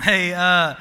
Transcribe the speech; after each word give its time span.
Hey, 0.00 0.32
uh, 0.32 0.76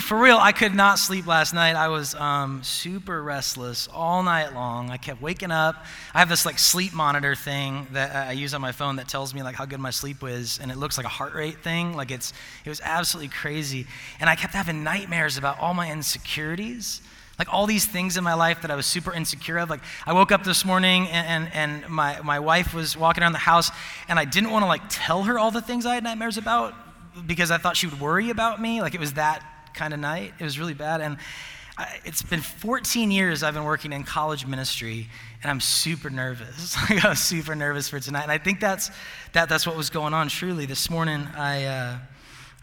for 0.00 0.18
real, 0.18 0.38
I 0.38 0.52
could 0.52 0.74
not 0.74 0.98
sleep 0.98 1.26
last 1.26 1.52
night. 1.52 1.76
I 1.76 1.88
was 1.88 2.14
um, 2.14 2.62
super 2.62 3.22
restless 3.22 3.86
all 3.92 4.22
night 4.22 4.54
long. 4.54 4.88
I 4.88 4.96
kept 4.96 5.20
waking 5.20 5.50
up. 5.50 5.84
I 6.14 6.20
have 6.20 6.30
this 6.30 6.46
like 6.46 6.58
sleep 6.58 6.94
monitor 6.94 7.34
thing 7.34 7.86
that 7.92 8.16
I 8.28 8.32
use 8.32 8.54
on 8.54 8.62
my 8.62 8.72
phone 8.72 8.96
that 8.96 9.08
tells 9.08 9.34
me 9.34 9.42
like 9.42 9.56
how 9.56 9.66
good 9.66 9.78
my 9.78 9.90
sleep 9.90 10.22
was, 10.22 10.58
and 10.58 10.72
it 10.72 10.78
looks 10.78 10.96
like 10.96 11.04
a 11.04 11.10
heart 11.10 11.34
rate 11.34 11.62
thing. 11.62 11.94
Like 11.94 12.10
it's, 12.10 12.32
it 12.64 12.70
was 12.70 12.80
absolutely 12.82 13.28
crazy. 13.28 13.86
And 14.20 14.30
I 14.30 14.36
kept 14.36 14.54
having 14.54 14.82
nightmares 14.82 15.36
about 15.36 15.60
all 15.60 15.74
my 15.74 15.92
insecurities. 15.92 17.02
Like 17.38 17.52
all 17.52 17.66
these 17.66 17.84
things 17.84 18.16
in 18.16 18.24
my 18.24 18.32
life 18.32 18.62
that 18.62 18.70
I 18.70 18.74
was 18.74 18.86
super 18.86 19.12
insecure 19.12 19.58
of. 19.58 19.68
Like 19.68 19.82
I 20.06 20.14
woke 20.14 20.32
up 20.32 20.44
this 20.44 20.64
morning 20.64 21.08
and, 21.08 21.50
and, 21.52 21.54
and 21.82 21.88
my, 21.90 22.22
my 22.22 22.40
wife 22.40 22.72
was 22.72 22.96
walking 22.96 23.22
around 23.22 23.32
the 23.32 23.38
house 23.38 23.70
and 24.08 24.18
I 24.18 24.24
didn't 24.24 24.50
want 24.50 24.62
to 24.62 24.66
like 24.66 24.80
tell 24.88 25.24
her 25.24 25.38
all 25.38 25.50
the 25.50 25.60
things 25.60 25.84
I 25.84 25.96
had 25.96 26.04
nightmares 26.04 26.38
about 26.38 26.74
because 27.26 27.50
I 27.50 27.58
thought 27.58 27.76
she 27.76 27.86
would 27.86 28.00
worry 28.00 28.30
about 28.30 28.60
me. 28.60 28.80
Like 28.80 28.94
it 28.94 29.00
was 29.00 29.14
that 29.14 29.42
kind 29.74 29.94
of 29.94 30.00
night. 30.00 30.34
It 30.38 30.44
was 30.44 30.58
really 30.58 30.74
bad. 30.74 31.00
And 31.00 31.18
I, 31.78 32.00
it's 32.04 32.22
been 32.22 32.40
14 32.40 33.10
years 33.10 33.42
I've 33.42 33.54
been 33.54 33.64
working 33.64 33.92
in 33.92 34.02
college 34.02 34.46
ministry, 34.46 35.08
and 35.42 35.50
I'm 35.50 35.60
super 35.60 36.10
nervous. 36.10 36.76
I 36.88 37.08
was 37.08 37.20
super 37.20 37.54
nervous 37.54 37.88
for 37.88 38.00
tonight. 38.00 38.22
And 38.22 38.32
I 38.32 38.38
think 38.38 38.60
that's, 38.60 38.90
that, 39.32 39.48
that's 39.48 39.66
what 39.66 39.76
was 39.76 39.90
going 39.90 40.14
on 40.14 40.28
truly. 40.28 40.66
This 40.66 40.88
morning, 40.90 41.26
I 41.36 41.64
uh, 41.64 41.98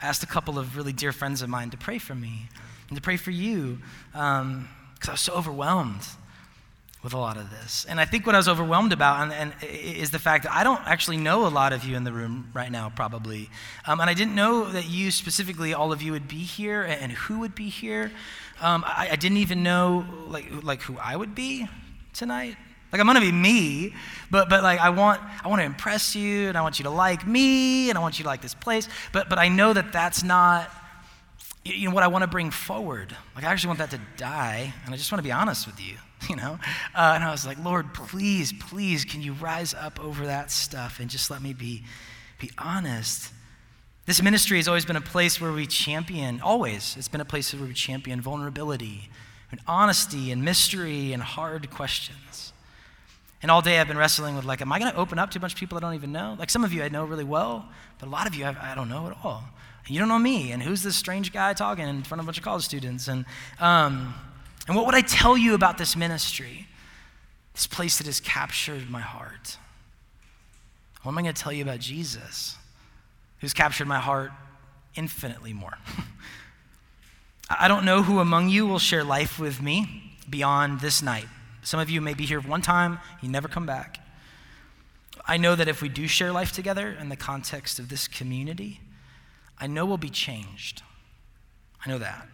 asked 0.01 0.23
a 0.23 0.27
couple 0.27 0.57
of 0.57 0.75
really 0.75 0.93
dear 0.93 1.11
friends 1.11 1.41
of 1.41 1.49
mine 1.49 1.69
to 1.69 1.77
pray 1.77 1.99
for 1.99 2.15
me 2.15 2.49
and 2.89 2.95
to 2.95 3.01
pray 3.01 3.17
for 3.17 3.31
you 3.31 3.79
because 4.11 4.41
um, 4.41 4.67
I 5.07 5.11
was 5.11 5.21
so 5.21 5.33
overwhelmed 5.33 6.01
with 7.03 7.13
a 7.13 7.17
lot 7.17 7.35
of 7.35 7.49
this. 7.49 7.85
And 7.89 7.99
I 7.99 8.05
think 8.05 8.25
what 8.25 8.33
I 8.33 8.37
was 8.37 8.47
overwhelmed 8.47 8.93
about 8.93 9.21
and, 9.21 9.33
and 9.33 9.53
is 9.61 10.11
the 10.11 10.19
fact 10.19 10.45
that 10.45 10.53
I 10.53 10.63
don't 10.63 10.81
actually 10.85 11.17
know 11.17 11.45
a 11.45 11.49
lot 11.49 11.73
of 11.73 11.83
you 11.83 11.97
in 11.97 12.05
the 12.05 12.13
room 12.13 12.49
right 12.53 12.71
now, 12.71 12.91
probably. 12.95 13.49
Um, 13.85 13.99
and 13.99 14.09
I 14.09 14.13
didn't 14.13 14.35
know 14.35 14.71
that 14.71 14.87
you 14.87 15.11
specifically, 15.11 15.73
all 15.73 15.91
of 15.91 16.01
you 16.01 16.13
would 16.13 16.29
be 16.29 16.37
here 16.37 16.83
and, 16.83 17.11
who 17.11 17.39
would 17.39 17.53
be 17.55 17.69
here. 17.69 18.11
Um, 18.61 18.83
I, 18.87 19.09
I, 19.11 19.15
didn't 19.17 19.37
even 19.37 19.61
know 19.61 20.05
like, 20.27 20.63
like 20.63 20.81
who 20.81 20.97
I 20.97 21.15
would 21.15 21.35
be 21.35 21.67
tonight. 22.13 22.55
Like 22.91 22.99
I'm 22.99 23.07
gonna 23.07 23.21
be 23.21 23.31
me, 23.31 23.93
but 24.29 24.49
but 24.49 24.61
like 24.61 24.79
I 24.79 24.91
want 24.91 25.19
I 25.43 25.47
want 25.47 25.61
to 25.61 25.65
impress 25.65 26.15
you 26.15 26.47
and 26.47 26.55
I 26.55 26.61
want 26.61 26.77
you 26.77 26.83
to 26.83 26.91
like 26.91 27.25
me 27.25 27.89
and 27.89 27.97
I 27.97 28.01
want 28.01 28.19
you 28.19 28.23
to 28.23 28.29
like 28.29 28.41
this 28.41 28.53
place. 28.53 28.87
But 29.11 29.29
but 29.29 29.39
I 29.39 29.47
know 29.47 29.73
that 29.73 29.91
that's 29.91 30.23
not 30.23 30.69
you 31.65 31.89
know 31.89 31.95
what 31.95 32.03
I 32.03 32.07
want 32.07 32.21
to 32.21 32.27
bring 32.27 32.51
forward. 32.51 33.15
Like 33.35 33.45
I 33.45 33.47
actually 33.47 33.69
want 33.69 33.79
that 33.79 33.89
to 33.91 33.99
die, 34.15 34.73
and 34.85 34.93
I 34.93 34.97
just 34.97 35.11
want 35.11 35.19
to 35.19 35.23
be 35.23 35.31
honest 35.31 35.65
with 35.65 35.81
you. 35.81 35.97
you 36.29 36.35
know? 36.35 36.59
Uh, 36.95 37.13
and 37.15 37.23
I 37.23 37.31
was 37.31 37.45
like, 37.45 37.63
Lord, 37.63 37.93
please, 37.93 38.53
please, 38.53 39.05
can 39.05 39.21
you 39.21 39.33
rise 39.33 39.73
up 39.73 39.99
over 40.03 40.25
that 40.25 40.51
stuff 40.51 40.99
and 40.99 41.09
just 41.09 41.29
let 41.29 41.41
me 41.41 41.53
be, 41.53 41.83
be 42.39 42.51
honest? 42.57 43.31
This 44.05 44.21
ministry 44.21 44.57
has 44.57 44.67
always 44.67 44.85
been 44.85 44.95
a 44.95 45.01
place 45.01 45.39
where 45.39 45.51
we 45.51 45.65
champion, 45.65 46.41
always, 46.41 46.95
it's 46.97 47.07
been 47.07 47.21
a 47.21 47.25
place 47.25 47.53
where 47.53 47.65
we 47.65 47.73
champion 47.73 48.19
vulnerability 48.19 49.09
and 49.51 49.61
honesty 49.67 50.31
and 50.31 50.43
mystery 50.43 51.13
and 51.13 51.23
hard 51.23 51.69
questions. 51.69 52.51
And 53.41 53.51
all 53.51 53.61
day 53.61 53.79
I've 53.79 53.87
been 53.87 53.97
wrestling 53.97 54.35
with, 54.35 54.45
like, 54.45 54.61
am 54.61 54.71
I 54.71 54.79
going 54.79 54.91
to 54.91 54.97
open 54.97 55.19
up 55.19 55.31
to 55.31 55.37
a 55.37 55.41
bunch 55.41 55.53
of 55.53 55.59
people 55.59 55.77
I 55.77 55.81
don't 55.81 55.93
even 55.95 56.11
know? 56.11 56.35
Like, 56.39 56.49
some 56.49 56.63
of 56.63 56.73
you 56.73 56.83
I 56.83 56.89
know 56.89 57.05
really 57.05 57.23
well, 57.23 57.69
but 57.99 58.07
a 58.07 58.09
lot 58.09 58.27
of 58.27 58.35
you 58.35 58.45
I, 58.45 58.71
I 58.71 58.75
don't 58.75 58.89
know 58.89 59.07
at 59.07 59.17
all. 59.23 59.43
You 59.85 59.99
don't 59.99 60.07
know 60.07 60.19
me, 60.19 60.51
and 60.51 60.63
who's 60.63 60.81
this 60.81 60.95
strange 60.95 61.33
guy 61.33 61.53
talking 61.53 61.87
in 61.87 62.03
front 62.03 62.19
of 62.19 62.25
a 62.25 62.27
bunch 62.27 62.37
of 62.37 62.43
college 62.43 62.63
students? 62.63 63.09
And, 63.09 63.25
um, 63.59 64.13
and 64.67 64.75
what 64.75 64.85
would 64.85 64.95
I 64.95 65.01
tell 65.01 65.37
you 65.37 65.53
about 65.53 65.77
this 65.77 65.95
ministry? 65.95 66.67
This 67.53 67.67
place 67.67 67.97
that 67.97 68.07
has 68.07 68.19
captured 68.19 68.89
my 68.89 69.01
heart. 69.01 69.57
What 71.03 71.11
am 71.11 71.17
I 71.17 71.21
going 71.21 71.33
to 71.33 71.41
tell 71.41 71.51
you 71.51 71.63
about 71.63 71.79
Jesus, 71.79 72.55
who's 73.39 73.53
captured 73.53 73.87
my 73.87 73.99
heart 73.99 74.31
infinitely 74.95 75.53
more? 75.53 75.77
I 77.49 77.67
don't 77.67 77.83
know 77.83 78.03
who 78.03 78.19
among 78.19 78.49
you 78.49 78.65
will 78.65 78.79
share 78.79 79.03
life 79.03 79.37
with 79.37 79.61
me 79.61 80.15
beyond 80.29 80.79
this 80.79 81.01
night. 81.01 81.27
Some 81.61 81.79
of 81.79 81.89
you 81.89 81.99
may 81.99 82.13
be 82.13 82.25
here 82.25 82.39
one 82.39 82.61
time, 82.61 82.99
you 83.21 83.29
never 83.29 83.49
come 83.49 83.65
back. 83.65 83.99
I 85.25 85.37
know 85.37 85.55
that 85.55 85.67
if 85.67 85.81
we 85.81 85.89
do 85.89 86.07
share 86.07 86.31
life 86.31 86.51
together 86.53 86.95
in 86.99 87.09
the 87.09 87.15
context 87.15 87.79
of 87.79 87.89
this 87.89 88.07
community, 88.07 88.79
I 89.59 89.67
know 89.67 89.85
we'll 89.85 89.97
be 89.97 90.09
changed. 90.09 90.81
I 91.85 91.89
know 91.89 91.97
that. 91.99 92.27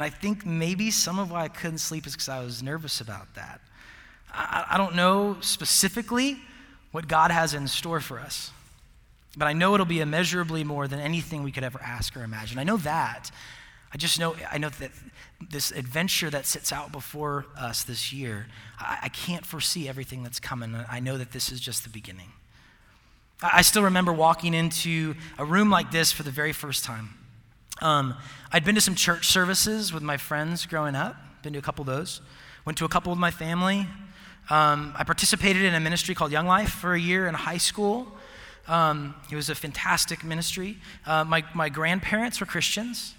And 0.00 0.06
I 0.06 0.08
think 0.08 0.46
maybe 0.46 0.90
some 0.90 1.18
of 1.18 1.30
why 1.30 1.44
I 1.44 1.48
couldn't 1.48 1.76
sleep 1.76 2.06
is 2.06 2.14
because 2.14 2.30
I 2.30 2.42
was 2.42 2.62
nervous 2.62 3.02
about 3.02 3.34
that. 3.34 3.60
I, 4.32 4.64
I 4.70 4.78
don't 4.78 4.96
know 4.96 5.36
specifically 5.42 6.38
what 6.90 7.06
God 7.06 7.30
has 7.30 7.52
in 7.52 7.68
store 7.68 8.00
for 8.00 8.18
us, 8.18 8.50
but 9.36 9.44
I 9.44 9.52
know 9.52 9.74
it'll 9.74 9.84
be 9.84 10.00
immeasurably 10.00 10.64
more 10.64 10.88
than 10.88 11.00
anything 11.00 11.42
we 11.42 11.52
could 11.52 11.64
ever 11.64 11.78
ask 11.82 12.16
or 12.16 12.22
imagine. 12.22 12.58
I 12.58 12.64
know 12.64 12.78
that. 12.78 13.30
I 13.92 13.98
just 13.98 14.18
know, 14.18 14.36
I 14.50 14.56
know 14.56 14.70
that 14.70 14.90
this 15.50 15.70
adventure 15.70 16.30
that 16.30 16.46
sits 16.46 16.72
out 16.72 16.92
before 16.92 17.44
us 17.58 17.84
this 17.84 18.10
year, 18.10 18.46
I, 18.78 19.00
I 19.02 19.08
can't 19.10 19.44
foresee 19.44 19.86
everything 19.86 20.22
that's 20.22 20.40
coming. 20.40 20.74
I 20.88 21.00
know 21.00 21.18
that 21.18 21.32
this 21.32 21.52
is 21.52 21.60
just 21.60 21.84
the 21.84 21.90
beginning. 21.90 22.32
I, 23.42 23.50
I 23.56 23.60
still 23.60 23.82
remember 23.82 24.14
walking 24.14 24.54
into 24.54 25.14
a 25.36 25.44
room 25.44 25.68
like 25.68 25.90
this 25.90 26.10
for 26.10 26.22
the 26.22 26.30
very 26.30 26.54
first 26.54 26.84
time. 26.84 27.19
Um, 27.80 28.14
I'd 28.52 28.64
been 28.64 28.74
to 28.74 28.80
some 28.80 28.94
church 28.94 29.26
services 29.26 29.92
with 29.92 30.02
my 30.02 30.16
friends 30.16 30.66
growing 30.66 30.94
up, 30.94 31.16
been 31.42 31.52
to 31.54 31.58
a 31.58 31.62
couple 31.62 31.82
of 31.82 31.86
those. 31.86 32.20
Went 32.64 32.76
to 32.78 32.84
a 32.84 32.88
couple 32.88 33.10
with 33.10 33.18
my 33.18 33.30
family. 33.30 33.86
Um, 34.50 34.94
I 34.98 35.04
participated 35.04 35.62
in 35.62 35.74
a 35.74 35.80
ministry 35.80 36.14
called 36.14 36.32
Young 36.32 36.46
Life 36.46 36.70
for 36.70 36.92
a 36.92 37.00
year 37.00 37.26
in 37.26 37.34
high 37.34 37.56
school. 37.56 38.08
Um, 38.68 39.14
it 39.30 39.36
was 39.36 39.48
a 39.48 39.54
fantastic 39.54 40.24
ministry. 40.24 40.76
Uh, 41.06 41.24
my, 41.24 41.42
my 41.54 41.68
grandparents 41.68 42.40
were 42.40 42.46
Christians. 42.46 43.14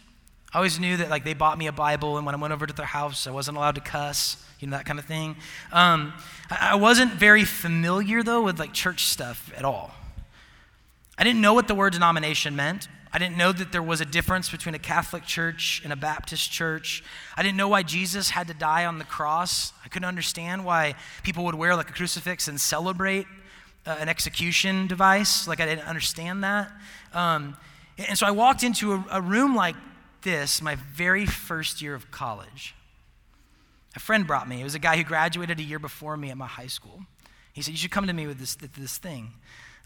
I 0.54 0.58
always 0.58 0.80
knew 0.80 0.98
that 0.98 1.10
like 1.10 1.24
they 1.24 1.34
bought 1.34 1.58
me 1.58 1.68
a 1.68 1.72
Bible, 1.72 2.18
and 2.18 2.26
when 2.26 2.36
I 2.36 2.38
went 2.38 2.54
over 2.54 2.68
to 2.68 2.74
their 2.74 2.86
house, 2.86 3.26
I 3.26 3.32
wasn't 3.32 3.58
allowed 3.58 3.76
to 3.76 3.82
cuss, 3.82 4.38
you 4.60 4.68
know 4.68 4.78
that 4.78 4.86
kind 4.86 5.00
of 5.00 5.06
thing. 5.06 5.36
Um, 5.72 6.14
I, 6.50 6.72
I 6.72 6.76
wasn't 6.76 7.14
very 7.14 7.46
familiar 7.46 8.22
though 8.22 8.44
with 8.44 8.60
like 8.60 8.74
church 8.74 9.06
stuff 9.06 9.52
at 9.56 9.66
all. 9.66 9.92
I 11.18 11.24
didn't 11.24 11.42
know 11.42 11.54
what 11.54 11.68
the 11.68 11.76
word 11.76 11.94
denomination 11.94 12.56
meant. 12.56 12.88
I 13.14 13.20
didn't 13.20 13.38
know 13.38 13.52
that 13.52 13.72
there 13.72 13.84
was 13.84 14.00
a 14.00 14.06
difference 14.06 14.50
between 14.50 14.74
a 14.74 14.80
Catholic 14.80 15.26
church 15.26 15.82
and 15.84 15.92
a 15.92 15.98
Baptist 15.98 16.52
church. 16.52 17.04
I 17.36 17.44
didn't 17.44 17.58
know 17.58 17.68
why 17.68 17.84
Jesus 17.84 18.30
had 18.30 18.48
to 18.48 18.54
die 18.54 18.86
on 18.86 19.00
the 19.00 19.06
cross. 19.06 19.74
I 19.84 19.90
couldn't 19.90 20.08
understand 20.08 20.64
why 20.64 20.96
people 21.24 21.44
would 21.46 21.56
wear 21.56 21.76
like 21.76 21.90
a 21.90 21.94
crucifix 21.94 22.48
and 22.48 22.60
celebrate 22.60 23.28
uh, 23.86 23.98
an 24.00 24.08
execution 24.08 24.88
device. 24.88 25.48
Like, 25.48 25.60
I 25.60 25.66
didn't 25.66 25.88
understand 25.88 26.44
that. 26.44 26.72
Um, 27.14 27.58
and 27.98 28.18
so 28.18 28.26
I 28.26 28.32
walked 28.32 28.64
into 28.64 28.94
a, 28.94 29.06
a 29.12 29.22
room 29.22 29.56
like 29.56 29.76
this 30.22 30.62
my 30.62 30.76
very 30.76 31.26
first 31.26 31.82
year 31.82 31.96
of 31.96 32.12
college. 32.12 32.76
A 33.96 34.00
friend 34.00 34.26
brought 34.26 34.48
me. 34.48 34.62
It 34.62 34.64
was 34.64 34.76
a 34.76 34.80
guy 34.80 34.96
who 34.96 35.04
graduated 35.04 35.60
a 35.60 35.64
year 35.64 35.80
before 35.80 36.16
me 36.16 36.30
at 36.30 36.38
my 36.38 36.48
high 36.48 36.68
school. 36.68 37.02
He 37.52 37.62
said, 37.62 37.72
You 37.72 37.78
should 37.78 37.92
come 37.92 38.08
to 38.08 38.14
me 38.14 38.28
with 38.28 38.40
this, 38.40 38.56
this 38.56 38.98
thing. 38.98 39.34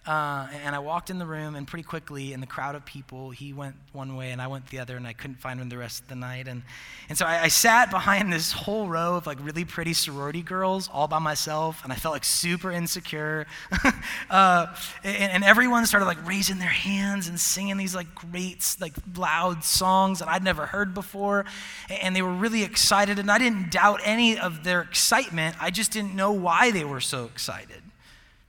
Uh, 0.06 0.48
and 0.64 0.76
I 0.76 0.80
walked 0.80 1.10
in 1.10 1.18
the 1.18 1.26
room, 1.26 1.56
and 1.56 1.68
pretty 1.68 1.84
quickly, 1.84 2.32
in 2.32 2.40
the 2.40 2.46
crowd 2.46 2.76
of 2.76 2.86
people, 2.86 3.32
he 3.32 3.54
went 3.54 3.76
one 3.92 4.16
way 4.16 4.32
and 4.32 4.40
I 4.40 4.46
went 4.46 4.68
the 4.68 4.78
other, 4.78 4.98
and 4.98 5.08
I 5.08 5.14
couldn't 5.14 5.40
find 5.40 5.60
him 5.60 5.70
the 5.70 5.80
rest 5.80 6.04
of 6.04 6.10
the 6.10 6.16
night. 6.16 6.48
And, 6.48 6.62
and 7.10 7.18
so 7.18 7.26
I, 7.26 7.44
I 7.44 7.48
sat 7.48 7.90
behind 7.90 8.32
this 8.32 8.52
whole 8.52 8.88
row 8.88 9.16
of 9.16 9.26
like 9.26 9.40
really 9.42 9.66
pretty 9.66 9.94
sorority 9.94 10.44
girls 10.44 10.90
all 10.94 11.08
by 11.08 11.18
myself, 11.18 11.84
and 11.84 11.92
I 11.92 11.96
felt 11.96 12.14
like 12.14 12.24
super 12.24 12.72
insecure. 12.72 13.48
uh, 14.30 14.68
and, 15.04 15.32
and, 15.32 15.44
everyone 15.44 15.86
started 15.86 16.06
like 16.06 16.28
raising 16.28 16.60
their 16.60 16.68
hands 16.68 17.28
and 17.28 17.40
singing 17.40 17.78
these 17.78 17.96
like 17.96 18.14
great, 18.14 18.76
like 18.80 18.94
loud 19.16 19.64
songs 19.64 20.20
that 20.20 20.28
I'd 20.28 20.44
never 20.44 20.68
heard 20.68 20.94
before. 20.94 21.46
And 21.90 22.16
they 22.16 22.22
were 22.22 22.34
really 22.34 22.64
excited, 22.64 23.18
and 23.18 23.32
I 23.32 23.40
didn't 23.40 23.72
doubt 23.72 24.02
any 24.04 24.38
of 24.38 24.64
their 24.64 24.82
excitement. 24.82 25.56
I 25.60 25.72
just 25.72 25.92
didn't 25.92 26.14
know 26.14 26.32
why 26.32 26.70
they 26.70 26.84
were 26.84 27.02
so 27.02 27.26
excited 27.26 27.82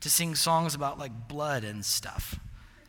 to 0.00 0.10
sing 0.10 0.34
songs 0.34 0.74
about 0.74 0.98
like 0.98 1.28
blood 1.28 1.64
and 1.64 1.84
stuff. 1.84 2.38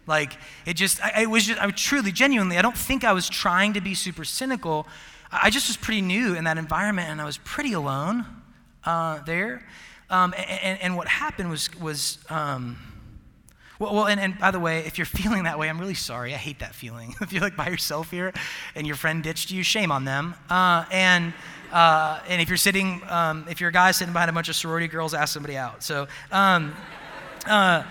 Like 0.07 0.38
it 0.66 0.75
just, 0.75 1.03
I, 1.03 1.23
it 1.23 1.29
was 1.29 1.45
just, 1.45 1.62
I 1.62 1.69
truly, 1.72 2.12
genuinely, 2.12 2.57
I 2.57 2.62
don't 2.62 2.78
think 2.78 3.03
I 3.03 3.13
was 3.13 3.29
trying 3.29 3.73
to 3.73 3.81
be 3.81 3.93
super 3.93 4.23
cynical. 4.23 4.87
I 5.31 5.49
just 5.49 5.67
was 5.67 5.78
pretty 5.78 6.02
new 6.02 6.35
in 6.35 6.46
that 6.46 6.58
environment 6.58 7.09
and 7.09 7.22
I 7.22 7.26
was 7.26 7.37
pretty 7.40 7.73
alone 7.73 8.26
uh, 8.85 9.20
there. 9.23 9.66
Um, 10.09 10.34
and, 10.37 10.79
and, 10.81 10.96
what 10.96 11.09
happened 11.09 11.49
was, 11.49 11.70
was 11.81 12.17
um, 12.29 12.78
well, 13.78 13.93
well 13.93 14.08
and, 14.08 14.22
and 14.22 14.40
by 14.40 14.52
the 14.52 14.59
way, 14.59 14.79
if 14.85 14.97
you're 14.97 15.05
feeling 15.22 15.43
that 15.43 15.59
way, 15.59 15.70
I'm 15.70 15.79
really 15.79 15.93
sorry. 15.93 16.34
I 16.34 16.37
hate 16.37 16.59
that 16.59 16.73
feeling. 16.73 17.14
if 17.22 17.34
you're 17.34 17.41
like 17.41 17.58
by 17.58 17.67
yourself 17.67 18.09
here 18.09 18.31
and 18.76 18.87
your 18.87 18.96
friend 18.96 19.22
ditched 19.22 19.52
you, 19.52 19.64
shame 19.64 19.91
on 19.91 20.05
them. 20.05 20.35
Uh, 20.49 20.85
and, 20.91 21.34
uh, 21.73 22.22
and 22.29 22.41
if 22.41 22.47
you're 22.47 22.55
sitting, 22.55 23.02
um, 23.09 23.46
if 23.49 23.59
you're 23.59 23.70
a 23.70 23.73
guy 23.73 23.91
sitting 23.91 24.14
behind 24.14 24.29
a 24.29 24.34
bunch 24.34 24.47
of 24.47 24.55
sorority 24.55 24.87
girls, 24.87 25.14
ask 25.14 25.34
somebody 25.34 25.58
out. 25.58 25.84
So, 25.84 26.08
um, 26.31 26.73
uh, 27.47 27.84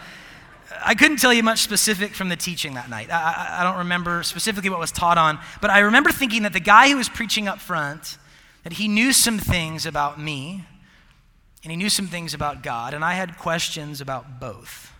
I 0.84 0.94
couldn't 0.94 1.18
tell 1.18 1.32
you 1.32 1.42
much 1.42 1.60
specific 1.60 2.14
from 2.14 2.28
the 2.28 2.36
teaching 2.36 2.74
that 2.74 2.90
night. 2.90 3.10
I, 3.10 3.58
I, 3.60 3.64
don't 3.64 3.78
remember 3.78 4.22
specifically 4.22 4.70
what 4.70 4.78
was 4.78 4.92
taught 4.92 5.18
on, 5.18 5.38
but 5.60 5.70
I 5.70 5.80
remember 5.80 6.10
thinking 6.10 6.42
that 6.42 6.52
the 6.52 6.60
guy 6.60 6.88
who 6.88 6.96
was 6.96 7.08
preaching 7.08 7.48
up 7.48 7.60
front, 7.60 8.18
that 8.62 8.74
he 8.74 8.88
knew 8.88 9.12
some 9.12 9.38
things 9.38 9.86
about 9.86 10.20
me, 10.20 10.64
and 11.62 11.70
he 11.70 11.76
knew 11.76 11.90
some 11.90 12.06
things 12.06 12.34
about 12.34 12.62
God, 12.62 12.94
and 12.94 13.04
I 13.04 13.14
had 13.14 13.38
questions 13.38 14.00
about 14.00 14.38
both. 14.38 14.92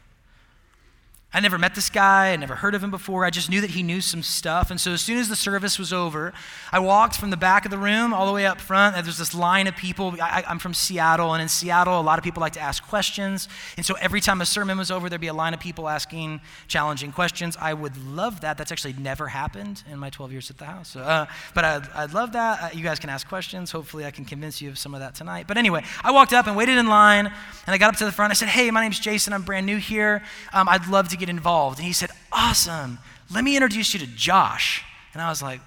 I 1.33 1.41
never 1.41 1.59
met 1.59 1.75
this 1.75 1.91
guy, 1.91 2.33
I 2.33 2.37
never 2.37 2.55
heard 2.55 2.75
of 2.75 2.83
him 2.83 2.91
before. 2.91 3.25
I 3.25 3.31
just 3.31 3.51
knew 3.51 3.61
that 3.61 3.71
he 3.71 3.83
knew 3.83 4.01
some 4.01 4.23
stuff. 4.23 4.71
And 4.71 4.81
so 4.81 4.93
as 4.93 5.03
soon 5.03 5.19
as 5.19 5.29
the 5.29 5.37
service 5.37 5.79
was 5.79 5.93
over, 5.93 6.33
I 6.73 6.79
walked 6.79 7.17
from 7.17 7.31
the 7.31 7.37
back 7.37 7.65
of 7.65 7.71
the 7.71 7.77
room 7.77 8.15
all 8.15 8.27
the 8.27 8.33
way 8.33 8.47
up 8.47 8.61
front. 8.61 8.95
There's 8.95 9.19
this 9.19 9.35
line 9.35 9.67
of 9.67 9.77
people. 9.77 10.15
I, 10.23 10.45
am 10.47 10.59
from 10.59 10.73
Seattle, 10.73 11.35
and 11.35 11.43
in 11.43 11.49
Seattle, 11.49 12.01
a 12.01 12.03
lot 12.03 12.19
of 12.19 12.25
people 12.25 12.41
like 12.41 12.55
to 12.55 12.61
ask 12.61 12.83
questions. 12.87 13.49
And 13.77 13.85
so 13.85 13.97
every 14.01 14.21
time 14.21 14.41
a 14.41 14.47
sermon 14.47 14.79
was 14.79 14.91
over, 14.91 15.11
there'd 15.11 15.21
be 15.21 15.27
a 15.27 15.35
line 15.35 15.53
of 15.53 15.61
people 15.61 15.89
asking 15.89 16.41
challenging 16.69 17.13
questions. 17.13 17.57
I 17.61 17.75
would 17.75 17.99
love 17.99 18.41
that. 18.41 18.57
That's 18.57 18.73
actually 18.73 18.95
never 18.95 19.27
happened 19.27 19.83
in 19.91 19.99
my 19.99 20.11
12 20.11 20.33
years 20.33 20.51
at 20.51 20.57
the 20.57 20.65
house. 20.65 20.89
So, 20.89 21.01
uh, 21.01 21.27
but 21.55 21.65
I'd, 21.65 21.89
I'd, 21.95 22.15
love 22.15 22.33
that. 22.33 22.63
Uh, 22.63 22.69
you 22.73 22.83
guys 22.83 22.99
can 22.99 23.11
ask 23.11 23.29
questions. 23.29 23.73
Hopefully, 23.73 24.07
I 24.07 24.11
can 24.11 24.25
convince 24.25 24.63
you 24.63 24.71
of 24.71 24.79
some 24.79 24.95
of 24.95 25.01
that 25.01 25.15
tonight. 25.15 25.47
But 25.49 25.59
anyway, 25.59 25.85
I 26.03 26.13
walked 26.13 26.33
up 26.33 26.47
and 26.47 26.57
waited 26.57 26.79
in 26.79 26.87
line, 26.87 27.27
and 27.27 27.75
I 27.75 27.79
got 27.79 27.93
up 27.93 27.97
to 27.97 28.07
the 28.07 28.13
front. 28.13 28.31
I 28.31 28.35
said, 28.35 28.49
Hey, 28.49 28.71
my 28.71 28.81
name's 28.81 29.01
Jason. 29.01 29.35
I'm 29.35 29.43
brand 29.43 29.67
new 29.67 29.77
here. 29.77 30.23
Um, 30.55 30.67
I'd 30.69 30.87
love 30.87 31.09
to 31.09 31.16
get 31.17 31.29
involved. 31.29 31.79
And 31.79 31.87
he 31.87 31.93
said, 31.93 32.07
said, 32.07 32.17
Awesome. 32.33 32.99
Let 33.31 33.45
me 33.45 33.57
introduce 33.57 33.95
you 33.95 34.01
to 34.01 34.07
Josh. 34.07 34.85
And 35.13 35.23
I 35.23 35.29
was 35.29 35.43
like, 35.43 35.61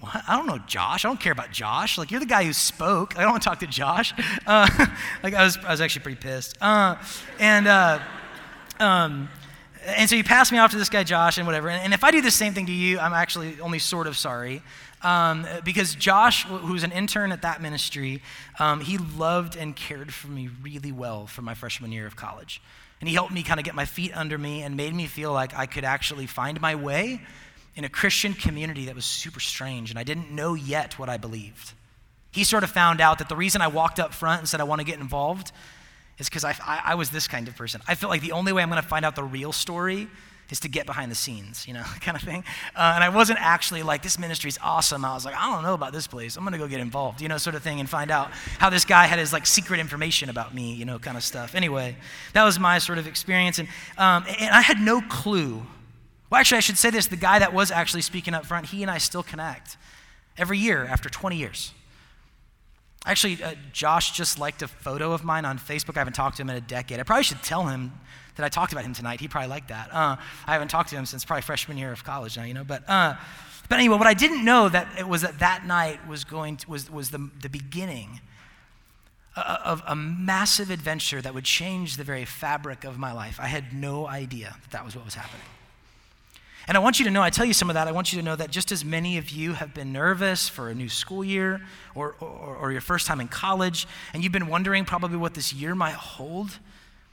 what? 0.00 0.22
I 0.28 0.36
don't 0.36 0.46
know 0.46 0.58
Josh. 0.66 1.04
I 1.04 1.08
don't 1.08 1.20
care 1.20 1.32
about 1.32 1.50
Josh. 1.50 1.98
Like, 1.98 2.10
you're 2.10 2.20
the 2.20 2.26
guy 2.26 2.44
who 2.44 2.52
spoke. 2.52 3.18
I 3.18 3.22
don't 3.22 3.32
want 3.32 3.42
to 3.42 3.48
talk 3.48 3.60
to 3.60 3.66
Josh. 3.66 4.14
Uh, 4.46 4.68
like, 5.22 5.34
I 5.34 5.44
was, 5.44 5.56
I 5.58 5.70
was 5.70 5.80
actually 5.80 6.02
pretty 6.02 6.20
pissed. 6.20 6.56
Uh, 6.60 6.96
and, 7.38 7.66
uh, 7.66 8.00
um, 8.78 9.28
and 9.84 10.08
so 10.08 10.16
he 10.16 10.22
passed 10.22 10.52
me 10.52 10.58
off 10.58 10.70
to 10.70 10.76
this 10.76 10.88
guy, 10.88 11.02
Josh, 11.02 11.38
and 11.38 11.46
whatever. 11.46 11.68
And, 11.68 11.82
and, 11.82 11.94
if 11.94 12.04
I 12.04 12.10
do 12.10 12.20
the 12.20 12.30
same 12.30 12.54
thing 12.54 12.66
to 12.66 12.72
you, 12.72 12.98
I'm 12.98 13.12
actually 13.12 13.60
only 13.60 13.78
sort 13.78 14.06
of 14.06 14.16
sorry. 14.16 14.62
Um, 15.02 15.46
because 15.64 15.94
Josh, 15.94 16.44
who 16.44 16.72
was 16.72 16.82
an 16.82 16.92
intern 16.92 17.30
at 17.30 17.42
that 17.42 17.62
ministry, 17.62 18.22
um, 18.58 18.80
he 18.80 18.98
loved 18.98 19.56
and 19.56 19.76
cared 19.76 20.12
for 20.12 20.28
me 20.28 20.48
really 20.62 20.92
well 20.92 21.26
for 21.26 21.42
my 21.42 21.54
freshman 21.54 21.92
year 21.92 22.06
of 22.06 22.16
college. 22.16 22.60
And 23.00 23.08
he 23.08 23.14
helped 23.14 23.32
me 23.32 23.42
kind 23.42 23.60
of 23.60 23.64
get 23.64 23.74
my 23.74 23.84
feet 23.84 24.16
under 24.16 24.36
me 24.36 24.62
and 24.62 24.76
made 24.76 24.92
me 24.92 25.06
feel 25.06 25.32
like 25.32 25.56
I 25.56 25.66
could 25.66 25.84
actually 25.84 26.26
find 26.26 26.60
my 26.60 26.74
way 26.74 27.20
in 27.76 27.84
a 27.84 27.88
Christian 27.88 28.34
community 28.34 28.86
that 28.86 28.96
was 28.96 29.04
super 29.04 29.38
strange, 29.38 29.90
and 29.90 29.98
I 30.00 30.02
didn't 30.02 30.32
know 30.32 30.54
yet 30.54 30.98
what 30.98 31.08
I 31.08 31.16
believed. 31.16 31.74
He 32.32 32.42
sort 32.42 32.64
of 32.64 32.70
found 32.70 33.00
out 33.00 33.18
that 33.18 33.28
the 33.28 33.36
reason 33.36 33.62
I 33.62 33.68
walked 33.68 34.00
up 34.00 34.12
front 34.12 34.40
and 34.40 34.48
said 34.48 34.60
I 34.60 34.64
want 34.64 34.80
to 34.80 34.84
get 34.84 34.98
involved 34.98 35.52
is 36.18 36.28
because 36.28 36.42
I, 36.42 36.56
I, 36.66 36.80
I, 36.86 36.94
was 36.96 37.10
this 37.10 37.28
kind 37.28 37.46
of 37.46 37.56
person. 37.56 37.80
I 37.86 37.94
felt 37.94 38.10
like 38.10 38.20
the 38.20 38.32
only 38.32 38.52
way 38.52 38.62
I'm 38.62 38.68
going 38.68 38.82
to 38.82 38.88
find 38.88 39.04
out 39.04 39.14
the 39.14 39.22
real 39.22 39.52
story 39.52 40.08
is 40.50 40.60
to 40.60 40.68
get 40.68 40.86
behind 40.86 41.10
the 41.10 41.14
scenes, 41.14 41.66
you 41.68 41.74
know, 41.74 41.82
kind 42.00 42.16
of 42.16 42.22
thing. 42.22 42.44
Uh, 42.74 42.92
and 42.94 43.04
I 43.04 43.08
wasn't 43.08 43.38
actually 43.40 43.82
like, 43.82 44.02
this 44.02 44.18
ministry 44.18 44.48
is 44.48 44.58
awesome. 44.62 45.04
I 45.04 45.14
was 45.14 45.24
like, 45.24 45.34
I 45.34 45.52
don't 45.52 45.62
know 45.62 45.74
about 45.74 45.92
this 45.92 46.06
place. 46.06 46.36
I'm 46.36 46.44
going 46.44 46.52
to 46.52 46.58
go 46.58 46.66
get 46.66 46.80
involved, 46.80 47.20
you 47.20 47.28
know, 47.28 47.38
sort 47.38 47.56
of 47.56 47.62
thing, 47.62 47.80
and 47.80 47.88
find 47.88 48.10
out 48.10 48.30
how 48.58 48.70
this 48.70 48.84
guy 48.84 49.06
had 49.06 49.18
his 49.18 49.32
like 49.32 49.46
secret 49.46 49.80
information 49.80 50.30
about 50.30 50.54
me, 50.54 50.74
you 50.74 50.84
know, 50.84 50.98
kind 50.98 51.16
of 51.16 51.24
stuff. 51.24 51.54
Anyway, 51.54 51.96
that 52.32 52.44
was 52.44 52.58
my 52.58 52.78
sort 52.78 52.98
of 52.98 53.06
experience. 53.06 53.58
And, 53.58 53.68
um, 53.98 54.24
and 54.38 54.54
I 54.54 54.62
had 54.62 54.80
no 54.80 55.00
clue. 55.02 55.66
Well, 56.30 56.40
actually, 56.40 56.58
I 56.58 56.60
should 56.60 56.78
say 56.78 56.90
this 56.90 57.06
the 57.06 57.16
guy 57.16 57.38
that 57.38 57.52
was 57.52 57.70
actually 57.70 58.02
speaking 58.02 58.34
up 58.34 58.46
front, 58.46 58.66
he 58.66 58.82
and 58.82 58.90
I 58.90 58.98
still 58.98 59.22
connect 59.22 59.76
every 60.36 60.58
year 60.58 60.84
after 60.84 61.08
20 61.08 61.36
years. 61.36 61.72
Actually, 63.06 63.42
uh, 63.42 63.54
Josh 63.72 64.12
just 64.12 64.38
liked 64.38 64.60
a 64.60 64.68
photo 64.68 65.12
of 65.12 65.24
mine 65.24 65.44
on 65.44 65.58
Facebook. 65.58 65.96
I 65.96 66.00
haven't 66.00 66.14
talked 66.14 66.36
to 66.36 66.42
him 66.42 66.50
in 66.50 66.56
a 66.56 66.60
decade. 66.60 67.00
I 67.00 67.04
probably 67.04 67.22
should 67.22 67.42
tell 67.42 67.66
him 67.66 67.92
that 68.38 68.44
I 68.44 68.48
talked 68.48 68.72
about 68.72 68.84
him 68.84 68.94
tonight. 68.94 69.20
He'd 69.20 69.30
probably 69.30 69.50
liked 69.50 69.68
that. 69.68 69.90
Uh, 69.92 70.16
I 70.46 70.52
haven't 70.52 70.68
talked 70.68 70.88
to 70.90 70.96
him 70.96 71.04
since 71.04 71.24
probably 71.24 71.42
freshman 71.42 71.76
year 71.76 71.92
of 71.92 72.02
college 72.02 72.36
now, 72.36 72.44
you 72.44 72.54
know. 72.54 72.64
But, 72.64 72.88
uh, 72.88 73.16
but 73.68 73.78
anyway, 73.78 73.98
what 73.98 74.06
I 74.06 74.14
didn't 74.14 74.44
know 74.44 74.68
that 74.68 74.88
it 74.98 75.06
was 75.06 75.22
that 75.22 75.40
that 75.40 75.66
night 75.66 76.06
was 76.08 76.24
going 76.24 76.56
to, 76.58 76.70
was, 76.70 76.90
was 76.90 77.10
the, 77.10 77.30
the 77.42 77.50
beginning 77.50 78.20
of 79.36 79.82
a 79.86 79.94
massive 79.94 80.70
adventure 80.70 81.20
that 81.22 81.34
would 81.34 81.44
change 81.44 81.96
the 81.96 82.04
very 82.04 82.24
fabric 82.24 82.84
of 82.84 82.98
my 82.98 83.12
life. 83.12 83.38
I 83.40 83.46
had 83.46 83.72
no 83.72 84.06
idea 84.06 84.56
that 84.62 84.70
that 84.70 84.84
was 84.84 84.96
what 84.96 85.04
was 85.04 85.14
happening. 85.14 85.46
And 86.66 86.76
I 86.76 86.80
want 86.80 86.98
you 86.98 87.04
to 87.06 87.10
know, 87.10 87.22
I 87.22 87.30
tell 87.30 87.46
you 87.46 87.54
some 87.54 87.70
of 87.70 87.74
that, 87.74 87.88
I 87.88 87.92
want 87.92 88.12
you 88.12 88.18
to 88.18 88.24
know 88.24 88.36
that 88.36 88.50
just 88.50 88.72
as 88.72 88.84
many 88.84 89.16
of 89.16 89.30
you 89.30 89.54
have 89.54 89.72
been 89.72 89.92
nervous 89.92 90.50
for 90.50 90.68
a 90.68 90.74
new 90.74 90.88
school 90.88 91.24
year 91.24 91.62
or, 91.94 92.14
or, 92.20 92.56
or 92.56 92.72
your 92.72 92.82
first 92.82 93.06
time 93.06 93.20
in 93.20 93.28
college, 93.28 93.86
and 94.12 94.22
you've 94.22 94.32
been 94.32 94.48
wondering 94.48 94.84
probably 94.84 95.16
what 95.16 95.32
this 95.34 95.52
year 95.52 95.74
might 95.74 95.94
hold, 95.94 96.58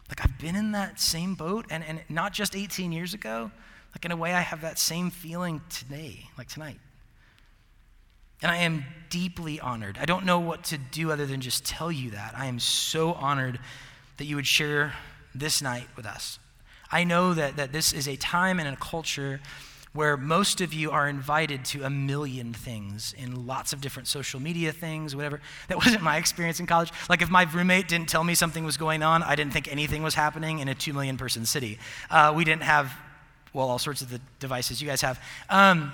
like, 0.10 0.24
I've 0.24 0.38
been 0.38 0.56
in 0.56 0.72
that 0.74 1.00
same 1.00 1.36
boat, 1.36 1.66
and, 1.70 1.84
and 1.84 2.02
not 2.10 2.34
just 2.34 2.56
18 2.56 2.92
years 2.92 3.14
ago. 3.14 3.52
Like, 3.94 4.06
in 4.06 4.12
a 4.12 4.18
way, 4.18 4.34
I 4.34 4.42
have 4.42 4.62
that 4.62 4.78
same 4.78 5.10
feeling 5.10 5.62
today, 5.70 6.26
like 6.38 6.48
tonight. 6.48 6.80
And 8.42 8.52
I 8.52 8.58
am 8.58 8.86
deeply 9.10 9.60
honored. 9.60 9.98
I 10.00 10.06
don't 10.06 10.26
know 10.26 10.40
what 10.40 10.66
to 10.66 10.78
do 10.78 11.12
other 11.12 11.26
than 11.26 11.42
just 11.42 11.66
tell 11.66 11.92
you 11.92 12.12
that. 12.12 12.34
I 12.38 12.46
am 12.46 12.60
so 12.60 13.14
honored 13.14 13.60
that 14.18 14.26
you 14.26 14.36
would 14.36 14.48
share 14.48 14.94
this 15.34 15.62
night 15.62 15.88
with 15.96 16.06
us. 16.06 16.40
I 16.92 17.04
know 17.04 17.34
that, 17.34 17.56
that 17.56 17.72
this 17.72 17.94
is 17.94 18.08
a 18.08 18.16
time 18.16 18.60
and 18.60 18.68
a 18.68 18.76
culture 18.76 19.40
where 19.96 20.18
most 20.18 20.60
of 20.60 20.74
you 20.74 20.92
are 20.92 21.08
invited 21.08 21.64
to 21.64 21.84
a 21.84 21.90
million 21.90 22.54
things 22.54 23.16
in 23.18 23.48
lots 23.48 23.72
of 23.72 23.80
different 23.80 24.10
social 24.10 24.42
media 24.42 24.74
things, 24.74 25.16
whatever. 25.16 25.40
That 25.70 25.78
wasn't 25.78 26.04
my 26.04 26.18
experience 26.18 26.60
in 26.60 26.68
college. 26.68 26.92
Like, 27.10 27.22
if 27.22 27.30
my 27.30 27.44
roommate 27.44 27.88
didn't 27.88 28.10
tell 28.10 28.24
me 28.24 28.36
something 28.36 28.66
was 28.66 28.76
going 28.76 29.02
on, 29.04 29.24
I 29.24 29.36
didn't 29.36 29.54
think 29.54 29.72
anything 29.72 30.04
was 30.04 30.14
happening 30.14 30.60
in 30.60 30.68
a 30.68 30.76
two 30.76 30.94
million 30.94 31.18
person 31.18 31.46
city. 31.46 31.80
Uh, 32.12 32.34
we 32.36 32.44
didn't 32.44 32.64
have, 32.64 32.94
well, 33.54 33.70
all 33.70 33.80
sorts 33.80 34.02
of 34.02 34.10
the 34.10 34.20
devices 34.40 34.82
you 34.82 34.88
guys 34.88 35.02
have. 35.02 35.20
Um, 35.50 35.94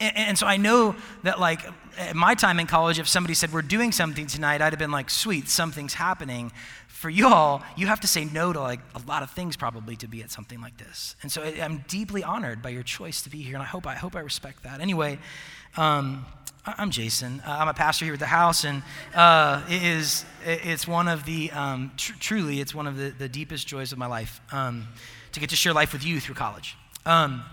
and, 0.00 0.16
and, 0.16 0.38
so 0.38 0.46
I 0.46 0.56
know 0.56 0.96
that, 1.22 1.40
like, 1.40 1.60
at 1.98 2.14
my 2.14 2.34
time 2.34 2.60
in 2.60 2.66
college, 2.66 2.98
if 2.98 3.08
somebody 3.08 3.32
said, 3.34 3.52
We're 3.52 3.62
doing 3.62 3.92
something 3.92 4.26
tonight, 4.26 4.60
I'd 4.60 4.72
have 4.72 4.78
been 4.78 4.90
like, 4.90 5.08
Sweet, 5.08 5.48
something's 5.48 5.94
happening 5.94 6.52
for 6.96 7.10
y'all, 7.10 7.62
you 7.76 7.86
have 7.88 8.00
to 8.00 8.06
say 8.06 8.24
no 8.24 8.54
to 8.54 8.60
like 8.60 8.80
a 8.94 9.02
lot 9.06 9.22
of 9.22 9.30
things 9.30 9.54
probably 9.54 9.96
to 9.96 10.08
be 10.08 10.22
at 10.22 10.30
something 10.30 10.62
like 10.62 10.78
this. 10.78 11.14
And 11.20 11.30
so 11.30 11.42
I'm 11.42 11.84
deeply 11.88 12.24
honored 12.24 12.62
by 12.62 12.70
your 12.70 12.82
choice 12.82 13.20
to 13.22 13.30
be 13.30 13.42
here, 13.42 13.54
and 13.54 13.62
I 13.62 13.66
hope 13.66 13.86
I 13.86 13.94
hope 13.94 14.16
I 14.16 14.20
respect 14.20 14.62
that. 14.62 14.80
Anyway, 14.80 15.18
um, 15.76 16.24
I'm 16.64 16.90
Jason. 16.90 17.42
Uh, 17.46 17.58
I'm 17.60 17.68
a 17.68 17.74
pastor 17.74 18.06
here 18.06 18.14
at 18.14 18.20
the 18.20 18.24
house, 18.24 18.64
and 18.64 18.82
uh, 19.14 19.62
it 19.68 19.82
is 19.82 20.24
it's 20.46 20.88
one 20.88 21.06
of 21.06 21.26
the 21.26 21.50
um, 21.50 21.92
tr- 21.98 22.14
truly 22.18 22.60
it's 22.60 22.74
one 22.74 22.86
of 22.86 22.96
the, 22.96 23.10
the 23.10 23.28
deepest 23.28 23.66
joys 23.66 23.92
of 23.92 23.98
my 23.98 24.06
life 24.06 24.40
um, 24.50 24.88
to 25.32 25.40
get 25.40 25.50
to 25.50 25.56
share 25.56 25.74
life 25.74 25.92
with 25.92 26.02
you 26.02 26.18
through 26.18 26.36
college. 26.36 26.78
Um, 27.04 27.44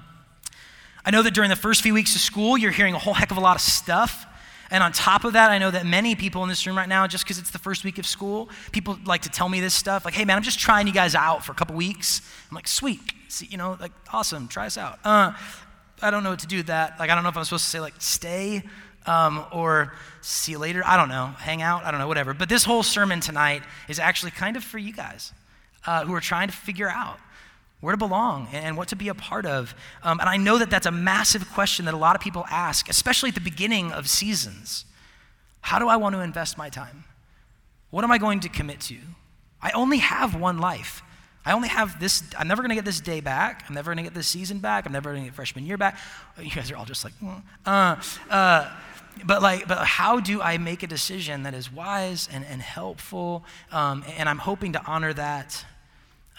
I 1.05 1.11
know 1.11 1.21
that 1.21 1.33
during 1.33 1.49
the 1.49 1.57
first 1.57 1.81
few 1.81 1.93
weeks 1.93 2.15
of 2.15 2.21
school, 2.21 2.57
you're 2.57 2.71
hearing 2.71 2.93
a 2.95 2.99
whole 2.99 3.13
heck 3.13 3.29
of 3.29 3.35
a 3.35 3.41
lot 3.41 3.57
of 3.57 3.61
stuff. 3.61 4.25
And 4.71 4.83
on 4.83 4.91
top 4.91 5.23
of 5.23 5.33
that, 5.33 5.51
I 5.51 5.57
know 5.57 5.71
that 5.71 5.85
many 5.85 6.15
people 6.15 6.41
in 6.43 6.49
this 6.49 6.65
room 6.65 6.77
right 6.77 6.89
now, 6.89 7.05
just 7.05 7.23
because 7.23 7.37
it's 7.37 7.51
the 7.51 7.59
first 7.59 7.83
week 7.83 7.97
of 7.97 8.07
school, 8.07 8.49
people 8.71 8.97
like 9.05 9.21
to 9.23 9.29
tell 9.29 9.49
me 9.49 9.59
this 9.59 9.73
stuff 9.73 10.05
like, 10.05 10.13
hey, 10.13 10.25
man, 10.25 10.37
I'm 10.37 10.43
just 10.43 10.59
trying 10.59 10.87
you 10.87 10.93
guys 10.93 11.15
out 11.15 11.45
for 11.45 11.51
a 11.51 11.55
couple 11.55 11.75
weeks. 11.75 12.21
I'm 12.49 12.55
like, 12.55 12.67
sweet. 12.67 13.01
See, 13.27 13.47
you 13.47 13.57
know, 13.57 13.77
like, 13.79 13.91
awesome, 14.11 14.47
try 14.47 14.65
us 14.65 14.77
out. 14.77 14.99
Uh, 15.03 15.33
I 16.01 16.11
don't 16.11 16.23
know 16.23 16.31
what 16.31 16.39
to 16.39 16.47
do 16.47 16.57
with 16.57 16.67
that. 16.67 16.99
Like, 16.99 17.09
I 17.09 17.15
don't 17.15 17.23
know 17.23 17.29
if 17.29 17.37
I'm 17.37 17.43
supposed 17.43 17.65
to 17.65 17.69
say, 17.69 17.79
like, 17.79 17.95
stay 17.99 18.63
um, 19.05 19.45
or 19.51 19.93
see 20.21 20.53
you 20.53 20.57
later. 20.59 20.81
I 20.85 20.97
don't 20.97 21.09
know. 21.09 21.27
Hang 21.37 21.61
out. 21.61 21.83
I 21.83 21.91
don't 21.91 21.99
know, 21.99 22.07
whatever. 22.07 22.33
But 22.33 22.49
this 22.49 22.63
whole 22.63 22.83
sermon 22.83 23.19
tonight 23.19 23.63
is 23.87 23.99
actually 23.99 24.31
kind 24.31 24.55
of 24.55 24.63
for 24.63 24.77
you 24.77 24.93
guys 24.93 25.33
uh, 25.85 26.05
who 26.05 26.13
are 26.13 26.21
trying 26.21 26.47
to 26.47 26.53
figure 26.53 26.89
out 26.89 27.19
where 27.83 27.91
to 27.91 27.97
belong 27.97 28.47
and 28.53 28.77
what 28.77 28.87
to 28.87 28.95
be 28.95 29.09
a 29.09 29.13
part 29.13 29.45
of. 29.45 29.75
Um, 30.03 30.21
and 30.21 30.29
I 30.29 30.37
know 30.37 30.57
that 30.57 30.69
that's 30.69 30.85
a 30.85 30.91
massive 30.91 31.51
question 31.51 31.83
that 31.83 31.93
a 31.93 31.97
lot 31.97 32.15
of 32.15 32.21
people 32.21 32.45
ask, 32.49 32.87
especially 32.87 33.27
at 33.27 33.35
the 33.35 33.41
beginning 33.41 33.91
of 33.91 34.07
seasons. 34.07 34.85
How 35.59 35.79
do 35.79 35.89
I 35.89 35.97
want 35.97 36.15
to 36.15 36.21
invest 36.21 36.57
my 36.57 36.69
time? 36.69 37.03
What 37.89 38.05
am 38.05 38.11
I 38.11 38.19
going 38.19 38.39
to 38.39 38.47
commit 38.47 38.79
to? 38.81 38.95
I 39.61 39.71
only 39.71 39.97
have 39.97 40.33
one 40.33 40.59
life. 40.59 41.01
I 41.45 41.51
only 41.51 41.67
have 41.67 41.99
this, 41.99 42.23
I'm 42.39 42.47
never 42.47 42.61
going 42.61 42.69
to 42.69 42.75
get 42.75 42.85
this 42.85 43.01
day 43.01 43.19
back. 43.19 43.65
I'm 43.67 43.75
never 43.75 43.93
going 43.93 43.97
to 43.97 44.03
get 44.03 44.13
this 44.13 44.27
season 44.27 44.59
back. 44.59 44.85
I'm 44.85 44.93
never 44.93 45.11
going 45.11 45.23
to 45.23 45.27
get 45.27 45.35
freshman 45.35 45.65
year 45.65 45.77
back. 45.77 45.99
You 46.41 46.51
guys 46.51 46.71
are 46.71 46.77
all 46.77 46.85
just 46.85 47.03
like, 47.03 47.13
mm. 47.21 47.41
uh, 47.65 47.97
uh, 48.29 48.71
but 49.25 49.41
like, 49.41 49.67
but 49.67 49.79
how 49.79 50.21
do 50.21 50.41
I 50.41 50.57
make 50.57 50.83
a 50.83 50.87
decision 50.87 51.43
that 51.43 51.53
is 51.53 51.69
wise 51.69 52.29
and, 52.31 52.45
and 52.45 52.61
helpful? 52.61 53.43
Um, 53.73 54.05
and 54.17 54.29
I'm 54.29 54.37
hoping 54.37 54.71
to 54.71 54.81
honor 54.85 55.11
that 55.11 55.65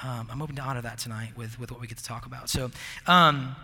um, 0.03 0.29
I'm 0.31 0.41
hoping 0.41 0.57
to 0.57 0.63
honor 0.63 0.83
that 0.83 0.99
tonight 0.99 1.31
with, 1.37 1.59
with 1.59 1.71
what 1.71 1.81
we 1.81 1.87
get 1.87 1.99
to 1.99 2.05
talk 2.05 2.27
about. 2.27 2.49
So, 2.49 2.71
um, 3.07 3.55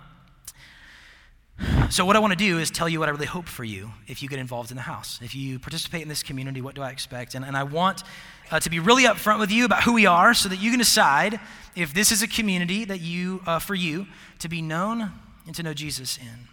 so 1.91 2.07
what 2.07 2.17
I 2.17 2.21
want 2.21 2.33
to 2.33 2.39
do 2.39 2.59
is 2.59 2.71
tell 2.71 2.89
you 2.89 3.01
what 3.01 3.09
I 3.09 3.13
really 3.13 3.27
hope 3.27 3.47
for 3.47 3.65
you 3.65 3.91
if 4.07 4.23
you 4.23 4.29
get 4.29 4.39
involved 4.39 4.71
in 4.71 4.77
the 4.77 4.83
house. 4.83 5.19
If 5.23 5.35
you 5.35 5.59
participate 5.59 6.03
in 6.03 6.09
this 6.09 6.23
community, 6.23 6.61
what 6.61 6.75
do 6.75 6.83
I 6.83 6.91
expect? 6.91 7.35
And, 7.35 7.45
and 7.45 7.57
I 7.57 7.65
want 7.65 8.05
uh, 8.51 8.61
to 8.61 8.71
be 8.71 8.79
really 8.79 9.05
upfront 9.05 9.41
with 9.41 9.51
you 9.51 9.65
about 9.65 9.83
who 9.83 9.93
we 9.93 10.07
are 10.07 10.33
so 10.33 10.49
that 10.49 10.61
you 10.61 10.71
can 10.71 10.79
decide 10.79 11.39
if 11.77 11.93
this 11.93 12.13
is 12.13 12.23
a 12.23 12.29
community 12.29 12.85
that 12.85 13.01
you, 13.01 13.43
uh, 13.47 13.59
for 13.59 13.75
you, 13.75 14.07
to 14.39 14.49
be 14.49 14.63
known 14.63 15.13
and 15.47 15.55
to 15.57 15.63
know 15.63 15.75
Jesus 15.75 16.17
in. 16.17 16.49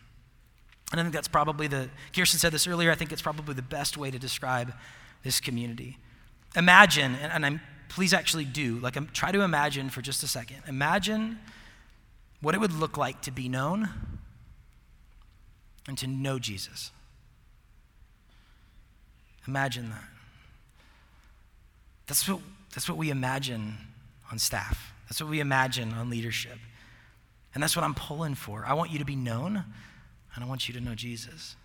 And 0.91 0.99
I 0.99 1.03
think 1.03 1.13
that's 1.13 1.27
probably 1.27 1.67
the, 1.67 1.89
Kirsten 2.15 2.39
said 2.39 2.51
this 2.51 2.67
earlier, 2.67 2.91
I 2.91 2.95
think 2.95 3.11
it's 3.11 3.21
probably 3.21 3.53
the 3.53 3.61
best 3.61 3.97
way 3.97 4.09
to 4.11 4.19
describe 4.19 4.73
this 5.23 5.39
community. 5.39 5.97
Imagine, 6.55 7.15
and, 7.21 7.31
and 7.31 7.45
I'm 7.45 7.61
please 7.89 8.13
actually 8.13 8.45
do. 8.45 8.79
Like, 8.79 9.13
try 9.13 9.31
to 9.31 9.41
imagine 9.41 9.89
for 9.89 10.01
just 10.01 10.23
a 10.23 10.27
second. 10.27 10.63
Imagine 10.67 11.39
what 12.41 12.55
it 12.55 12.59
would 12.59 12.73
look 12.73 12.97
like 12.97 13.21
to 13.21 13.31
be 13.31 13.49
known 13.49 13.89
and 15.87 15.97
to 15.97 16.07
know 16.07 16.39
Jesus. 16.39 16.91
Imagine 19.47 19.89
that. 19.89 20.03
That's 22.07 22.27
what, 22.27 22.41
that's 22.73 22.89
what 22.89 22.97
we 22.97 23.09
imagine 23.09 23.77
on 24.31 24.39
staff. 24.39 24.93
That's 25.07 25.21
what 25.21 25.29
we 25.29 25.39
imagine 25.39 25.93
on 25.93 26.09
leadership. 26.09 26.57
And 27.53 27.63
that's 27.63 27.75
what 27.75 27.83
I'm 27.83 27.95
pulling 27.95 28.35
for. 28.35 28.65
I 28.65 28.73
want 28.73 28.91
you 28.91 28.99
to 28.99 29.05
be 29.05 29.15
known, 29.15 29.63
and 30.35 30.43
I 30.43 30.47
want 30.47 30.67
you 30.67 30.73
to 30.73 30.81
know 30.81 30.95
Jesus. 30.95 31.55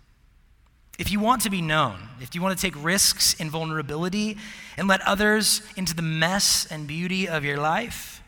If 0.99 1.11
you 1.11 1.19
want 1.19 1.41
to 1.41 1.49
be 1.49 1.61
known, 1.61 1.95
if 2.21 2.35
you 2.35 2.41
want 2.41 2.57
to 2.57 2.61
take 2.61 2.81
risks 2.83 3.33
in 3.33 3.49
vulnerability 3.49 4.37
and 4.77 4.87
let 4.87 5.01
others 5.01 5.61
into 5.75 5.95
the 5.95 6.03
mess 6.03 6.67
and 6.69 6.85
beauty 6.87 7.27
of 7.27 7.43
your 7.43 7.57
life, 7.57 8.21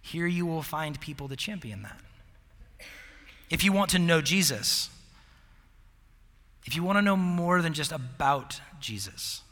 here 0.00 0.26
you 0.26 0.44
will 0.44 0.62
find 0.62 1.00
people 1.00 1.28
to 1.28 1.36
champion 1.36 1.82
that. 1.82 2.00
If 3.50 3.62
you 3.62 3.72
want 3.72 3.90
to 3.90 3.98
know 3.98 4.20
Jesus, 4.20 4.90
if 6.64 6.74
you 6.74 6.82
want 6.82 6.98
to 6.98 7.02
know 7.02 7.16
more 7.16 7.62
than 7.62 7.72
just 7.72 7.92
about 7.92 8.60
Jesus, 8.80 9.42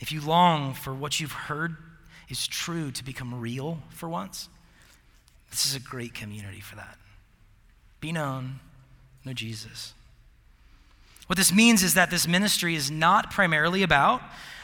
if 0.00 0.10
you 0.10 0.20
long 0.20 0.74
for 0.74 0.92
what 0.92 1.20
you've 1.20 1.32
heard 1.32 1.76
is 2.28 2.48
true 2.48 2.90
to 2.90 3.04
become 3.04 3.40
real 3.40 3.78
for 3.90 4.08
once, 4.08 4.48
this 5.50 5.66
is 5.66 5.74
a 5.76 5.80
great 5.80 6.14
community 6.14 6.60
for 6.60 6.76
that. 6.76 6.96
Be 8.00 8.10
known, 8.10 8.60
know 9.24 9.32
Jesus. 9.32 9.94
What 11.30 11.36
this 11.36 11.52
means 11.52 11.84
is 11.84 11.94
that 11.94 12.10
this 12.10 12.26
ministry 12.26 12.74
is 12.74 12.90
not 12.90 13.30
primarily 13.30 13.84
about 13.84 14.20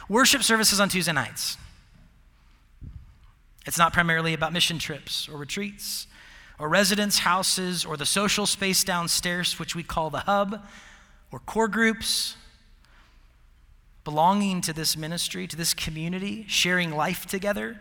worship 0.08 0.42
services 0.42 0.80
on 0.80 0.88
Tuesday 0.88 1.12
nights. 1.12 1.56
It's 3.64 3.78
not 3.78 3.92
primarily 3.92 4.34
about 4.34 4.52
mission 4.52 4.80
trips 4.80 5.28
or 5.28 5.36
retreats 5.36 6.08
or 6.58 6.68
residence 6.68 7.20
houses 7.20 7.84
or 7.84 7.96
the 7.96 8.04
social 8.04 8.46
space 8.46 8.82
downstairs, 8.82 9.60
which 9.60 9.76
we 9.76 9.84
call 9.84 10.10
the 10.10 10.18
hub, 10.18 10.60
or 11.30 11.38
core 11.38 11.68
groups. 11.68 12.36
Belonging 14.02 14.60
to 14.62 14.72
this 14.72 14.96
ministry, 14.96 15.46
to 15.46 15.56
this 15.56 15.72
community, 15.72 16.46
sharing 16.48 16.90
life 16.90 17.26
together, 17.26 17.80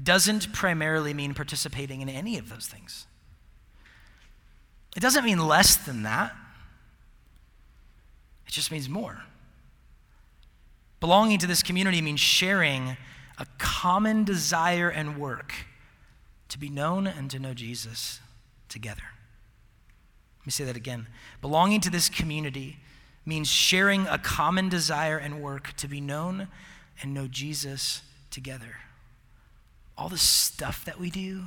doesn't 0.00 0.52
primarily 0.52 1.12
mean 1.12 1.34
participating 1.34 2.00
in 2.00 2.08
any 2.08 2.38
of 2.38 2.48
those 2.48 2.68
things. 2.68 3.08
It 4.96 5.00
doesn't 5.00 5.24
mean 5.24 5.48
less 5.48 5.76
than 5.76 6.04
that. 6.04 6.32
It 8.50 8.52
just 8.52 8.72
means 8.72 8.88
more. 8.88 9.22
Belonging 10.98 11.38
to 11.38 11.46
this 11.46 11.62
community 11.62 12.02
means 12.02 12.18
sharing 12.18 12.96
a 13.38 13.46
common 13.58 14.24
desire 14.24 14.88
and 14.88 15.16
work 15.20 15.54
to 16.48 16.58
be 16.58 16.68
known 16.68 17.06
and 17.06 17.30
to 17.30 17.38
know 17.38 17.54
Jesus 17.54 18.18
together. 18.68 19.04
Let 20.40 20.46
me 20.46 20.50
say 20.50 20.64
that 20.64 20.76
again. 20.76 21.06
Belonging 21.40 21.80
to 21.82 21.90
this 21.90 22.08
community 22.08 22.78
means 23.24 23.46
sharing 23.46 24.08
a 24.08 24.18
common 24.18 24.68
desire 24.68 25.16
and 25.16 25.40
work 25.40 25.72
to 25.76 25.86
be 25.86 26.00
known 26.00 26.48
and 27.00 27.14
know 27.14 27.28
Jesus 27.28 28.02
together. 28.32 28.78
All 29.96 30.08
the 30.08 30.18
stuff 30.18 30.84
that 30.86 30.98
we 30.98 31.08
do 31.08 31.44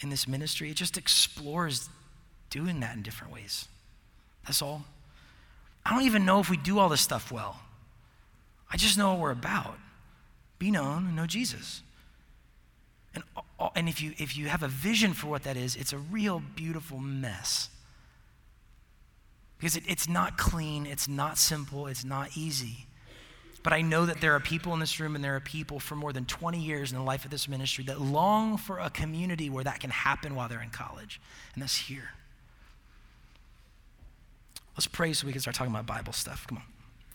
in 0.00 0.10
this 0.10 0.28
ministry, 0.28 0.70
it 0.70 0.76
just 0.76 0.98
explores 0.98 1.88
doing 2.50 2.80
that 2.80 2.96
in 2.96 3.02
different 3.02 3.32
ways. 3.32 3.66
That's 4.44 4.60
all. 4.60 4.84
I 5.86 5.90
don't 5.90 6.02
even 6.02 6.24
know 6.24 6.40
if 6.40 6.50
we 6.50 6.56
do 6.56 6.80
all 6.80 6.88
this 6.88 7.00
stuff 7.00 7.30
well. 7.30 7.60
I 8.68 8.76
just 8.76 8.98
know 8.98 9.10
what 9.10 9.20
we're 9.20 9.30
about. 9.30 9.78
Be 10.58 10.72
known 10.72 11.06
and 11.06 11.14
know 11.14 11.26
Jesus. 11.26 11.82
And, 13.14 13.22
uh, 13.60 13.68
and 13.76 13.88
if, 13.88 14.02
you, 14.02 14.12
if 14.18 14.36
you 14.36 14.48
have 14.48 14.64
a 14.64 14.68
vision 14.68 15.14
for 15.14 15.28
what 15.28 15.44
that 15.44 15.56
is, 15.56 15.76
it's 15.76 15.92
a 15.92 15.98
real 15.98 16.42
beautiful 16.56 16.98
mess. 16.98 17.70
Because 19.58 19.76
it, 19.76 19.84
it's 19.86 20.08
not 20.08 20.36
clean, 20.36 20.86
it's 20.86 21.06
not 21.06 21.38
simple, 21.38 21.86
it's 21.86 22.04
not 22.04 22.36
easy. 22.36 22.86
But 23.62 23.72
I 23.72 23.82
know 23.82 24.06
that 24.06 24.20
there 24.20 24.34
are 24.34 24.40
people 24.40 24.74
in 24.74 24.80
this 24.80 24.98
room 24.98 25.14
and 25.14 25.22
there 25.22 25.36
are 25.36 25.40
people 25.40 25.78
for 25.78 25.94
more 25.94 26.12
than 26.12 26.24
20 26.24 26.58
years 26.58 26.90
in 26.90 26.98
the 26.98 27.04
life 27.04 27.24
of 27.24 27.30
this 27.30 27.48
ministry 27.48 27.84
that 27.84 28.00
long 28.00 28.56
for 28.56 28.80
a 28.80 28.90
community 28.90 29.50
where 29.50 29.62
that 29.62 29.78
can 29.78 29.90
happen 29.90 30.34
while 30.34 30.48
they're 30.48 30.62
in 30.62 30.70
college. 30.70 31.20
And 31.54 31.62
that's 31.62 31.76
here. 31.76 32.10
Let's 34.76 34.86
pray 34.86 35.14
so 35.14 35.26
we 35.26 35.32
can 35.32 35.40
start 35.40 35.56
talking 35.56 35.72
about 35.72 35.86
Bible 35.86 36.12
stuff. 36.12 36.46
Come 36.46 36.62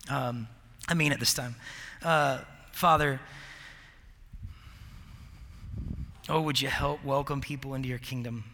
on. 0.09 0.27
Um, 0.27 0.47
I 0.87 0.95
mean 0.95 1.11
it 1.11 1.19
this 1.19 1.33
time. 1.33 1.55
Uh, 2.03 2.39
Father, 2.71 3.19
oh, 6.27 6.41
would 6.41 6.59
you 6.59 6.69
help 6.69 7.05
welcome 7.05 7.39
people 7.39 7.75
into 7.75 7.87
your 7.87 7.99
kingdom? 7.99 8.45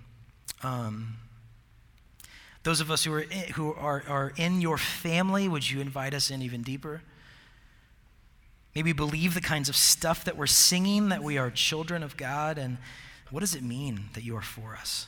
Um, 0.62 1.18
those 2.64 2.82
of 2.82 2.92
us 2.92 3.06
who, 3.06 3.14
are 3.14 3.22
in, 3.22 3.54
who 3.54 3.74
are, 3.76 4.04
are 4.10 4.34
in 4.36 4.60
your 4.60 4.78
family, 4.78 5.48
would 5.48 5.70
you 5.72 5.80
invite 5.80 6.14
us 6.14 6.30
in 6.30 6.42
even 6.42 6.62
deeper? 6.62 7.02
Maybe 8.76 8.92
believe 8.92 9.36
the 9.36 9.42
kinds 9.42 9.70
of 9.70 9.78
stuff 9.78 10.26
that 10.26 10.36
we're 10.36 10.48
singing, 10.48 11.08
that 11.10 11.24
we 11.24 11.38
are 11.38 11.50
children 11.50 12.04
of 12.04 12.18
God, 12.18 12.58
and 12.58 12.78
what 13.30 13.40
does 13.40 13.56
it 13.56 13.64
mean 13.64 14.10
that 14.14 14.26
you 14.26 14.36
are 14.36 14.42
for 14.42 14.76
us? 14.76 15.08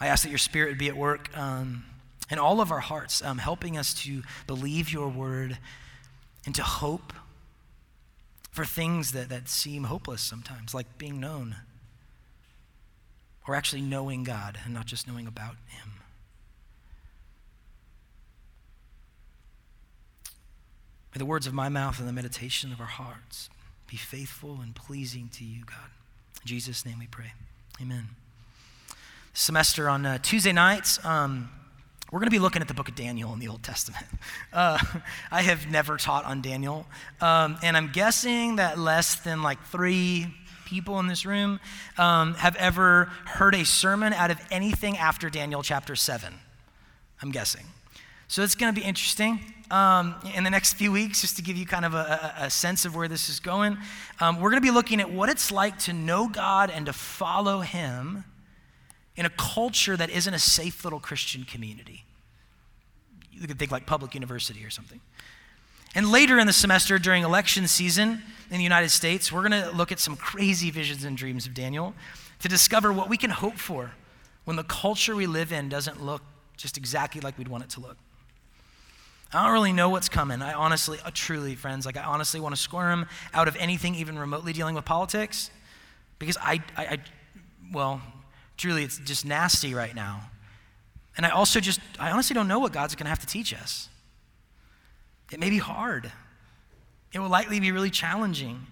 I 0.00 0.08
ask 0.08 0.22
that 0.24 0.30
your 0.30 0.38
spirit 0.38 0.70
would 0.70 0.78
be 0.78 0.88
at 0.88 0.96
work 0.96 1.36
um, 1.36 1.84
in 2.30 2.38
all 2.38 2.60
of 2.60 2.70
our 2.70 2.80
hearts, 2.80 3.22
um, 3.22 3.38
helping 3.38 3.78
us 3.78 3.94
to 4.02 4.22
believe 4.46 4.92
your 4.92 5.08
word 5.08 5.58
and 6.44 6.54
to 6.54 6.62
hope 6.62 7.12
for 8.50 8.64
things 8.64 9.12
that, 9.12 9.28
that 9.28 9.48
seem 9.48 9.84
hopeless 9.84 10.20
sometimes, 10.20 10.74
like 10.74 10.98
being 10.98 11.20
known 11.20 11.56
or 13.46 13.54
actually 13.54 13.82
knowing 13.82 14.24
God 14.24 14.58
and 14.64 14.74
not 14.74 14.86
just 14.86 15.06
knowing 15.06 15.26
about 15.26 15.56
Him. 15.68 15.92
May 21.14 21.18
the 21.18 21.26
words 21.26 21.46
of 21.46 21.54
my 21.54 21.68
mouth 21.68 21.98
and 21.98 22.08
the 22.08 22.12
meditation 22.12 22.72
of 22.72 22.80
our 22.80 22.86
hearts 22.86 23.48
be 23.86 23.96
faithful 23.96 24.58
and 24.62 24.74
pleasing 24.74 25.30
to 25.34 25.44
you, 25.44 25.64
God. 25.64 25.90
In 26.42 26.48
Jesus' 26.48 26.84
name 26.84 26.98
we 26.98 27.06
pray. 27.06 27.32
Amen 27.80 28.08
semester 29.36 29.86
on 29.86 30.06
uh, 30.06 30.16
Tuesday 30.22 30.50
nights. 30.50 31.04
Um, 31.04 31.50
we're 32.10 32.20
going 32.20 32.28
to 32.28 32.34
be 32.34 32.38
looking 32.38 32.62
at 32.62 32.68
the 32.68 32.74
book 32.74 32.88
of 32.88 32.94
Daniel 32.94 33.34
in 33.34 33.38
the 33.38 33.48
Old 33.48 33.62
Testament. 33.62 34.06
Uh, 34.52 34.78
I 35.30 35.42
have 35.42 35.70
never 35.70 35.98
taught 35.98 36.24
on 36.24 36.40
Daniel, 36.40 36.86
um, 37.20 37.58
and 37.62 37.76
I'm 37.76 37.92
guessing 37.92 38.56
that 38.56 38.78
less 38.78 39.16
than 39.16 39.42
like 39.42 39.62
three 39.66 40.28
people 40.64 40.98
in 40.98 41.08
this 41.08 41.26
room 41.26 41.60
um, 41.98 42.32
have 42.34 42.56
ever 42.56 43.10
heard 43.26 43.54
a 43.54 43.62
sermon 43.66 44.14
out 44.14 44.30
of 44.30 44.40
anything 44.50 44.96
after 44.96 45.28
Daniel 45.28 45.62
chapter 45.62 45.94
7. 45.94 46.32
I'm 47.20 47.30
guessing. 47.32 47.66
So 48.28 48.42
it's 48.42 48.54
going 48.54 48.74
to 48.74 48.80
be 48.80 48.86
interesting 48.86 49.40
um, 49.70 50.14
in 50.34 50.42
the 50.42 50.50
next 50.50 50.74
few 50.74 50.90
weeks, 50.90 51.20
just 51.20 51.36
to 51.36 51.42
give 51.42 51.58
you 51.58 51.66
kind 51.66 51.84
of 51.84 51.92
a, 51.92 52.34
a, 52.38 52.50
sense 52.50 52.86
of 52.86 52.96
where 52.96 53.08
this 53.08 53.28
is 53.28 53.40
going. 53.40 53.76
Um, 54.20 54.40
we're 54.40 54.50
going 54.50 54.62
to 54.62 54.66
be 54.66 54.74
looking 54.74 55.00
at 55.00 55.12
what 55.12 55.28
it's 55.28 55.52
like 55.52 55.78
to 55.80 55.92
know 55.92 56.28
God 56.28 56.70
and 56.70 56.86
to 56.86 56.94
follow 56.94 57.60
Him 57.60 58.24
in 59.16 59.26
a 59.26 59.30
culture 59.30 59.96
that 59.96 60.10
isn't 60.10 60.34
a 60.34 60.38
safe 60.38 60.84
little 60.84 61.00
Christian 61.00 61.44
community. 61.44 62.04
You 63.32 63.46
could 63.46 63.58
think 63.58 63.70
like 63.70 63.86
public 63.86 64.14
university 64.14 64.64
or 64.64 64.70
something. 64.70 65.00
And 65.94 66.10
later 66.10 66.38
in 66.38 66.46
the 66.46 66.52
semester, 66.52 66.98
during 66.98 67.22
election 67.22 67.66
season 67.66 68.22
in 68.50 68.58
the 68.58 68.62
United 68.62 68.90
States, 68.90 69.32
we're 69.32 69.48
going 69.48 69.62
to 69.62 69.70
look 69.70 69.90
at 69.90 69.98
some 69.98 70.16
crazy 70.16 70.70
visions 70.70 71.04
and 71.04 71.16
dreams 71.16 71.46
of 71.46 71.54
Daniel 71.54 71.94
to 72.40 72.48
discover 72.48 72.92
what 72.92 73.08
we 73.08 73.16
can 73.16 73.30
hope 73.30 73.56
for 73.56 73.92
when 74.44 74.56
the 74.56 74.64
culture 74.64 75.16
we 75.16 75.26
live 75.26 75.52
in 75.52 75.68
doesn't 75.68 76.04
look 76.04 76.22
just 76.56 76.76
exactly 76.76 77.20
like 77.20 77.36
we'd 77.38 77.48
want 77.48 77.64
it 77.64 77.70
to 77.70 77.80
look. 77.80 77.96
I 79.32 79.44
don't 79.44 79.52
really 79.52 79.72
know 79.72 79.88
what's 79.88 80.08
coming. 80.08 80.40
I 80.40 80.52
honestly, 80.52 80.98
uh, 81.04 81.10
truly, 81.12 81.54
friends, 81.56 81.84
like 81.84 81.96
I 81.96 82.04
honestly 82.04 82.40
want 82.40 82.54
to 82.54 82.60
squirm 82.60 83.06
out 83.34 83.48
of 83.48 83.56
anything 83.56 83.94
even 83.94 84.18
remotely 84.18 84.52
dealing 84.52 84.74
with 84.74 84.84
politics 84.84 85.50
because 86.18 86.36
I, 86.40 86.62
I, 86.76 86.84
I 86.84 86.98
well, 87.72 88.00
Truly, 88.56 88.84
it's 88.84 88.98
just 88.98 89.24
nasty 89.24 89.74
right 89.74 89.94
now. 89.94 90.30
And 91.16 91.24
I 91.24 91.30
also 91.30 91.60
just, 91.60 91.80
I 91.98 92.10
honestly 92.10 92.34
don't 92.34 92.48
know 92.48 92.58
what 92.58 92.72
God's 92.72 92.94
going 92.94 93.04
to 93.04 93.10
have 93.10 93.20
to 93.20 93.26
teach 93.26 93.54
us. 93.54 93.88
It 95.32 95.40
may 95.40 95.50
be 95.50 95.58
hard, 95.58 96.12
it 97.12 97.18
will 97.18 97.28
likely 97.28 97.60
be 97.60 97.72
really 97.72 97.90
challenging. 97.90 98.66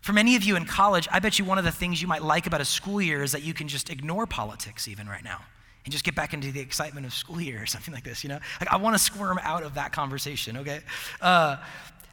For 0.00 0.12
many 0.12 0.36
of 0.36 0.44
you 0.44 0.54
in 0.54 0.66
college, 0.66 1.08
I 1.10 1.18
bet 1.18 1.38
you 1.38 1.44
one 1.44 1.58
of 1.58 1.64
the 1.64 1.72
things 1.72 2.00
you 2.00 2.06
might 2.06 2.22
like 2.22 2.46
about 2.46 2.60
a 2.60 2.64
school 2.64 3.02
year 3.02 3.24
is 3.24 3.32
that 3.32 3.42
you 3.42 3.52
can 3.52 3.66
just 3.66 3.90
ignore 3.90 4.24
politics 4.24 4.86
even 4.86 5.08
right 5.08 5.24
now 5.24 5.40
and 5.84 5.90
just 5.90 6.04
get 6.04 6.14
back 6.14 6.32
into 6.32 6.52
the 6.52 6.60
excitement 6.60 7.06
of 7.06 7.12
school 7.12 7.40
year 7.40 7.62
or 7.62 7.66
something 7.74 7.92
like 7.92 8.04
this, 8.04 8.22
you 8.22 8.28
know? 8.28 8.38
Like, 8.60 8.72
I 8.72 8.76
want 8.76 8.94
to 8.96 9.02
squirm 9.02 9.40
out 9.42 9.64
of 9.64 9.74
that 9.74 9.92
conversation, 9.92 10.58
okay? 10.58 10.80
Uh, 11.20 11.56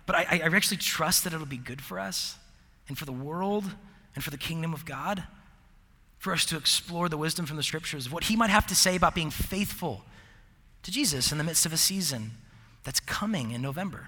but 0.07 0.15
I, 0.15 0.41
I 0.43 0.55
actually 0.55 0.77
trust 0.77 1.23
that 1.23 1.33
it'll 1.33 1.45
be 1.45 1.57
good 1.57 1.81
for 1.81 1.99
us 1.99 2.35
and 2.87 2.97
for 2.97 3.05
the 3.05 3.11
world 3.13 3.63
and 4.15 4.23
for 4.23 4.31
the 4.31 4.37
kingdom 4.37 4.73
of 4.73 4.85
God 4.85 5.23
for 6.23 6.31
us 6.31 6.45
to 6.45 6.55
explore 6.55 7.09
the 7.09 7.17
wisdom 7.17 7.45
from 7.45 7.57
the 7.57 7.63
scriptures 7.63 8.05
of 8.05 8.13
what 8.13 8.23
he 8.23 8.37
might 8.37 8.49
have 8.49 8.65
to 8.65 8.73
say 8.73 8.95
about 8.95 9.13
being 9.13 9.29
faithful 9.29 10.05
to 10.81 10.89
Jesus 10.89 11.33
in 11.33 11.37
the 11.37 11.43
midst 11.43 11.65
of 11.65 11.73
a 11.73 11.77
season 11.77 12.31
that's 12.85 13.01
coming 13.01 13.51
in 13.51 13.61
November. 13.61 14.07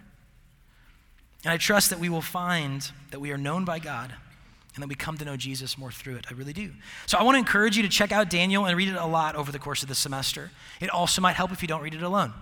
And 1.44 1.52
I 1.52 1.58
trust 1.58 1.90
that 1.90 2.00
we 2.00 2.08
will 2.08 2.22
find 2.22 2.90
that 3.12 3.20
we 3.20 3.34
are 3.34 3.38
known 3.38 3.66
by 3.66 3.80
God 3.80 4.14
and 4.76 4.82
that 4.82 4.88
we 4.88 4.96
come 4.96 5.18
to 5.18 5.26
know 5.26 5.36
Jesus 5.36 5.78
more 5.78 5.92
through 5.92 6.16
it. 6.16 6.26
I 6.32 6.36
really 6.36 6.54
do. 6.54 6.72
So 7.06 7.18
I 7.18 7.24
want 7.24 7.36
to 7.36 7.40
encourage 7.40 7.76
you 7.76 7.84
to 7.84 7.90
check 7.90 8.14
out 8.14 8.30
Daniel 8.30 8.66
and 8.66 8.78
read 8.78 8.88
it 8.88 8.96
a 8.96 9.06
lot 9.06 9.36
over 9.36 9.52
the 9.52 9.60
course 9.60 9.84
of 9.84 9.90
the 9.90 9.96
semester. 9.96 10.52
It 10.80 10.90
also 10.90 11.22
might 11.22 11.36
help 11.36 11.52
if 11.52 11.62
you 11.62 11.68
don't 11.68 11.82
read 11.82 11.96
it 11.96 12.02
alone. 12.02 12.34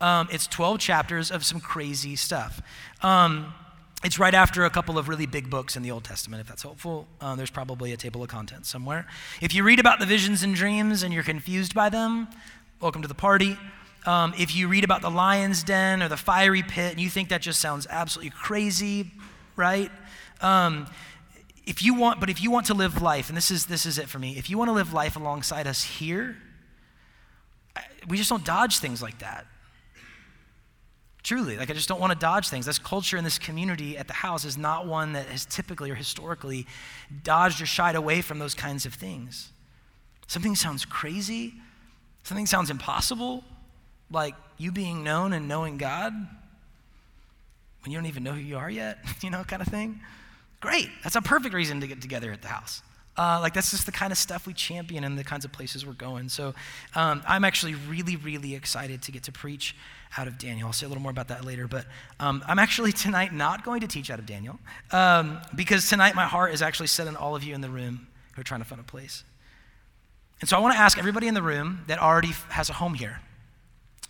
Um, 0.00 0.28
it's 0.30 0.46
12 0.46 0.78
chapters 0.78 1.32
of 1.32 1.44
some 1.44 1.58
crazy 1.58 2.14
stuff. 2.14 2.62
Um, 3.02 3.52
it's 4.04 4.18
right 4.18 4.34
after 4.34 4.64
a 4.64 4.70
couple 4.70 4.96
of 4.96 5.08
really 5.08 5.26
big 5.26 5.50
books 5.50 5.76
in 5.76 5.82
the 5.82 5.90
Old 5.90 6.04
Testament, 6.04 6.40
if 6.40 6.46
that's 6.46 6.62
helpful. 6.62 7.08
Uh, 7.20 7.34
there's 7.34 7.50
probably 7.50 7.92
a 7.92 7.96
table 7.96 8.22
of 8.22 8.28
contents 8.28 8.68
somewhere. 8.68 9.06
If 9.40 9.54
you 9.54 9.64
read 9.64 9.80
about 9.80 9.98
the 9.98 10.06
visions 10.06 10.42
and 10.42 10.54
dreams 10.54 11.02
and 11.02 11.12
you're 11.12 11.24
confused 11.24 11.74
by 11.74 11.88
them, 11.88 12.28
welcome 12.80 13.02
to 13.02 13.08
the 13.08 13.14
party. 13.14 13.58
Um, 14.06 14.34
if 14.38 14.54
you 14.54 14.68
read 14.68 14.84
about 14.84 15.02
the 15.02 15.10
lion's 15.10 15.64
den 15.64 16.00
or 16.02 16.08
the 16.08 16.16
fiery 16.16 16.62
pit 16.62 16.92
and 16.92 17.00
you 17.00 17.08
think 17.08 17.28
that 17.30 17.42
just 17.42 17.60
sounds 17.60 17.86
absolutely 17.90 18.30
crazy, 18.30 19.10
right? 19.56 19.90
Um, 20.40 20.86
if 21.66 21.82
you 21.82 21.94
want, 21.94 22.20
but 22.20 22.30
if 22.30 22.40
you 22.40 22.52
want 22.52 22.66
to 22.66 22.74
live 22.74 23.02
life, 23.02 23.28
and 23.28 23.36
this 23.36 23.50
is 23.50 23.66
this 23.66 23.84
is 23.84 23.98
it 23.98 24.08
for 24.08 24.18
me. 24.18 24.38
If 24.38 24.48
you 24.48 24.56
want 24.56 24.68
to 24.68 24.72
live 24.72 24.94
life 24.94 25.16
alongside 25.16 25.66
us 25.66 25.82
here, 25.82 26.36
we 28.08 28.16
just 28.16 28.30
don't 28.30 28.44
dodge 28.44 28.78
things 28.78 29.02
like 29.02 29.18
that. 29.18 29.46
Truly, 31.22 31.56
like 31.56 31.70
I 31.70 31.74
just 31.74 31.88
don't 31.88 32.00
want 32.00 32.12
to 32.12 32.18
dodge 32.18 32.48
things. 32.48 32.66
This 32.66 32.78
culture 32.78 33.16
in 33.16 33.24
this 33.24 33.38
community 33.38 33.98
at 33.98 34.06
the 34.06 34.14
house 34.14 34.44
is 34.44 34.56
not 34.56 34.86
one 34.86 35.12
that 35.12 35.26
has 35.26 35.44
typically 35.44 35.90
or 35.90 35.94
historically 35.94 36.66
dodged 37.22 37.60
or 37.60 37.66
shied 37.66 37.96
away 37.96 38.22
from 38.22 38.38
those 38.38 38.54
kinds 38.54 38.86
of 38.86 38.94
things. 38.94 39.50
Something 40.26 40.54
sounds 40.54 40.84
crazy, 40.84 41.54
something 42.22 42.46
sounds 42.46 42.70
impossible, 42.70 43.42
like 44.10 44.34
you 44.56 44.72
being 44.72 45.02
known 45.02 45.32
and 45.32 45.48
knowing 45.48 45.76
God 45.76 46.12
when 47.82 47.92
you 47.92 47.98
don't 47.98 48.06
even 48.06 48.22
know 48.22 48.32
who 48.32 48.40
you 48.40 48.56
are 48.56 48.70
yet, 48.70 48.98
you 49.22 49.30
know, 49.30 49.44
kind 49.44 49.62
of 49.62 49.68
thing. 49.68 50.00
Great. 50.60 50.88
That's 51.02 51.16
a 51.16 51.22
perfect 51.22 51.54
reason 51.54 51.80
to 51.80 51.86
get 51.86 52.02
together 52.02 52.32
at 52.32 52.42
the 52.42 52.48
house. 52.48 52.82
Uh, 53.18 53.40
like 53.42 53.52
that's 53.52 53.72
just 53.72 53.84
the 53.84 53.92
kind 53.92 54.12
of 54.12 54.18
stuff 54.18 54.46
we 54.46 54.54
champion 54.54 55.02
and 55.02 55.18
the 55.18 55.24
kinds 55.24 55.44
of 55.44 55.50
places 55.50 55.84
we're 55.84 55.92
going. 55.92 56.28
So 56.28 56.54
um, 56.94 57.20
I'm 57.26 57.44
actually 57.44 57.74
really, 57.74 58.14
really 58.14 58.54
excited 58.54 59.02
to 59.02 59.12
get 59.12 59.24
to 59.24 59.32
preach 59.32 59.74
out 60.16 60.28
of 60.28 60.38
Daniel. 60.38 60.68
I'll 60.68 60.72
say 60.72 60.86
a 60.86 60.88
little 60.88 61.02
more 61.02 61.10
about 61.10 61.28
that 61.28 61.44
later. 61.44 61.66
But 61.66 61.84
um, 62.20 62.44
I'm 62.46 62.60
actually 62.60 62.92
tonight 63.04 63.34
not 63.34 63.64
going 63.64 63.80
to 63.80 63.88
teach 63.88 64.08
out 64.10 64.20
of 64.20 64.26
Daniel 64.26 64.58
um, 64.92 65.40
because 65.54 65.88
tonight 65.88 66.14
my 66.14 66.26
heart 66.26 66.54
is 66.54 66.62
actually 66.62 66.86
set 66.86 67.08
on 67.08 67.16
all 67.16 67.34
of 67.34 67.42
you 67.42 67.54
in 67.54 67.60
the 67.60 67.68
room 67.68 68.06
who 68.34 68.40
are 68.40 68.44
trying 68.44 68.60
to 68.60 68.66
find 68.66 68.80
a 68.80 68.84
place. 68.84 69.24
And 70.40 70.48
so 70.48 70.56
I 70.56 70.60
want 70.60 70.74
to 70.74 70.80
ask 70.80 70.96
everybody 70.96 71.26
in 71.26 71.34
the 71.34 71.42
room 71.42 71.80
that 71.88 71.98
already 71.98 72.32
has 72.50 72.70
a 72.70 72.74
home 72.74 72.94
here. 72.94 73.20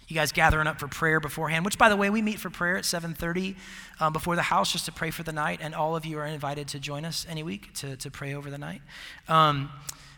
You 0.09 0.15
guys 0.15 0.33
gathering 0.33 0.67
up 0.67 0.81
for 0.81 0.89
prayer 0.89 1.21
beforehand, 1.21 1.67
which, 1.67 1.77
by 1.77 1.91
the 1.91 1.97
way, 1.97 2.09
we 2.09 2.23
meet 2.23 2.41
for 2.41 2.49
prayer 2.49 2.79
at 2.79 2.85
7:30 2.85 3.57
um, 4.01 4.13
before 4.13 4.37
the 4.37 4.43
house 4.43 4.73
just 4.73 4.87
to 4.87 4.93
pray 4.93 5.11
for 5.11 5.23
the 5.23 5.33
night, 5.33 5.61
and 5.63 5.75
all 5.75 5.97
of 5.97 6.07
you 6.07 6.19
are 6.19 6.27
invited 6.27 6.67
to 6.69 6.81
join 6.81 7.05
us 7.05 7.27
any 7.29 7.43
week 7.43 7.75
to, 7.75 7.97
to 7.99 8.11
pray 8.11 8.35
over 8.35 8.51
the 8.51 8.57
night. 8.57 8.81
Um, 9.29 9.71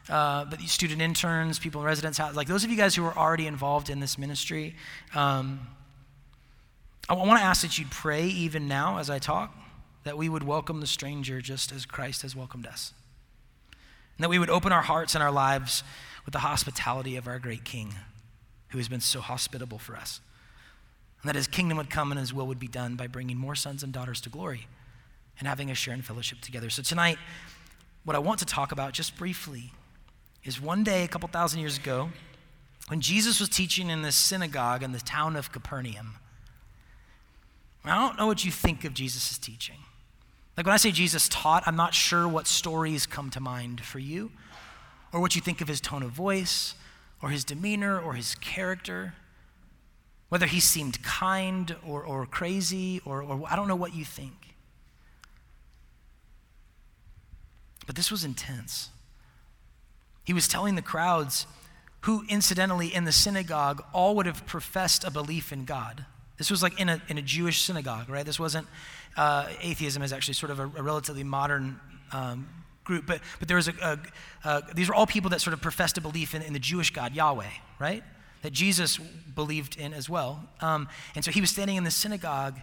uh, 0.09 0.45
but 0.45 0.61
student 0.63 1.03
interns, 1.03 1.59
people 1.59 1.81
in 1.81 1.87
residence 1.87 2.19
house, 2.19 2.35
like 2.35 2.49
those 2.49 2.65
of 2.65 2.71
you 2.71 2.77
guys 2.77 2.95
who 2.95 3.05
are 3.05 3.17
already 3.17 3.47
involved 3.47 3.91
in 3.91 4.01
this 4.01 4.17
ministry, 4.17 4.75
um, 5.15 5.61
I 7.09 7.15
want 7.15 7.41
to 7.41 7.45
ask 7.45 7.63
that 7.63 7.77
you'd 7.77 7.91
pray 7.91 8.27
even 8.27 8.69
now 8.69 8.99
as 8.99 9.11
I 9.11 9.19
talk, 9.19 9.53
that 10.05 10.17
we 10.17 10.29
would 10.29 10.45
welcome 10.45 10.81
the 10.81 10.87
stranger 10.87 11.41
just 11.41 11.73
as 11.73 11.85
Christ 11.85 12.23
has 12.23 12.37
welcomed 12.37 12.67
us. 12.67 12.93
And 14.17 14.25
that 14.25 14.29
we 14.29 14.39
would 14.39 14.51
open 14.51 14.71
our 14.71 14.83
hearts 14.83 15.17
and 15.17 15.23
our 15.23 15.33
lives 15.33 15.83
with 16.25 16.33
the 16.33 16.41
hospitality 16.41 17.17
of 17.17 17.27
our 17.27 17.39
great 17.39 17.65
King, 17.65 17.95
who 18.71 18.79
has 18.79 18.89
been 18.89 19.01
so 19.01 19.21
hospitable 19.21 19.79
for 19.79 19.97
us. 19.97 20.21
And 21.23 21.29
that 21.29 21.37
his 21.37 21.47
kingdom 21.47 21.77
would 21.79 21.91
come 21.91 22.11
and 22.11 22.19
his 22.19 22.33
will 22.33 22.47
would 22.47 22.59
be 22.59 22.69
done 22.69 22.97
by 22.97 23.07
bringing 23.07 23.37
more 23.37 23.55
sons 23.55 23.83
and 23.83 23.93
daughters 23.93 24.21
to 24.23 24.31
glory 24.31 24.67
and 25.39 25.47
having 25.47 25.71
a 25.71 25.75
share 25.75 25.95
in 25.95 26.03
fellowship 26.03 26.41
together. 26.41 26.71
So 26.71 26.83
tonight, 26.83 27.19
what 28.05 28.17
I 28.17 28.19
want 28.19 28.39
to 28.41 28.47
talk 28.47 28.73
about 28.73 28.93
just 28.93 29.17
briefly 29.17 29.73
is 30.45 30.61
one 30.61 30.83
day, 30.83 31.05
a 31.05 31.09
couple 31.09 31.29
thousand 31.29 31.61
years 31.61 31.77
ago, 31.77 32.11
when 32.89 33.01
Jesus 33.01 33.39
was 33.39 33.49
teaching 33.49 33.91
in 33.91 34.03
this 34.03 34.17
synagogue 34.17 34.83
in 34.83 34.93
the 34.93 34.99
town 34.99 35.37
of 35.37 35.53
Capernaum. 35.53 36.17
I 37.85 37.95
don't 37.95 38.19
know 38.19 38.27
what 38.27 38.45
you 38.45 38.51
think 38.51 38.85
of 38.85 38.95
Jesus' 38.95 39.39
teaching. 39.39 39.77
Like 40.57 40.67
when 40.67 40.75
I 40.75 40.79
say 40.79 40.91
Jesus 40.91 41.29
taught, 41.29 41.63
I'm 41.67 41.77
not 41.77 41.95
sure 41.95 42.27
what 42.27 42.47
stories 42.47 43.07
come 43.07 43.31
to 43.31 43.41
mind 43.41 43.81
for 43.81 43.99
you, 43.99 44.33
or 45.13 45.21
what 45.21 45.35
you 45.35 45.41
think 45.41 45.61
of 45.61 45.69
his 45.69 45.81
tone 45.81 46.03
of 46.03 46.11
voice, 46.11 46.75
or 47.23 47.31
his 47.31 47.45
demeanor, 47.45 48.01
or 48.01 48.15
his 48.15 48.35
character. 48.37 49.15
Whether 50.29 50.47
he 50.47 50.61
seemed 50.61 51.03
kind 51.03 51.75
or, 51.87 52.05
or 52.05 52.25
crazy, 52.25 53.01
or, 53.05 53.23
or 53.23 53.43
I 53.51 53.57
don't 53.57 53.67
know 53.67 53.77
what 53.77 53.95
you 53.95 54.05
think. 54.05 54.55
But 57.87 57.97
this 57.97 58.11
was 58.11 58.23
intense. 58.23 58.91
He 60.25 60.33
was 60.33 60.47
telling 60.47 60.77
the 60.77 60.83
crowds, 60.83 61.47
who 62.03 62.25
incidentally 62.29 62.95
in 62.95 63.05
the 63.05 63.13
synagogue 63.13 63.83
all 63.93 64.15
would 64.15 64.27
have 64.27 64.47
professed 64.47 65.05
a 65.05 65.11
belief 65.11 65.53
in 65.53 65.65
God. 65.65 66.07
This 66.39 66.51
was 66.51 66.63
like 66.63 66.81
in 66.81 66.89
a, 66.89 67.03
in 67.09 67.19
a 67.19 67.23
Jewish 67.23 67.63
synagogue, 67.63 68.09
right? 68.09 68.25
This 68.25 68.39
wasn't, 68.39 68.67
uh, 69.17 69.49
atheism 69.61 70.03
is 70.03 70.13
actually 70.13 70.35
sort 70.35 70.51
of 70.51 70.61
a, 70.61 70.63
a 70.63 70.83
relatively 70.83 71.25
modern 71.25 71.81
um, 72.13 72.49
group, 72.91 73.07
but, 73.07 73.21
but 73.39 73.47
there 73.47 73.57
was 73.57 73.69
a, 73.69 74.01
a, 74.45 74.63
these 74.75 74.89
were 74.89 74.95
all 74.95 75.07
people 75.07 75.31
that 75.31 75.41
sort 75.41 75.55
of 75.55 75.63
professed 75.63 75.97
a 75.97 76.01
belief 76.01 76.35
in, 76.35 76.43
in 76.43 76.53
the 76.53 76.59
Jewish 76.59 76.93
God, 76.93 77.15
Yahweh, 77.15 77.51
right? 77.79 78.03
That 78.43 78.53
Jesus 78.53 78.99
believed 78.99 79.77
in 79.77 79.95
as 79.95 80.11
well. 80.11 80.43
Um, 80.61 80.89
and 81.15 81.25
so 81.25 81.31
he 81.31 81.41
was 81.41 81.51
standing 81.51 81.77
in 81.77 81.85
the 81.85 81.91
synagogue 81.91 82.59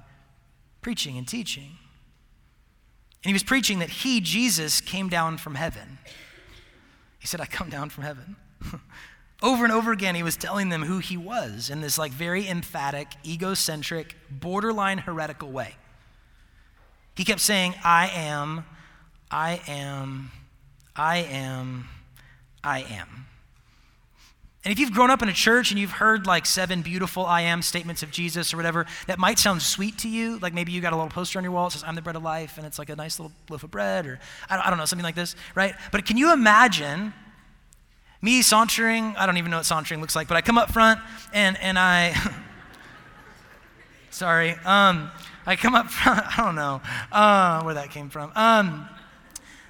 preaching 0.81 1.17
and 1.17 1.25
teaching. 1.25 1.77
And 3.23 3.29
he 3.29 3.33
was 3.33 3.43
preaching 3.43 3.79
that 3.79 3.89
he, 3.89 4.19
Jesus, 4.19 4.81
came 4.81 5.07
down 5.07 5.37
from 5.37 5.55
heaven. 5.55 5.97
He 7.19 7.27
said, 7.27 7.39
I 7.39 7.45
come 7.45 7.69
down 7.69 7.89
from 7.89 8.03
heaven. 8.03 8.35
over 9.41 9.63
and 9.63 9.71
over 9.71 9.93
again, 9.93 10.15
he 10.15 10.23
was 10.23 10.35
telling 10.35 10.67
them 10.67 10.83
who 10.83 10.99
he 10.99 11.15
was 11.15 11.69
in 11.69 11.79
this 11.79 11.97
like 11.97 12.11
very 12.11 12.47
emphatic, 12.49 13.07
egocentric, 13.25 14.15
borderline 14.29 14.97
heretical 14.97 15.49
way. 15.51 15.75
He 17.15 17.23
kept 17.23 17.39
saying, 17.39 17.75
I 17.83 18.09
am, 18.09 18.65
I 19.29 19.61
am, 19.67 20.31
I 20.95 21.17
am, 21.17 21.89
I 22.63 22.81
am. 22.81 23.27
And 24.67 24.73
if 24.73 24.79
you've 24.79 24.91
grown 24.91 25.09
up 25.09 25.21
in 25.21 25.29
a 25.29 25.33
church 25.33 25.71
and 25.71 25.79
you've 25.79 25.91
heard 25.91 26.27
like 26.27 26.45
seven 26.45 26.81
beautiful 26.81 27.25
I 27.25 27.39
am 27.41 27.61
statements 27.61 28.03
of 28.03 28.11
Jesus 28.11 28.53
or 28.53 28.57
whatever, 28.57 28.85
that 29.07 29.17
might 29.17 29.39
sound 29.39 29.61
sweet 29.61 29.97
to 29.99 30.09
you. 30.09 30.39
Like 30.39 30.53
maybe 30.53 30.73
you 30.73 30.81
got 30.81 30.91
a 30.91 30.95
little 30.97 31.09
poster 31.09 31.39
on 31.39 31.45
your 31.45 31.53
wall 31.53 31.69
that 31.69 31.71
says, 31.71 31.85
I'm 31.85 31.95
the 31.95 32.01
bread 32.01 32.17
of 32.17 32.23
life, 32.23 32.57
and 32.57 32.67
it's 32.67 32.77
like 32.77 32.89
a 32.89 32.95
nice 32.97 33.17
little 33.17 33.31
loaf 33.49 33.63
of 33.63 33.71
bread, 33.71 34.05
or 34.05 34.19
I 34.49 34.69
don't 34.69 34.77
know, 34.77 34.83
something 34.83 35.05
like 35.05 35.15
this, 35.15 35.37
right? 35.55 35.73
But 35.93 36.05
can 36.05 36.17
you 36.17 36.33
imagine 36.33 37.13
me 38.21 38.41
sauntering? 38.41 39.15
I 39.17 39.25
don't 39.25 39.37
even 39.37 39.51
know 39.51 39.57
what 39.57 39.65
sauntering 39.65 40.01
looks 40.01 40.17
like, 40.17 40.27
but 40.27 40.35
I 40.35 40.41
come 40.41 40.57
up 40.57 40.71
front 40.71 40.99
and, 41.33 41.57
and 41.61 41.79
I, 41.79 42.13
sorry, 44.09 44.51
um, 44.65 45.11
I 45.45 45.55
come 45.55 45.75
up 45.75 45.89
front, 45.89 46.25
I 46.37 46.43
don't 46.43 46.55
know 46.55 46.81
uh, 47.13 47.63
where 47.63 47.75
that 47.75 47.91
came 47.91 48.09
from. 48.09 48.33
Um, 48.35 48.89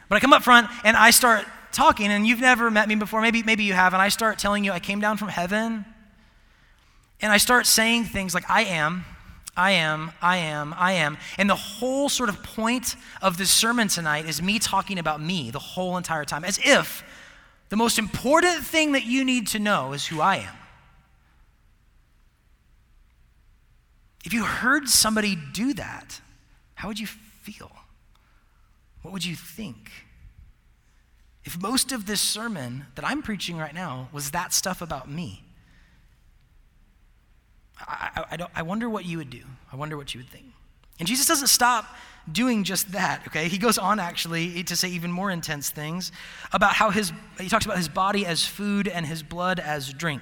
but 0.09 0.15
I 0.15 0.19
come 0.19 0.33
up 0.33 0.43
front 0.43 0.69
and 0.83 0.95
I 0.95 1.11
start 1.11 1.45
talking, 1.71 2.07
and 2.07 2.25
you've 2.25 2.39
never 2.39 2.71
met 2.71 2.87
me 2.87 2.95
before, 2.95 3.21
maybe, 3.21 3.43
maybe 3.43 3.63
you 3.63 3.73
have, 3.73 3.93
and 3.93 4.01
I 4.01 4.09
start 4.09 4.39
telling 4.39 4.63
you 4.63 4.71
I 4.71 4.79
came 4.79 4.99
down 4.99 5.17
from 5.17 5.27
heaven, 5.27 5.85
and 7.21 7.31
I 7.31 7.37
start 7.37 7.65
saying 7.65 8.05
things 8.05 8.33
like, 8.33 8.49
I 8.49 8.63
am, 8.63 9.05
I 9.55 9.71
am, 9.71 10.11
I 10.21 10.37
am, 10.37 10.73
I 10.77 10.93
am. 10.93 11.17
And 11.37 11.49
the 11.49 11.55
whole 11.55 12.09
sort 12.09 12.29
of 12.29 12.43
point 12.43 12.95
of 13.21 13.37
this 13.37 13.49
sermon 13.49 13.87
tonight 13.87 14.27
is 14.27 14.41
me 14.41 14.59
talking 14.59 14.99
about 14.99 15.21
me 15.21 15.51
the 15.51 15.59
whole 15.59 15.97
entire 15.97 16.25
time, 16.25 16.45
as 16.45 16.59
if 16.63 17.03
the 17.69 17.75
most 17.75 17.99
important 17.99 18.63
thing 18.63 18.93
that 18.93 19.05
you 19.05 19.25
need 19.25 19.47
to 19.47 19.59
know 19.59 19.93
is 19.93 20.05
who 20.07 20.21
I 20.21 20.37
am. 20.37 20.55
If 24.23 24.33
you 24.33 24.43
heard 24.43 24.87
somebody 24.87 25.37
do 25.53 25.73
that, 25.73 26.21
how 26.75 26.87
would 26.87 26.99
you 26.99 27.07
feel? 27.07 27.71
What 29.01 29.13
would 29.13 29.25
you 29.25 29.35
think? 29.35 29.91
if 31.47 31.57
most 31.61 31.93
of 31.93 32.05
this 32.05 32.19
sermon 32.19 32.85
that 32.95 33.05
I'm 33.05 33.21
preaching 33.21 33.57
right 33.57 33.73
now 33.73 34.09
was 34.11 34.31
that 34.31 34.51
stuff 34.51 34.81
about 34.81 35.09
me, 35.09 35.45
I, 37.79 38.09
I, 38.15 38.35
I, 38.35 38.47
I 38.57 38.61
wonder 38.63 38.89
what 38.89 39.05
you 39.05 39.17
would 39.19 39.29
do. 39.29 39.43
I 39.71 39.77
wonder 39.77 39.95
what 39.95 40.13
you 40.13 40.19
would 40.19 40.29
think. 40.29 40.47
And 40.99 41.07
Jesus 41.07 41.25
doesn't 41.25 41.47
stop 41.47 41.85
doing 42.29 42.65
just 42.65 42.91
that, 42.91 43.21
okay? 43.27 43.47
He 43.47 43.57
goes 43.57 43.77
on 43.77 43.97
actually 43.97 44.61
to 44.65 44.75
say 44.75 44.89
even 44.89 45.09
more 45.09 45.31
intense 45.31 45.69
things 45.69 46.11
about 46.51 46.73
how 46.73 46.89
his, 46.89 47.13
he 47.39 47.47
talks 47.47 47.63
about 47.63 47.77
his 47.77 47.87
body 47.87 48.25
as 48.25 48.45
food 48.45 48.89
and 48.89 49.05
his 49.05 49.23
blood 49.23 49.61
as 49.61 49.93
drink. 49.93 50.21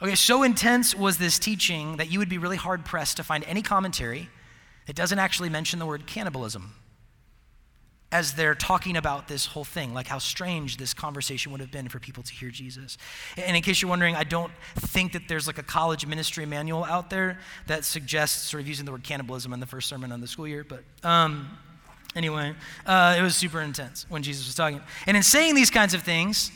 Okay, 0.00 0.14
so 0.14 0.42
intense 0.42 0.94
was 0.94 1.18
this 1.18 1.38
teaching 1.38 1.98
that 1.98 2.10
you 2.10 2.18
would 2.18 2.30
be 2.30 2.38
really 2.38 2.56
hard 2.56 2.86
pressed 2.86 3.18
to 3.18 3.22
find 3.22 3.44
any 3.44 3.60
commentary 3.60 4.30
that 4.86 4.96
doesn't 4.96 5.18
actually 5.18 5.50
mention 5.50 5.78
the 5.78 5.86
word 5.86 6.06
cannibalism 6.06 6.72
as 8.12 8.34
they're 8.34 8.54
talking 8.54 8.96
about 8.96 9.26
this 9.26 9.46
whole 9.46 9.64
thing, 9.64 9.92
like 9.92 10.06
how 10.06 10.18
strange 10.18 10.76
this 10.76 10.94
conversation 10.94 11.50
would 11.50 11.60
have 11.60 11.72
been 11.72 11.88
for 11.88 11.98
people 11.98 12.22
to 12.22 12.32
hear 12.32 12.50
Jesus. 12.50 12.98
And 13.36 13.56
in 13.56 13.62
case 13.62 13.82
you're 13.82 13.88
wondering, 13.88 14.14
I 14.14 14.22
don't 14.22 14.52
think 14.76 15.12
that 15.12 15.22
there's 15.28 15.46
like 15.46 15.58
a 15.58 15.62
college 15.62 16.06
ministry 16.06 16.46
manual 16.46 16.84
out 16.84 17.10
there 17.10 17.38
that 17.66 17.84
suggests 17.84 18.48
sort 18.48 18.62
of 18.62 18.68
using 18.68 18.86
the 18.86 18.92
word 18.92 19.02
cannibalism 19.02 19.52
in 19.52 19.58
the 19.60 19.66
first 19.66 19.88
sermon 19.88 20.12
on 20.12 20.20
the 20.20 20.28
school 20.28 20.46
year, 20.46 20.64
but 20.64 20.84
um, 21.02 21.48
anyway, 22.14 22.54
uh, 22.86 23.16
it 23.18 23.22
was 23.22 23.34
super 23.34 23.60
intense 23.60 24.06
when 24.08 24.22
Jesus 24.22 24.46
was 24.46 24.54
talking. 24.54 24.80
And 25.06 25.16
in 25.16 25.22
saying 25.24 25.56
these 25.56 25.70
kinds 25.70 25.92
of 25.92 26.02
things 26.02 26.52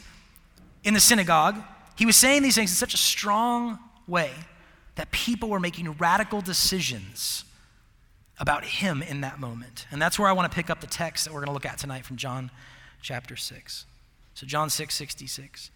in 0.84 0.94
the 0.94 1.00
synagogue, 1.00 1.60
he 1.96 2.06
was 2.06 2.16
saying 2.16 2.42
these 2.42 2.54
things 2.54 2.70
in 2.70 2.76
such 2.76 2.94
a 2.94 2.98
strong 2.98 3.78
way 4.06 4.30
that 4.94 5.10
people 5.10 5.48
were 5.48 5.60
making 5.60 5.90
radical 5.92 6.40
decisions 6.40 7.44
about 8.40 8.64
him 8.64 9.02
in 9.02 9.20
that 9.20 9.38
moment. 9.38 9.86
And 9.92 10.00
that's 10.00 10.18
where 10.18 10.28
I 10.28 10.32
want 10.32 10.50
to 10.50 10.54
pick 10.54 10.70
up 10.70 10.80
the 10.80 10.86
text 10.86 11.26
that 11.26 11.32
we're 11.32 11.40
going 11.40 11.48
to 11.48 11.52
look 11.52 11.66
at 11.66 11.78
tonight 11.78 12.04
from 12.04 12.16
John 12.16 12.50
chapter 13.02 13.36
6. 13.36 13.84
So, 14.34 14.46
John 14.46 14.70
6 14.70 14.94
66. 14.94 15.70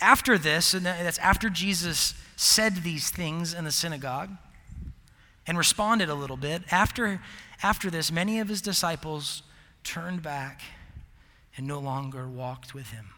After 0.00 0.36
this, 0.36 0.74
and 0.74 0.84
that's 0.84 1.18
after 1.18 1.48
Jesus 1.48 2.14
said 2.36 2.76
these 2.76 3.10
things 3.10 3.54
in 3.54 3.64
the 3.64 3.72
synagogue 3.72 4.30
and 5.46 5.56
responded 5.56 6.08
a 6.08 6.14
little 6.14 6.36
bit, 6.36 6.62
after, 6.70 7.20
after 7.62 7.90
this, 7.90 8.12
many 8.12 8.38
of 8.40 8.48
his 8.48 8.60
disciples 8.60 9.42
turned 9.82 10.22
back 10.22 10.60
and 11.56 11.66
no 11.66 11.78
longer 11.78 12.28
walked 12.28 12.74
with 12.74 12.90
him. 12.90 13.10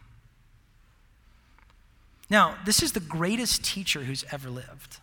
Now, 2.31 2.57
this 2.65 2.83
is 2.83 2.93
the 2.93 3.01
greatest 3.01 3.65
teacher 3.65 4.05
who's 4.05 4.25
ever 4.31 4.51
lived. 4.51 4.99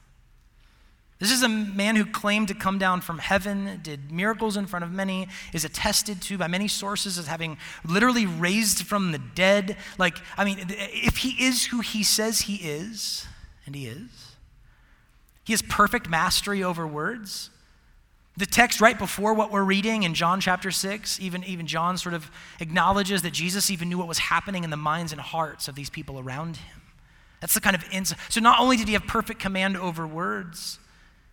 This 1.21 1.29
is 1.29 1.43
a 1.43 1.47
man 1.47 1.97
who 1.97 2.05
claimed 2.07 2.47
to 2.47 2.55
come 2.55 2.79
down 2.79 2.99
from 2.99 3.19
heaven, 3.19 3.79
did 3.83 4.11
miracles 4.11 4.57
in 4.57 4.65
front 4.65 4.83
of 4.83 4.91
many, 4.91 5.27
is 5.53 5.63
attested 5.63 6.19
to 6.23 6.37
by 6.39 6.47
many 6.47 6.67
sources 6.67 7.19
as 7.19 7.27
having 7.27 7.59
literally 7.85 8.25
raised 8.25 8.87
from 8.87 9.11
the 9.11 9.19
dead. 9.19 9.77
Like, 9.99 10.17
I 10.35 10.43
mean, 10.43 10.57
if 10.67 11.17
he 11.17 11.45
is 11.45 11.67
who 11.67 11.81
he 11.81 12.01
says 12.01 12.41
he 12.41 12.55
is, 12.55 13.27
and 13.67 13.75
he 13.75 13.85
is, 13.85 14.35
he 15.43 15.53
has 15.53 15.61
perfect 15.61 16.09
mastery 16.09 16.63
over 16.63 16.87
words. 16.87 17.51
The 18.35 18.47
text 18.47 18.81
right 18.81 18.97
before 18.97 19.35
what 19.35 19.51
we're 19.51 19.63
reading 19.63 20.01
in 20.01 20.15
John 20.15 20.41
chapter 20.41 20.71
6, 20.71 21.19
even, 21.19 21.43
even 21.43 21.67
John 21.67 21.99
sort 21.99 22.15
of 22.15 22.31
acknowledges 22.59 23.21
that 23.21 23.31
Jesus 23.31 23.69
even 23.69 23.89
knew 23.89 23.99
what 23.99 24.07
was 24.07 24.17
happening 24.17 24.63
in 24.63 24.71
the 24.71 24.77
minds 24.77 25.11
and 25.11 25.21
hearts 25.21 25.67
of 25.67 25.75
these 25.75 25.91
people 25.91 26.19
around 26.19 26.57
him. 26.57 26.81
That's 27.41 27.53
the 27.53 27.61
kind 27.61 27.75
of 27.75 27.85
insight. 27.91 28.17
So 28.29 28.41
not 28.41 28.59
only 28.59 28.75
did 28.75 28.87
he 28.87 28.93
have 28.93 29.05
perfect 29.05 29.39
command 29.39 29.77
over 29.77 30.07
words, 30.07 30.79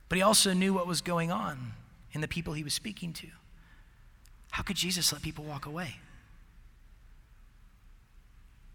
but 0.08 0.16
he 0.16 0.22
also 0.22 0.52
knew 0.52 0.72
what 0.72 0.86
was 0.86 1.00
going 1.00 1.30
on 1.30 1.72
in 2.12 2.20
the 2.20 2.28
people 2.28 2.54
he 2.54 2.64
was 2.64 2.74
speaking 2.74 3.12
to. 3.14 3.28
How 4.50 4.62
could 4.62 4.76
Jesus 4.76 5.12
let 5.12 5.22
people 5.22 5.44
walk 5.44 5.66
away? 5.66 5.96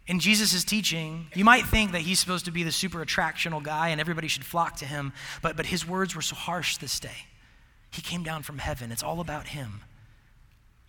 In 0.05 0.19
Jesus' 0.19 0.63
teaching, 0.63 1.27
you 1.33 1.45
might 1.45 1.65
think 1.65 1.93
that 1.93 2.01
he's 2.01 2.19
supposed 2.19 2.45
to 2.45 2.51
be 2.51 2.63
the 2.63 2.71
super 2.71 3.03
attractional 3.03 3.63
guy 3.63 3.89
and 3.89 4.01
everybody 4.01 4.27
should 4.27 4.43
flock 4.43 4.75
to 4.77 4.85
him, 4.85 5.13
but, 5.41 5.55
but 5.55 5.65
his 5.65 5.87
words 5.87 6.15
were 6.15 6.21
so 6.21 6.35
harsh 6.35 6.77
this 6.77 6.99
day. 6.99 7.27
He 7.89 8.01
came 8.01 8.23
down 8.23 8.43
from 8.43 8.57
heaven. 8.57 8.91
It's 8.91 9.03
all 9.03 9.21
about 9.21 9.47
him. 9.47 9.81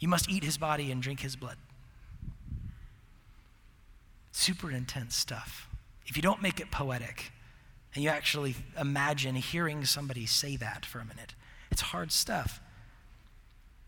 You 0.00 0.09
must 0.09 0.28
eat 0.28 0.42
his 0.42 0.59
body 0.59 0.90
and 0.90 1.00
drink 1.00 1.20
his 1.20 1.37
blood. 1.37 1.57
Super 4.33 4.70
intense 4.70 5.14
stuff. 5.14 5.68
If 6.07 6.16
you 6.16 6.22
don't 6.22 6.42
make 6.42 6.59
it 6.59 6.70
poetic, 6.72 7.30
and 7.94 8.02
you 8.02 8.11
actually 8.11 8.57
imagine 8.78 9.37
hearing 9.37 9.85
somebody 9.85 10.26
say 10.26 10.57
that 10.57 10.85
for 10.85 10.98
a 10.98 11.04
minute. 11.04 11.35
It's 11.70 11.80
hard 11.80 12.11
stuff. 12.11 12.61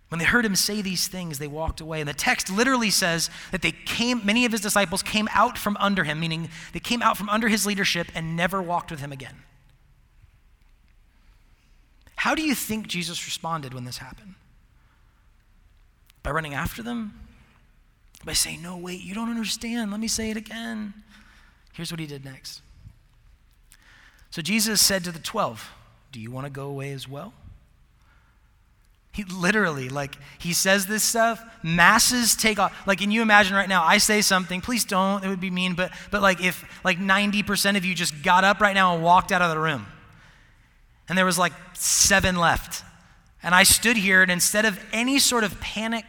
When 0.09 0.21
they 0.21 0.25
heard 0.25 0.45
him 0.45 0.55
say 0.55 0.83
these 0.83 1.09
things, 1.09 1.39
they 1.39 1.49
walked 1.49 1.81
away. 1.81 2.01
And 2.01 2.09
the 2.09 2.15
text 2.15 2.49
literally 2.49 2.91
says 2.91 3.29
that 3.51 3.63
they 3.63 3.73
came, 3.73 4.25
many 4.25 4.45
of 4.45 4.53
his 4.53 4.61
disciples 4.61 5.03
came 5.03 5.29
out 5.33 5.59
from 5.59 5.77
under 5.79 6.05
him, 6.05 6.21
meaning 6.21 6.49
they 6.73 6.79
came 6.79 7.03
out 7.03 7.17
from 7.17 7.29
under 7.29 7.49
his 7.49 7.67
leadership 7.67 8.07
and 8.15 8.37
never 8.37 8.63
walked 8.63 8.93
with 8.93 9.01
him 9.01 9.11
again. 9.11 9.43
How 12.15 12.37
do 12.37 12.43
you 12.43 12.55
think 12.55 12.87
Jesus 12.87 13.25
responded 13.27 13.75
when 13.75 13.85
this 13.85 13.99
happened? 13.99 14.35
By 16.23 16.31
running 16.31 16.55
after 16.55 16.83
them? 16.83 17.21
By 18.25 18.33
saying, 18.33 18.63
No, 18.63 18.77
wait, 18.77 19.03
you 19.03 19.15
don't 19.15 19.29
understand. 19.29 19.91
Let 19.91 20.01
me 20.01 20.09
say 20.09 20.31
it 20.31 20.37
again. 20.37 20.95
Here's 21.73 21.91
what 21.91 22.01
he 22.01 22.07
did 22.07 22.25
next 22.25 22.63
so 24.31 24.43
Jesus 24.43 24.81
said 24.81 25.05
to 25.05 25.13
the 25.13 25.19
12, 25.19 25.71
Do 26.13 26.21
you 26.21 26.31
want 26.31 26.47
to 26.47 26.51
go 26.51 26.67
away 26.67 26.93
as 26.93 27.09
well? 27.09 27.33
He 29.17 29.25
literally, 29.25 29.89
like, 29.89 30.19
he 30.39 30.53
says 30.53 30.85
this 30.85 31.03
stuff, 31.03 31.43
masses 31.63 32.37
take 32.37 32.59
off. 32.59 32.87
Like, 32.87 32.99
can 32.99 33.11
you 33.11 33.23
imagine 33.23 33.57
right 33.57 33.69
now, 33.69 33.83
I 33.83 33.97
say 33.97 34.21
something, 34.21 34.61
please 34.61 34.85
don't, 34.85 35.25
it 35.25 35.29
would 35.29 35.41
be 35.41 35.51
mean, 35.51 35.73
but, 35.73 35.91
but 36.11 36.21
like, 36.21 36.45
if 36.45 36.67
like 36.85 36.99
90% 36.99 37.79
of 37.79 37.85
you 37.87 37.95
just 37.95 38.23
got 38.23 38.45
up 38.45 38.61
right 38.61 38.75
now 38.75 38.95
and 38.95 39.03
walked 39.03 39.33
out 39.33 39.41
of 39.41 39.49
the 39.49 39.59
room, 39.59 39.87
and 41.09 41.17
there 41.17 41.25
was 41.25 41.39
like 41.39 41.55
seven 41.73 42.37
left, 42.37 42.85
and 43.43 43.55
I 43.55 43.63
stood 43.63 43.97
here, 43.97 44.21
and 44.21 44.31
instead 44.31 44.67
of 44.67 44.79
any 44.93 45.19
sort 45.19 45.45
of 45.45 45.59
panic 45.61 46.05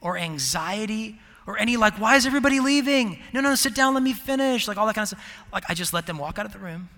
or 0.00 0.16
anxiety 0.16 1.18
or 1.48 1.58
any 1.58 1.76
like, 1.76 1.94
why 1.94 2.14
is 2.14 2.26
everybody 2.26 2.60
leaving? 2.60 3.18
No, 3.32 3.40
no, 3.40 3.56
sit 3.56 3.74
down, 3.74 3.92
let 3.94 4.04
me 4.04 4.12
finish, 4.12 4.68
like 4.68 4.76
all 4.76 4.86
that 4.86 4.94
kind 4.94 5.02
of 5.02 5.08
stuff, 5.08 5.44
like, 5.52 5.64
I 5.68 5.74
just 5.74 5.92
let 5.92 6.06
them 6.06 6.16
walk 6.16 6.38
out 6.38 6.46
of 6.46 6.52
the 6.52 6.60
room 6.60 6.90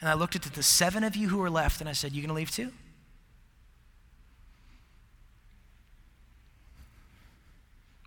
and 0.00 0.08
I 0.08 0.14
looked 0.14 0.34
at 0.34 0.42
the 0.42 0.62
seven 0.62 1.04
of 1.04 1.14
you 1.14 1.28
who 1.28 1.38
were 1.38 1.50
left 1.50 1.80
and 1.80 1.88
I 1.88 1.92
said, 1.92 2.12
You 2.12 2.22
gonna 2.22 2.34
leave 2.34 2.50
too? 2.50 2.72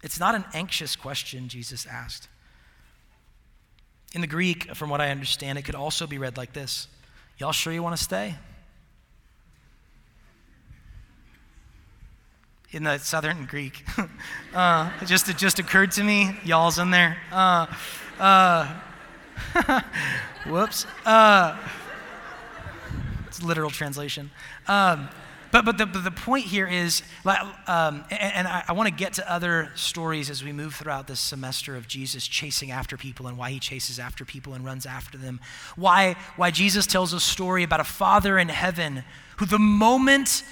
It's 0.01 0.19
not 0.19 0.35
an 0.35 0.43
anxious 0.53 0.95
question 0.95 1.47
Jesus 1.47 1.85
asked. 1.85 2.27
In 4.13 4.21
the 4.21 4.27
Greek, 4.27 4.75
from 4.75 4.89
what 4.89 5.01
I 5.01 5.09
understand, 5.09 5.57
it 5.57 5.63
could 5.63 5.75
also 5.75 6.05
be 6.05 6.17
read 6.17 6.37
like 6.37 6.53
this 6.53 6.87
Y'all 7.37 7.51
sure 7.51 7.73
you 7.73 7.81
want 7.81 7.97
to 7.97 8.03
stay? 8.03 8.35
In 12.71 12.83
the 12.83 12.97
Southern 12.97 13.45
Greek. 13.45 13.85
uh, 14.55 14.91
it, 14.99 15.05
just, 15.05 15.29
it 15.29 15.37
just 15.37 15.59
occurred 15.59 15.91
to 15.91 16.03
me, 16.03 16.35
y'all's 16.43 16.79
in 16.79 16.89
there. 16.89 17.17
Uh, 17.31 17.67
uh, 18.19 18.73
whoops. 20.47 20.87
Literal 23.43 23.69
translation. 23.69 24.31
Um, 24.67 25.09
but, 25.53 25.65
but, 25.65 25.77
the, 25.77 25.85
but 25.85 26.03
the 26.03 26.09
point 26.09 26.45
here 26.45 26.67
is, 26.67 27.03
um, 27.67 28.03
and, 28.09 28.33
and 28.33 28.47
I, 28.47 28.63
I 28.69 28.73
want 28.73 28.89
to 28.89 28.95
get 28.95 29.13
to 29.13 29.31
other 29.31 29.71
stories 29.75 30.31
as 30.31 30.43
we 30.43 30.51
move 30.51 30.73
throughout 30.73 31.05
this 31.05 31.19
semester 31.19 31.75
of 31.75 31.87
Jesus 31.87 32.25
chasing 32.25 32.71
after 32.71 32.97
people 32.97 33.27
and 33.27 33.37
why 33.37 33.51
he 33.51 33.59
chases 33.59 33.99
after 33.99 34.25
people 34.25 34.55
and 34.55 34.65
runs 34.65 34.87
after 34.87 35.15
them. 35.15 35.39
Why, 35.75 36.15
why 36.37 36.49
Jesus 36.49 36.87
tells 36.87 37.13
a 37.13 37.19
story 37.19 37.61
about 37.61 37.79
a 37.79 37.83
father 37.83 38.39
in 38.39 38.49
heaven 38.49 39.03
who, 39.37 39.45
the 39.45 39.59
moment 39.59 40.43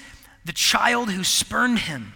the 0.44 0.52
child 0.52 1.10
who 1.10 1.24
spurned 1.24 1.80
him, 1.80 2.12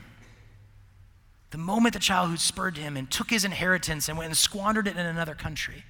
the 1.51 1.59
moment 1.59 1.95
the 1.95 1.99
child 1.99 2.31
who 2.31 2.37
spurned 2.37 2.77
him 2.77 2.97
and 2.97 3.11
took 3.11 3.31
his 3.31 3.45
inheritance 3.45 4.09
and 4.09 4.17
went 4.17 4.29
and 4.29 4.37
squandered 4.37 4.87
it 4.87 4.97
in 4.97 5.07
another 5.07 5.35
country, 5.35 5.83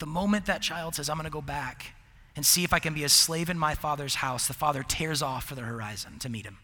the 0.00 0.06
moment 0.06 0.46
that 0.46 0.60
child 0.60 0.96
says, 0.96 1.08
I'm 1.08 1.16
going 1.16 1.24
to 1.24 1.30
go 1.30 1.40
back 1.40 1.94
and 2.36 2.46
see 2.46 2.64
if 2.64 2.72
I 2.72 2.78
can 2.78 2.94
be 2.94 3.04
a 3.04 3.08
slave 3.08 3.50
in 3.50 3.58
my 3.58 3.74
father's 3.74 4.16
house, 4.16 4.46
the 4.46 4.54
father 4.54 4.82
tears 4.82 5.22
off 5.22 5.44
for 5.44 5.54
the 5.54 5.62
horizon 5.62 6.18
to 6.20 6.28
meet 6.28 6.46
him. 6.46 6.58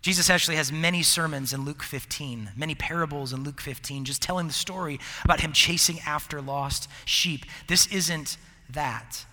Jesus 0.00 0.30
actually 0.30 0.56
has 0.56 0.70
many 0.70 1.02
sermons 1.02 1.52
in 1.52 1.64
Luke 1.64 1.82
15, 1.82 2.52
many 2.56 2.74
parables 2.74 3.32
in 3.32 3.42
Luke 3.42 3.60
15, 3.60 4.04
just 4.04 4.22
telling 4.22 4.46
the 4.46 4.52
story 4.52 5.00
about 5.24 5.40
him 5.40 5.52
chasing 5.52 5.98
after 6.06 6.40
lost 6.40 6.88
sheep. 7.04 7.44
This 7.66 7.86
isn't 7.88 8.38
that. 8.70 9.24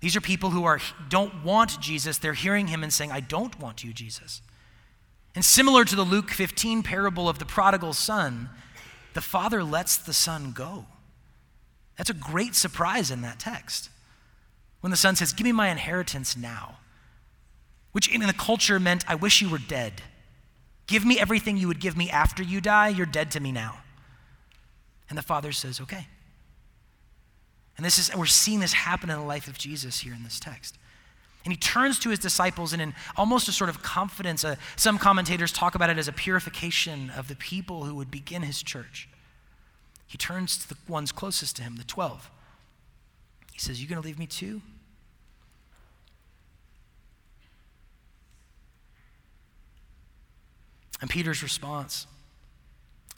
These 0.00 0.16
are 0.16 0.20
people 0.20 0.50
who 0.50 0.64
are, 0.64 0.80
don't 1.08 1.44
want 1.44 1.80
Jesus. 1.80 2.18
They're 2.18 2.32
hearing 2.32 2.66
him 2.66 2.82
and 2.82 2.92
saying, 2.92 3.12
I 3.12 3.20
don't 3.20 3.58
want 3.60 3.84
you, 3.84 3.92
Jesus. 3.92 4.42
And 5.34 5.44
similar 5.44 5.84
to 5.84 5.94
the 5.94 6.02
Luke 6.02 6.30
15 6.30 6.82
parable 6.82 7.28
of 7.28 7.38
the 7.38 7.46
prodigal 7.46 7.92
son, 7.92 8.50
the 9.14 9.20
father 9.20 9.62
lets 9.62 9.96
the 9.96 10.12
son 10.12 10.52
go. 10.52 10.86
That's 11.96 12.10
a 12.10 12.14
great 12.14 12.56
surprise 12.56 13.10
in 13.10 13.20
that 13.22 13.38
text 13.38 13.90
when 14.80 14.90
the 14.90 14.96
son 14.96 15.16
says, 15.16 15.32
Give 15.32 15.44
me 15.44 15.52
my 15.52 15.68
inheritance 15.68 16.36
now, 16.36 16.78
which 17.92 18.08
in 18.08 18.20
the 18.20 18.32
culture 18.32 18.80
meant, 18.80 19.04
I 19.08 19.14
wish 19.14 19.42
you 19.42 19.48
were 19.48 19.58
dead. 19.58 20.02
Give 20.86 21.04
me 21.04 21.20
everything 21.20 21.56
you 21.56 21.68
would 21.68 21.80
give 21.80 21.96
me 21.96 22.10
after 22.10 22.42
you 22.42 22.60
die. 22.60 22.88
You're 22.88 23.06
dead 23.06 23.30
to 23.32 23.40
me 23.40 23.52
now. 23.52 23.78
And 25.08 25.16
the 25.16 25.22
father 25.22 25.52
says, 25.52 25.80
Okay. 25.80 26.06
And 27.76 27.86
this 27.86 27.98
is, 27.98 28.14
we're 28.14 28.26
seeing 28.26 28.60
this 28.60 28.74
happen 28.74 29.08
in 29.08 29.18
the 29.18 29.24
life 29.24 29.48
of 29.48 29.56
Jesus 29.56 30.00
here 30.00 30.12
in 30.12 30.22
this 30.22 30.38
text. 30.38 30.76
And 31.44 31.52
he 31.52 31.56
turns 31.56 31.98
to 32.00 32.10
his 32.10 32.18
disciples 32.18 32.74
and 32.74 32.82
in 32.82 32.94
almost 33.16 33.48
a 33.48 33.52
sort 33.52 33.70
of 33.70 33.82
confidence, 33.82 34.44
uh, 34.44 34.56
some 34.76 34.98
commentators 34.98 35.50
talk 35.50 35.74
about 35.74 35.88
it 35.88 35.96
as 35.96 36.06
a 36.06 36.12
purification 36.12 37.08
of 37.08 37.28
the 37.28 37.36
people 37.36 37.84
who 37.84 37.94
would 37.94 38.10
begin 38.10 38.42
his 38.42 38.62
church. 38.62 39.08
He 40.06 40.18
turns 40.18 40.58
to 40.58 40.68
the 40.68 40.76
ones 40.88 41.12
closest 41.12 41.56
to 41.56 41.62
him, 41.62 41.76
the 41.76 41.84
12. 41.84 42.30
He 43.60 43.66
says, 43.66 43.82
You 43.82 43.86
going 43.86 44.00
to 44.00 44.06
leave 44.06 44.18
me 44.18 44.26
too? 44.26 44.62
And 51.02 51.10
Peter's 51.10 51.42
response 51.42 52.06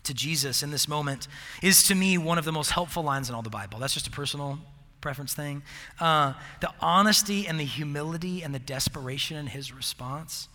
to 0.02 0.12
Jesus 0.12 0.64
in 0.64 0.72
this 0.72 0.88
moment 0.88 1.28
is 1.62 1.84
to 1.84 1.94
me 1.94 2.18
one 2.18 2.38
of 2.38 2.44
the 2.44 2.50
most 2.50 2.72
helpful 2.72 3.04
lines 3.04 3.28
in 3.28 3.36
all 3.36 3.42
the 3.42 3.50
Bible. 3.50 3.78
That's 3.78 3.94
just 3.94 4.08
a 4.08 4.10
personal 4.10 4.58
preference 5.00 5.32
thing. 5.32 5.62
Uh, 6.00 6.32
the 6.60 6.70
honesty 6.80 7.46
and 7.46 7.60
the 7.60 7.64
humility 7.64 8.42
and 8.42 8.52
the 8.52 8.58
desperation 8.58 9.36
in 9.36 9.46
his 9.46 9.72
response 9.72 10.48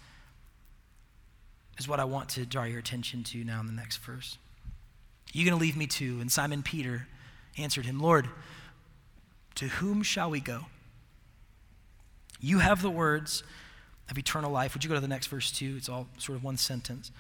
is 1.78 1.88
what 1.88 2.02
I 2.02 2.04
want 2.04 2.28
to 2.30 2.45
draw 2.45 2.65
your 2.65 2.80
attention 2.80 3.23
to 3.23 3.38
now 3.45 3.62
in 3.62 3.67
the 3.67 3.73
next 3.73 3.97
verse. 4.00 4.38
You 5.32 5.45
going 5.45 5.58
to 5.58 5.62
leave 5.62 5.78
me 5.78 5.88
too? 5.88 6.19
And 6.19 6.30
Simon 6.30 6.62
Peter 6.62 7.08
answered 7.58 7.86
him, 7.86 8.02
Lord, 8.02 8.28
to 9.57 9.67
whom 9.67 10.03
shall 10.03 10.29
we 10.29 10.39
go? 10.39 10.65
You 12.39 12.59
have 12.59 12.81
the 12.81 12.91
words 12.91 13.43
of 14.09 14.17
eternal 14.17 14.51
life. 14.51 14.73
Would 14.73 14.83
you 14.83 14.87
go 14.87 14.95
to 14.95 15.01
the 15.01 15.07
next 15.07 15.27
verse, 15.27 15.51
too? 15.51 15.75
It's 15.77 15.89
all 15.89 16.07
sort 16.17 16.37
of 16.37 16.43
one 16.43 16.57
sentence. 16.57 17.11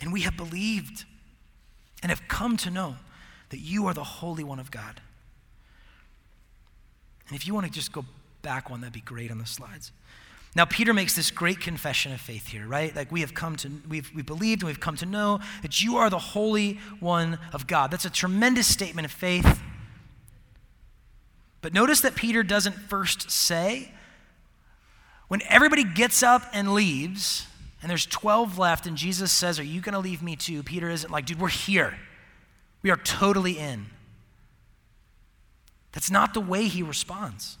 And 0.00 0.12
we 0.12 0.20
have 0.22 0.36
believed 0.36 1.04
and 2.02 2.10
have 2.10 2.28
come 2.28 2.56
to 2.58 2.70
know 2.70 2.96
that 3.48 3.58
you 3.58 3.86
are 3.86 3.94
the 3.94 4.04
Holy 4.04 4.44
One 4.44 4.60
of 4.60 4.70
God. 4.70 5.00
And 7.28 7.36
if 7.36 7.46
you 7.46 7.54
want 7.54 7.66
to 7.66 7.72
just 7.72 7.92
go 7.92 8.04
back 8.42 8.70
one, 8.70 8.80
that'd 8.80 8.92
be 8.92 9.00
great 9.00 9.30
on 9.30 9.38
the 9.38 9.46
slides. 9.46 9.92
Now, 10.56 10.64
Peter 10.64 10.92
makes 10.92 11.14
this 11.14 11.30
great 11.30 11.60
confession 11.60 12.12
of 12.12 12.20
faith 12.20 12.48
here, 12.48 12.66
right? 12.66 12.94
Like 12.94 13.12
we 13.12 13.20
have 13.20 13.34
come 13.34 13.56
to, 13.56 13.70
we've, 13.88 14.10
we 14.14 14.22
believed 14.22 14.62
and 14.62 14.66
we've 14.66 14.80
come 14.80 14.96
to 14.96 15.06
know 15.06 15.40
that 15.62 15.82
you 15.82 15.96
are 15.96 16.10
the 16.10 16.18
Holy 16.18 16.74
One 16.98 17.38
of 17.52 17.66
God. 17.66 17.90
That's 17.90 18.04
a 18.04 18.10
tremendous 18.10 18.66
statement 18.66 19.06
of 19.06 19.12
faith. 19.12 19.60
But 21.60 21.74
notice 21.74 22.00
that 22.00 22.14
Peter 22.14 22.42
doesn't 22.42 22.74
first 22.74 23.30
say, 23.30 23.92
when 25.28 25.42
everybody 25.48 25.84
gets 25.84 26.22
up 26.22 26.42
and 26.52 26.72
leaves, 26.72 27.46
and 27.82 27.90
there's 27.90 28.06
12 28.06 28.58
left, 28.58 28.86
and 28.86 28.96
Jesus 28.96 29.30
says, 29.30 29.60
Are 29.60 29.64
you 29.64 29.80
going 29.80 29.92
to 29.92 29.98
leave 29.98 30.22
me 30.22 30.36
too? 30.36 30.62
Peter 30.62 30.90
isn't 30.90 31.10
like, 31.10 31.26
Dude, 31.26 31.40
we're 31.40 31.48
here. 31.48 31.96
We 32.82 32.90
are 32.90 32.96
totally 32.96 33.58
in. 33.58 33.86
That's 35.92 36.10
not 36.10 36.34
the 36.34 36.40
way 36.40 36.66
he 36.66 36.82
responds. 36.82 37.58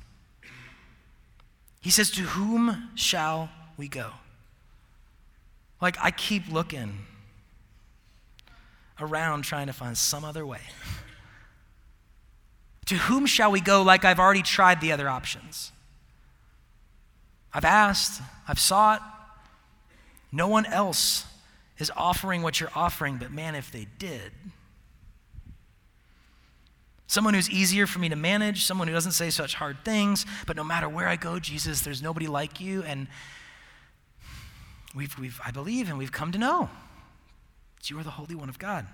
He 1.80 1.90
says, 1.90 2.10
To 2.12 2.22
whom 2.22 2.90
shall 2.94 3.50
we 3.76 3.88
go? 3.88 4.10
Like, 5.80 5.96
I 6.00 6.10
keep 6.10 6.50
looking 6.50 7.06
around 8.98 9.42
trying 9.42 9.66
to 9.68 9.72
find 9.72 9.96
some 9.96 10.24
other 10.24 10.44
way. 10.44 10.60
to 12.90 12.96
whom 12.96 13.24
shall 13.24 13.52
we 13.52 13.60
go? 13.60 13.82
Like, 13.82 14.04
I've 14.04 14.18
already 14.18 14.42
tried 14.42 14.80
the 14.80 14.90
other 14.90 15.08
options. 15.08 15.70
I've 17.54 17.64
asked, 17.64 18.20
I've 18.48 18.58
sought. 18.58 19.00
No 20.32 20.48
one 20.48 20.66
else 20.66 21.24
is 21.78 21.88
offering 21.96 22.42
what 22.42 22.58
you're 22.58 22.72
offering, 22.74 23.16
but 23.16 23.30
man, 23.30 23.54
if 23.54 23.70
they 23.70 23.86
did, 24.00 24.32
someone 27.06 27.32
who's 27.32 27.48
easier 27.48 27.86
for 27.86 28.00
me 28.00 28.08
to 28.08 28.16
manage, 28.16 28.64
someone 28.64 28.88
who 28.88 28.94
doesn't 28.94 29.12
say 29.12 29.30
such 29.30 29.54
hard 29.54 29.84
things, 29.84 30.26
but 30.48 30.56
no 30.56 30.64
matter 30.64 30.88
where 30.88 31.06
I 31.06 31.14
go, 31.14 31.38
Jesus, 31.38 31.82
there's 31.82 32.02
nobody 32.02 32.26
like 32.26 32.60
you. 32.60 32.82
And 32.82 33.06
we've, 34.96 35.16
we've, 35.16 35.40
I 35.46 35.52
believe 35.52 35.88
and 35.88 35.96
we've 35.96 36.10
come 36.10 36.32
to 36.32 36.38
know 36.38 36.68
that 37.76 37.88
you 37.88 37.96
are 38.00 38.02
the 38.02 38.10
Holy 38.10 38.34
One 38.34 38.48
of 38.48 38.58
God. 38.58 38.84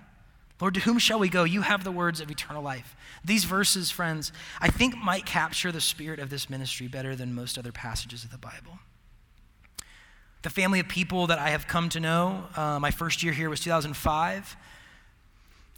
Lord, 0.60 0.74
to 0.74 0.80
whom 0.80 0.98
shall 0.98 1.18
we 1.18 1.28
go? 1.28 1.44
You 1.44 1.62
have 1.62 1.84
the 1.84 1.92
words 1.92 2.20
of 2.20 2.30
eternal 2.30 2.62
life. 2.62 2.96
These 3.24 3.44
verses, 3.44 3.90
friends, 3.90 4.32
I 4.60 4.68
think 4.68 4.96
might 4.96 5.26
capture 5.26 5.70
the 5.70 5.80
spirit 5.80 6.18
of 6.18 6.30
this 6.30 6.48
ministry 6.48 6.88
better 6.88 7.14
than 7.14 7.34
most 7.34 7.58
other 7.58 7.72
passages 7.72 8.24
of 8.24 8.30
the 8.30 8.38
Bible. 8.38 8.78
The 10.42 10.50
family 10.50 10.80
of 10.80 10.88
people 10.88 11.26
that 11.26 11.38
I 11.38 11.50
have 11.50 11.66
come 11.66 11.88
to 11.90 12.00
know, 12.00 12.44
uh, 12.56 12.78
my 12.80 12.90
first 12.90 13.22
year 13.22 13.32
here 13.32 13.50
was 13.50 13.60
2005 13.60 14.56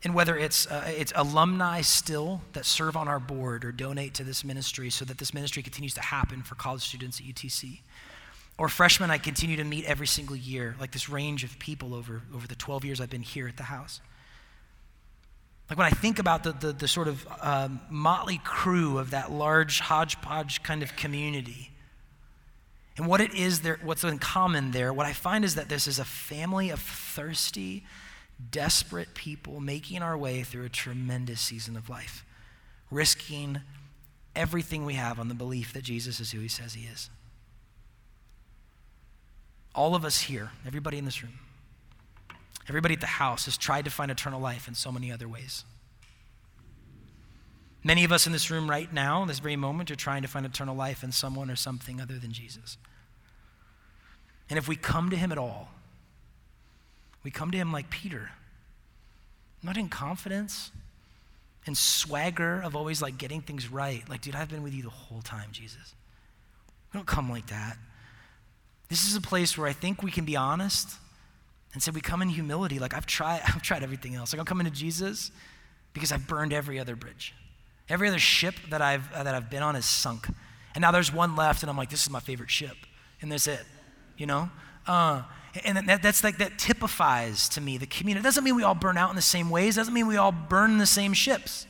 and 0.04 0.14
whether 0.14 0.36
it's, 0.36 0.66
uh, 0.66 0.84
it's 0.86 1.12
alumni 1.16 1.80
still 1.80 2.40
that 2.52 2.64
serve 2.64 2.96
on 2.96 3.08
our 3.08 3.18
board 3.18 3.64
or 3.64 3.72
donate 3.72 4.14
to 4.14 4.24
this 4.24 4.44
ministry 4.44 4.90
so 4.90 5.04
that 5.04 5.18
this 5.18 5.34
ministry 5.34 5.62
continues 5.62 5.94
to 5.94 6.00
happen 6.00 6.42
for 6.42 6.54
college 6.54 6.82
students 6.82 7.18
at 7.18 7.26
UTC. 7.26 7.80
Or 8.58 8.68
freshmen 8.68 9.10
I 9.10 9.18
continue 9.18 9.56
to 9.56 9.64
meet 9.64 9.84
every 9.86 10.06
single 10.06 10.36
year, 10.36 10.76
like 10.80 10.92
this 10.92 11.08
range 11.08 11.42
of 11.42 11.58
people 11.58 11.94
over, 11.94 12.22
over 12.34 12.46
the 12.46 12.54
12 12.54 12.84
years 12.84 13.00
I've 13.00 13.10
been 13.10 13.22
here 13.22 13.48
at 13.48 13.56
the 13.56 13.64
house. 13.64 14.00
Like 15.68 15.78
when 15.78 15.86
I 15.86 15.90
think 15.90 16.18
about 16.18 16.44
the, 16.44 16.52
the, 16.52 16.72
the 16.72 16.88
sort 16.88 17.08
of 17.08 17.26
um, 17.40 17.80
motley 17.90 18.40
crew 18.42 18.98
of 18.98 19.10
that 19.10 19.30
large 19.30 19.80
hodgepodge 19.80 20.62
kind 20.62 20.82
of 20.82 20.96
community, 20.96 21.70
and 22.96 23.06
what 23.06 23.20
it 23.20 23.34
is 23.34 23.60
there, 23.60 23.78
what's 23.82 24.02
in 24.02 24.18
common 24.18 24.72
there, 24.72 24.92
what 24.92 25.06
I 25.06 25.12
find 25.12 25.44
is 25.44 25.54
that 25.54 25.68
this 25.68 25.86
is 25.86 25.98
a 25.98 26.04
family 26.04 26.70
of 26.70 26.80
thirsty, 26.80 27.84
desperate 28.50 29.14
people 29.14 29.60
making 29.60 30.02
our 30.02 30.16
way 30.16 30.42
through 30.42 30.64
a 30.64 30.68
tremendous 30.68 31.40
season 31.40 31.76
of 31.76 31.88
life, 31.88 32.24
risking 32.90 33.60
everything 34.34 34.84
we 34.84 34.94
have 34.94 35.20
on 35.20 35.28
the 35.28 35.34
belief 35.34 35.72
that 35.74 35.84
Jesus 35.84 36.18
is 36.18 36.32
who 36.32 36.40
he 36.40 36.48
says 36.48 36.74
he 36.74 36.86
is. 36.86 37.10
All 39.74 39.94
of 39.94 40.04
us 40.04 40.22
here, 40.22 40.50
everybody 40.66 40.98
in 40.98 41.04
this 41.04 41.22
room, 41.22 41.38
everybody 42.68 42.94
at 42.94 43.00
the 43.00 43.06
house 43.06 43.46
has 43.46 43.56
tried 43.56 43.84
to 43.84 43.90
find 43.90 44.10
eternal 44.10 44.40
life 44.40 44.68
in 44.68 44.74
so 44.74 44.92
many 44.92 45.10
other 45.10 45.28
ways. 45.28 45.64
Many 47.84 48.04
of 48.04 48.12
us 48.12 48.26
in 48.26 48.32
this 48.32 48.50
room 48.50 48.68
right 48.68 48.92
now, 48.92 49.24
this 49.24 49.38
very 49.38 49.56
moment, 49.56 49.90
are 49.90 49.96
trying 49.96 50.22
to 50.22 50.28
find 50.28 50.44
eternal 50.44 50.74
life 50.74 51.02
in 51.02 51.12
someone 51.12 51.50
or 51.50 51.56
something 51.56 52.00
other 52.00 52.18
than 52.18 52.32
Jesus. 52.32 52.76
And 54.50 54.58
if 54.58 54.68
we 54.68 54.76
come 54.76 55.10
to 55.10 55.16
him 55.16 55.32
at 55.32 55.38
all, 55.38 55.68
we 57.22 57.30
come 57.30 57.50
to 57.50 57.58
him 57.58 57.72
like 57.72 57.90
Peter, 57.90 58.30
not 59.62 59.76
in 59.76 59.88
confidence 59.88 60.70
and 61.66 61.76
swagger 61.76 62.60
of 62.60 62.74
always 62.74 63.02
like 63.02 63.18
getting 63.18 63.42
things 63.42 63.70
right. 63.70 64.08
Like, 64.08 64.22
dude, 64.22 64.34
I've 64.34 64.48
been 64.48 64.62
with 64.62 64.74
you 64.74 64.82
the 64.82 64.90
whole 64.90 65.20
time, 65.20 65.50
Jesus. 65.52 65.94
We 66.92 66.98
don't 66.98 67.06
come 67.06 67.30
like 67.30 67.46
that. 67.48 67.76
This 68.88 69.06
is 69.06 69.14
a 69.16 69.20
place 69.20 69.58
where 69.58 69.66
I 69.66 69.72
think 69.72 70.02
we 70.02 70.10
can 70.10 70.24
be 70.24 70.36
honest 70.36 70.96
and 71.72 71.82
say 71.82 71.90
we 71.90 72.00
come 72.00 72.22
in 72.22 72.28
humility. 72.28 72.78
Like 72.78 72.94
I've 72.94 73.06
tried, 73.06 73.42
I've 73.46 73.62
tried 73.62 73.82
everything 73.82 74.14
else. 74.14 74.32
Like 74.32 74.40
I'm 74.40 74.46
coming 74.46 74.66
to 74.66 74.72
Jesus 74.72 75.30
because 75.92 76.12
I've 76.12 76.26
burned 76.26 76.52
every 76.52 76.78
other 76.78 76.96
bridge. 76.96 77.34
Every 77.88 78.08
other 78.08 78.18
ship 78.18 78.54
that 78.70 78.82
I've 78.82 79.10
uh, 79.12 79.22
that 79.22 79.34
I've 79.34 79.48
been 79.48 79.62
on 79.62 79.74
is 79.74 79.86
sunk, 79.86 80.28
and 80.74 80.82
now 80.82 80.90
there's 80.90 81.12
one 81.12 81.36
left, 81.36 81.62
and 81.62 81.70
I'm 81.70 81.76
like, 81.76 81.88
this 81.88 82.02
is 82.02 82.10
my 82.10 82.20
favorite 82.20 82.50
ship, 82.50 82.76
and 83.22 83.32
that's 83.32 83.46
it, 83.46 83.64
you 84.18 84.26
know. 84.26 84.50
Uh, 84.86 85.22
and 85.64 85.88
that, 85.88 86.02
that's 86.02 86.22
like 86.22 86.38
that 86.38 86.58
typifies 86.58 87.48
to 87.50 87.62
me 87.62 87.78
the 87.78 87.86
community. 87.86 88.20
It 88.20 88.24
doesn't 88.24 88.44
mean 88.44 88.56
we 88.56 88.62
all 88.62 88.74
burn 88.74 88.98
out 88.98 89.08
in 89.08 89.16
the 89.16 89.22
same 89.22 89.48
ways, 89.48 89.76
it 89.76 89.80
doesn't 89.80 89.94
mean 89.94 90.06
we 90.06 90.18
all 90.18 90.32
burn 90.32 90.76
the 90.76 90.86
same 90.86 91.14
ships. 91.14 91.66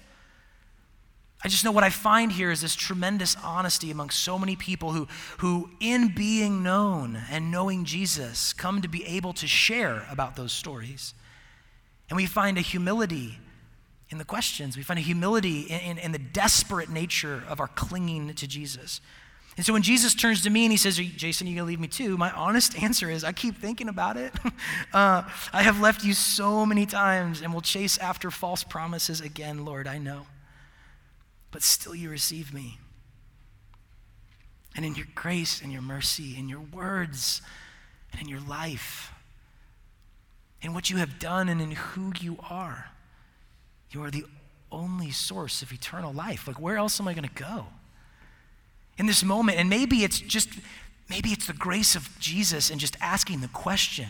I 1.44 1.48
just 1.48 1.64
know 1.64 1.70
what 1.70 1.84
I 1.84 1.90
find 1.90 2.32
here 2.32 2.50
is 2.50 2.62
this 2.62 2.74
tremendous 2.74 3.36
honesty 3.44 3.92
among 3.92 4.10
so 4.10 4.38
many 4.38 4.56
people 4.56 4.92
who, 4.92 5.06
who, 5.38 5.70
in 5.78 6.12
being 6.14 6.64
known 6.64 7.22
and 7.30 7.52
knowing 7.52 7.84
Jesus, 7.84 8.52
come 8.52 8.82
to 8.82 8.88
be 8.88 9.04
able 9.04 9.32
to 9.34 9.46
share 9.46 10.04
about 10.10 10.34
those 10.34 10.52
stories. 10.52 11.14
And 12.10 12.16
we 12.16 12.26
find 12.26 12.58
a 12.58 12.60
humility 12.60 13.38
in 14.10 14.18
the 14.18 14.24
questions. 14.24 14.76
We 14.76 14.82
find 14.82 14.98
a 14.98 15.02
humility 15.02 15.62
in, 15.62 15.80
in, 15.80 15.98
in 15.98 16.12
the 16.12 16.18
desperate 16.18 16.88
nature 16.88 17.44
of 17.48 17.60
our 17.60 17.68
clinging 17.68 18.34
to 18.34 18.46
Jesus. 18.48 19.00
And 19.56 19.66
so 19.66 19.72
when 19.72 19.82
Jesus 19.82 20.14
turns 20.14 20.42
to 20.42 20.50
me 20.50 20.64
and 20.64 20.72
he 20.72 20.78
says, 20.78 20.96
Jason, 20.96 21.46
you 21.46 21.54
going 21.54 21.66
to 21.66 21.68
leave 21.68 21.80
me 21.80 21.88
too? 21.88 22.16
My 22.16 22.32
honest 22.32 22.80
answer 22.82 23.10
is, 23.10 23.22
I 23.22 23.30
keep 23.30 23.58
thinking 23.58 23.88
about 23.88 24.16
it. 24.16 24.32
uh, 24.92 25.22
I 25.52 25.62
have 25.62 25.80
left 25.80 26.02
you 26.02 26.14
so 26.14 26.66
many 26.66 26.84
times 26.84 27.42
and 27.42 27.54
will 27.54 27.60
chase 27.60 27.96
after 27.98 28.32
false 28.32 28.64
promises 28.64 29.20
again, 29.20 29.64
Lord, 29.64 29.86
I 29.86 29.98
know. 29.98 30.26
But 31.50 31.62
still 31.62 31.94
you 31.94 32.10
receive 32.10 32.52
me. 32.52 32.78
And 34.76 34.84
in 34.84 34.94
your 34.94 35.06
grace 35.14 35.60
and 35.60 35.72
your 35.72 35.82
mercy, 35.82 36.36
in 36.38 36.48
your 36.48 36.60
words 36.60 37.42
and 38.12 38.20
in 38.20 38.28
your 38.28 38.40
life, 38.40 39.12
in 40.60 40.74
what 40.74 40.90
you 40.90 40.98
have 40.98 41.18
done 41.18 41.48
and 41.48 41.60
in 41.60 41.72
who 41.72 42.12
you 42.20 42.38
are, 42.48 42.90
you 43.90 44.02
are 44.04 44.10
the 44.10 44.24
only 44.70 45.10
source 45.10 45.62
of 45.62 45.72
eternal 45.72 46.12
life. 46.12 46.46
Like, 46.46 46.60
where 46.60 46.76
else 46.76 47.00
am 47.00 47.08
I 47.08 47.14
going 47.14 47.28
to 47.28 47.34
go? 47.42 47.66
in 48.98 49.06
this 49.06 49.24
moment. 49.24 49.58
And 49.58 49.70
maybe 49.70 50.04
it's 50.04 50.18
just, 50.18 50.50
maybe 51.08 51.30
it's 51.30 51.46
the 51.46 51.52
grace 51.54 51.94
of 51.94 52.08
Jesus 52.18 52.70
and 52.70 52.78
just 52.78 52.96
asking 53.00 53.40
the 53.40 53.48
question. 53.48 54.08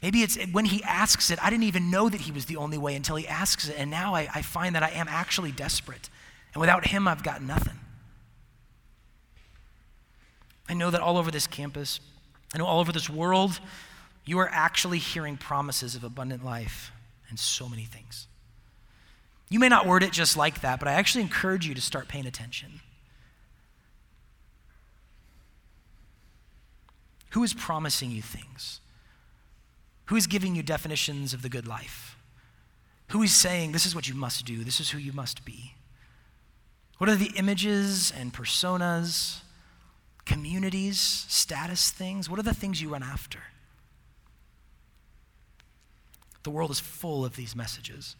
Maybe 0.00 0.22
it's 0.22 0.36
when 0.52 0.66
he 0.66 0.82
asks 0.84 1.30
it, 1.30 1.42
I 1.44 1.50
didn't 1.50 1.64
even 1.64 1.90
know 1.90 2.08
that 2.08 2.20
he 2.20 2.32
was 2.32 2.46
the 2.46 2.56
only 2.56 2.78
way 2.78 2.94
until 2.94 3.16
he 3.16 3.26
asks 3.26 3.68
it. 3.68 3.74
And 3.76 3.90
now 3.90 4.14
I, 4.14 4.28
I 4.32 4.42
find 4.42 4.74
that 4.74 4.82
I 4.82 4.90
am 4.90 5.08
actually 5.08 5.50
desperate. 5.50 6.08
And 6.54 6.60
without 6.60 6.86
him, 6.86 7.08
I've 7.08 7.22
got 7.22 7.42
nothing. 7.42 7.78
I 10.68 10.74
know 10.74 10.90
that 10.90 11.00
all 11.00 11.16
over 11.16 11.30
this 11.30 11.46
campus, 11.46 11.98
I 12.54 12.58
know 12.58 12.66
all 12.66 12.80
over 12.80 12.92
this 12.92 13.10
world, 13.10 13.58
you 14.24 14.38
are 14.38 14.48
actually 14.52 14.98
hearing 14.98 15.36
promises 15.36 15.94
of 15.94 16.04
abundant 16.04 16.44
life 16.44 16.92
and 17.28 17.38
so 17.38 17.68
many 17.68 17.84
things. 17.84 18.26
You 19.48 19.58
may 19.58 19.68
not 19.68 19.86
word 19.86 20.02
it 20.02 20.12
just 20.12 20.36
like 20.36 20.60
that, 20.60 20.78
but 20.78 20.88
I 20.88 20.92
actually 20.92 21.22
encourage 21.22 21.66
you 21.66 21.74
to 21.74 21.80
start 21.80 22.06
paying 22.06 22.26
attention. 22.26 22.80
Who 27.30 27.42
is 27.42 27.54
promising 27.54 28.10
you 28.10 28.22
things? 28.22 28.80
Who 30.08 30.16
is 30.16 30.26
giving 30.26 30.54
you 30.54 30.62
definitions 30.62 31.34
of 31.34 31.42
the 31.42 31.48
good 31.48 31.66
life? 31.66 32.16
Who 33.08 33.22
is 33.22 33.34
saying, 33.34 33.72
this 33.72 33.84
is 33.84 33.94
what 33.94 34.08
you 34.08 34.14
must 34.14 34.44
do, 34.44 34.64
this 34.64 34.80
is 34.80 34.90
who 34.90 34.98
you 34.98 35.12
must 35.12 35.44
be? 35.44 35.74
What 36.96 37.10
are 37.10 37.14
the 37.14 37.32
images 37.36 38.10
and 38.10 38.32
personas, 38.32 39.40
communities, 40.24 40.98
status 41.28 41.90
things? 41.90 42.28
What 42.28 42.38
are 42.38 42.42
the 42.42 42.54
things 42.54 42.80
you 42.80 42.90
run 42.90 43.02
after? 43.02 43.38
The 46.42 46.50
world 46.50 46.70
is 46.70 46.80
full 46.80 47.24
of 47.24 47.36
these 47.36 47.54
messages. 47.54 48.16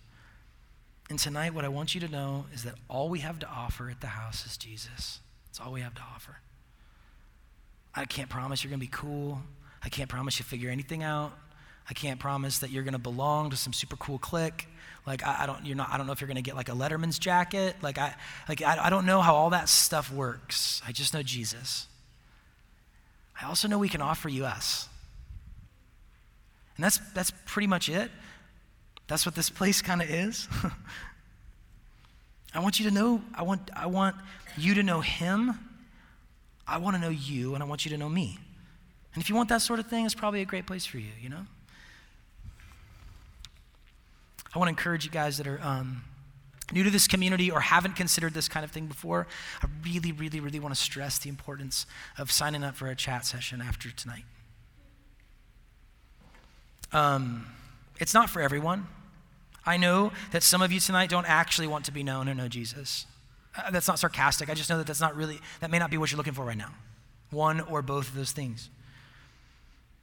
And 1.09 1.18
tonight, 1.18 1.55
what 1.55 1.64
I 1.64 1.68
want 1.68 1.94
you 1.94 2.03
to 2.03 2.09
know 2.09 2.44
is 2.53 2.64
that 2.64 2.74
all 2.88 3.09
we 3.09 3.20
have 3.20 3.38
to 3.38 3.48
offer 3.48 3.88
at 3.88 4.03
the 4.03 4.09
house 4.09 4.44
is 4.44 4.59
Jesus. 4.59 5.20
It's 5.48 5.59
all 5.59 5.72
we 5.72 5.81
have 5.81 5.94
to 5.94 6.03
offer. 6.14 6.37
I 7.94 8.05
can't 8.05 8.29
promise 8.29 8.62
you're 8.62 8.70
going 8.70 8.81
to 8.81 8.87
be 8.87 8.90
cool. 8.92 9.40
I 9.83 9.88
can't 9.88 10.11
promise 10.11 10.38
you 10.38 10.44
figure 10.44 10.68
anything 10.68 11.03
out. 11.03 11.33
I 11.88 11.94
can't 11.94 12.20
promise 12.20 12.59
that 12.59 12.70
you're 12.70 12.83
going 12.83 12.92
to 12.92 12.98
belong 12.98 13.51
to 13.51 13.57
some 13.57 13.72
super 13.72 13.96
cool 13.96 14.18
clique. 14.18 14.68
Like 15.07 15.27
I, 15.27 15.44
I, 15.44 15.46
don't, 15.46 15.64
you're 15.64 15.77
not. 15.77 15.88
I 15.90 15.96
don't 15.96 16.07
know 16.07 16.12
if 16.12 16.20
you're 16.20 16.29
going 16.29 16.37
to 16.37 16.42
get 16.42 16.55
like 16.55 16.68
a 16.68 16.72
Letterman's 16.72 17.18
jacket. 17.18 17.77
Like 17.81 17.96
I, 17.96 18.14
like 18.48 18.61
I, 18.61 18.87
I 18.87 18.90
don't 18.90 19.07
know 19.07 19.22
how 19.22 19.35
all 19.35 19.51
that 19.51 19.68
stuff 19.68 20.12
works. 20.12 20.83
I 20.87 20.92
just 20.92 21.14
know 21.14 21.22
Jesus. 21.22 21.87
I 23.40 23.46
also 23.46 23.68
know 23.68 23.79
we 23.79 23.88
can 23.88 24.03
offer 24.03 24.29
you 24.29 24.44
us, 24.44 24.88
and 26.77 26.85
that's 26.85 26.98
that's 27.14 27.33
pretty 27.46 27.68
much 27.68 27.88
it. 27.88 28.11
That's 29.07 29.24
what 29.24 29.35
this 29.35 29.48
place 29.48 29.81
kind 29.81 30.03
of 30.03 30.11
is. 30.11 30.46
I 32.55 32.61
want 32.61 32.81
you 32.81 32.88
to 32.88 32.94
know. 32.94 33.22
I 33.35 33.44
want. 33.44 33.70
I 33.74 33.87
want 33.87 34.16
you 34.59 34.74
to 34.74 34.83
know 34.83 35.01
Him. 35.01 35.59
I 36.66 36.79
want 36.79 36.96
to 36.96 37.01
know 37.01 37.09
you, 37.09 37.55
and 37.55 37.62
I 37.62 37.66
want 37.66 37.87
you 37.87 37.90
to 37.92 37.96
know 37.96 38.11
me. 38.11 38.38
And 39.14 39.22
if 39.22 39.31
you 39.31 39.37
want 39.37 39.48
that 39.48 39.62
sort 39.62 39.79
of 39.79 39.87
thing, 39.87 40.05
it's 40.05 40.14
probably 40.14 40.42
a 40.42 40.46
great 40.46 40.66
place 40.66 40.85
for 40.85 40.98
you. 40.98 41.12
You 41.22 41.31
know. 41.31 41.46
I 44.55 44.59
want 44.59 44.69
to 44.69 44.71
encourage 44.71 45.05
you 45.05 45.11
guys 45.11 45.39
that 45.39 45.47
are 45.47 45.61
um, 45.63 46.05
new 46.73 46.83
to 46.83 46.91
this 46.91 47.07
community 47.07 47.51
or 47.51 47.61
haven't 47.61 47.97
considered 47.97 48.35
this 48.35 48.49
kind 48.49 48.65
of 48.65 48.71
thing 48.71 48.87
before. 48.87 49.27
I 49.63 49.67
really, 49.85 50.13
really, 50.13 50.41
really 50.41 50.61
want 50.61 50.75
to 50.75 50.81
stress 50.81 51.19
the 51.19 51.29
importance 51.29 51.87
of 52.17 52.31
signing 52.31 52.65
up 52.65 52.77
for 52.77 52.89
a 52.89 52.95
chat 52.95 53.27
session 53.27 53.61
after 53.61 53.91
tonight. 53.91 54.25
Um, 56.93 57.47
it's 58.01 58.15
not 58.15 58.31
for 58.31 58.41
everyone. 58.41 58.87
I 59.67 59.77
know 59.77 60.13
that 60.33 60.43
some 60.43 60.63
of 60.63 60.73
you 60.73 60.81
tonight 60.81 61.11
don't 61.11 61.29
actually 61.29 61.67
want 61.67 61.85
to 61.87 61.93
be 61.93 62.03
known 62.03 62.29
or 62.29 62.35
know 62.35 62.49
Jesus. 62.49 63.07
Uh, 63.57 63.71
that's 63.71 63.89
not 63.89 63.99
sarcastic. 63.99 64.49
I 64.49 64.55
just 64.55 64.71
know 64.71 64.79
that 64.79 64.87
that's 64.87 65.01
not 65.01 65.15
really, 65.15 65.41
that 65.61 65.71
may 65.71 65.79
not 65.79 65.91
be 65.91 65.99
what 65.99 66.11
you're 66.11 66.17
looking 66.17 66.33
for 66.33 66.45
right 66.45 66.57
now. 66.57 66.73
One 67.31 67.61
or 67.61 67.83
both 67.83 68.09
of 68.09 68.15
those 68.15 68.33
things. 68.33 68.71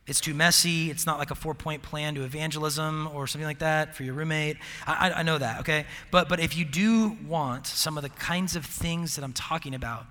It's 0.07 0.21
too 0.21 0.35
messy. 0.35 0.91
It's 0.91 1.05
not 1.05 1.17
like 1.17 1.31
a 1.31 1.35
four 1.35 1.55
point 1.55 1.81
plan 1.81 2.13
to 2.15 2.23
evangelism 2.23 3.09
or 3.13 3.25
something 3.25 3.47
like 3.47 3.59
that 3.59 3.95
for 3.95 4.03
your 4.03 4.13
roommate. 4.13 4.57
I, 4.85 5.11
I, 5.11 5.23
know 5.23 5.39
that, 5.39 5.61
okay? 5.61 5.85
But, 6.11 6.29
but 6.29 6.39
if 6.39 6.55
you 6.55 6.63
do 6.63 7.17
want 7.27 7.65
some 7.65 7.97
of 7.97 8.03
the 8.03 8.09
kinds 8.09 8.55
of 8.55 8.65
things 8.65 9.15
that 9.15 9.23
I'm 9.23 9.33
talking 9.33 9.73
about, 9.73 10.05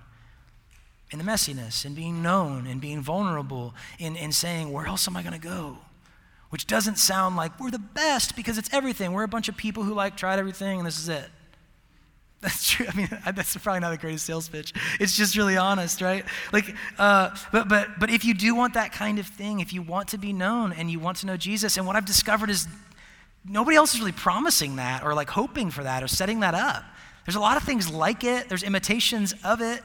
in 1.11 1.19
the 1.19 1.23
messiness, 1.23 1.85
and 1.85 1.95
being 1.95 2.21
known, 2.21 2.67
and 2.67 2.81
being 2.81 3.01
vulnerable, 3.01 3.73
in, 3.97 4.17
in 4.17 4.33
saying, 4.33 4.73
where 4.73 4.85
else 4.85 5.07
am 5.07 5.15
I 5.15 5.21
going 5.21 5.39
to 5.39 5.47
go? 5.47 5.77
Which 6.49 6.67
doesn't 6.67 6.97
sound 6.97 7.37
like 7.37 7.57
we're 7.59 7.71
the 7.71 7.79
best 7.79 8.35
because 8.35 8.57
it's 8.57 8.73
everything. 8.73 9.13
We're 9.13 9.23
a 9.23 9.29
bunch 9.29 9.47
of 9.47 9.55
people 9.55 9.83
who 9.83 9.93
like 9.93 10.17
tried 10.17 10.39
everything 10.39 10.79
and 10.79 10.87
this 10.87 10.99
is 10.99 11.07
it. 11.07 11.29
That's 12.45 12.69
true. 12.69 12.85
I 12.87 12.95
mean, 12.95 13.09
that's 13.33 13.57
probably 13.57 13.79
not 13.79 13.89
the 13.89 13.97
greatest 13.97 14.27
sales 14.27 14.47
pitch. 14.47 14.71
It's 14.99 15.17
just 15.17 15.35
really 15.35 15.57
honest, 15.57 15.99
right? 15.99 16.23
Like, 16.53 16.75
uh, 16.99 17.35
but 17.51 17.67
but 17.67 17.99
but 17.99 18.11
if 18.11 18.23
you 18.23 18.35
do 18.35 18.53
want 18.53 18.75
that 18.75 18.91
kind 18.91 19.17
of 19.17 19.25
thing, 19.25 19.61
if 19.61 19.73
you 19.73 19.81
want 19.81 20.09
to 20.09 20.19
be 20.19 20.31
known 20.31 20.71
and 20.71 20.91
you 20.91 20.99
want 20.99 21.17
to 21.17 21.25
know 21.25 21.37
Jesus, 21.37 21.75
and 21.75 21.87
what 21.87 21.95
I've 21.95 22.05
discovered 22.05 22.51
is 22.51 22.67
nobody 23.43 23.77
else 23.77 23.95
is 23.95 23.99
really 23.99 24.11
promising 24.11 24.75
that 24.75 25.03
or 25.03 25.15
like 25.15 25.31
hoping 25.31 25.71
for 25.71 25.81
that 25.83 26.03
or 26.03 26.07
setting 26.07 26.41
that 26.41 26.53
up. 26.53 26.83
There's 27.25 27.35
a 27.35 27.39
lot 27.39 27.57
of 27.57 27.63
things 27.63 27.91
like 27.91 28.23
it. 28.23 28.47
There's 28.47 28.61
imitations 28.61 29.33
of 29.43 29.59
it. 29.59 29.81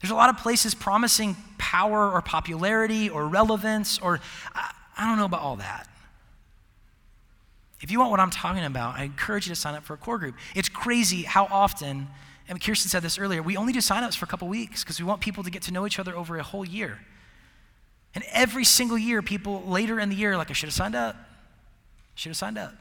There's 0.00 0.12
a 0.12 0.14
lot 0.14 0.30
of 0.30 0.38
places 0.38 0.72
promising 0.72 1.36
power 1.58 2.12
or 2.12 2.22
popularity 2.22 3.10
or 3.10 3.26
relevance 3.26 3.98
or 3.98 4.20
I, 4.54 4.72
I 4.96 5.08
don't 5.08 5.18
know 5.18 5.24
about 5.24 5.40
all 5.40 5.56
that. 5.56 5.89
If 7.80 7.90
you 7.90 7.98
want 7.98 8.10
what 8.10 8.20
I'm 8.20 8.30
talking 8.30 8.64
about, 8.64 8.98
I 8.98 9.04
encourage 9.04 9.46
you 9.46 9.54
to 9.54 9.60
sign 9.60 9.74
up 9.74 9.84
for 9.84 9.94
a 9.94 9.96
core 9.96 10.18
group. 10.18 10.34
It's 10.54 10.68
crazy 10.68 11.22
how 11.22 11.46
often, 11.50 12.08
and 12.48 12.62
Kirsten 12.62 12.90
said 12.90 13.02
this 13.02 13.18
earlier, 13.18 13.42
we 13.42 13.56
only 13.56 13.72
do 13.72 13.78
signups 13.78 14.16
for 14.16 14.26
a 14.26 14.28
couple 14.28 14.48
weeks 14.48 14.84
because 14.84 14.98
we 14.98 15.06
want 15.06 15.20
people 15.20 15.42
to 15.44 15.50
get 15.50 15.62
to 15.62 15.72
know 15.72 15.86
each 15.86 15.98
other 15.98 16.16
over 16.16 16.36
a 16.36 16.42
whole 16.42 16.64
year. 16.64 17.00
And 18.14 18.24
every 18.32 18.64
single 18.64 18.98
year, 18.98 19.22
people 19.22 19.62
later 19.62 19.98
in 19.98 20.10
the 20.10 20.16
year, 20.16 20.36
like, 20.36 20.50
I 20.50 20.52
should 20.52 20.66
have 20.66 20.74
signed 20.74 20.94
up. 20.94 21.16
Should 22.16 22.30
have 22.30 22.36
signed 22.36 22.58
up. 22.58 22.74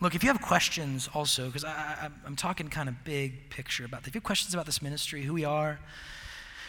Look, 0.00 0.14
if 0.14 0.22
you 0.22 0.28
have 0.28 0.42
questions 0.42 1.08
also, 1.14 1.46
because 1.46 1.64
I'm 1.64 2.36
talking 2.36 2.68
kind 2.68 2.88
of 2.88 3.02
big 3.02 3.48
picture 3.48 3.86
about 3.86 4.02
that. 4.02 4.08
If 4.08 4.14
you 4.14 4.18
have 4.18 4.24
questions 4.24 4.52
about 4.52 4.66
this 4.66 4.82
ministry, 4.82 5.22
who 5.22 5.32
we 5.32 5.44
are, 5.46 5.78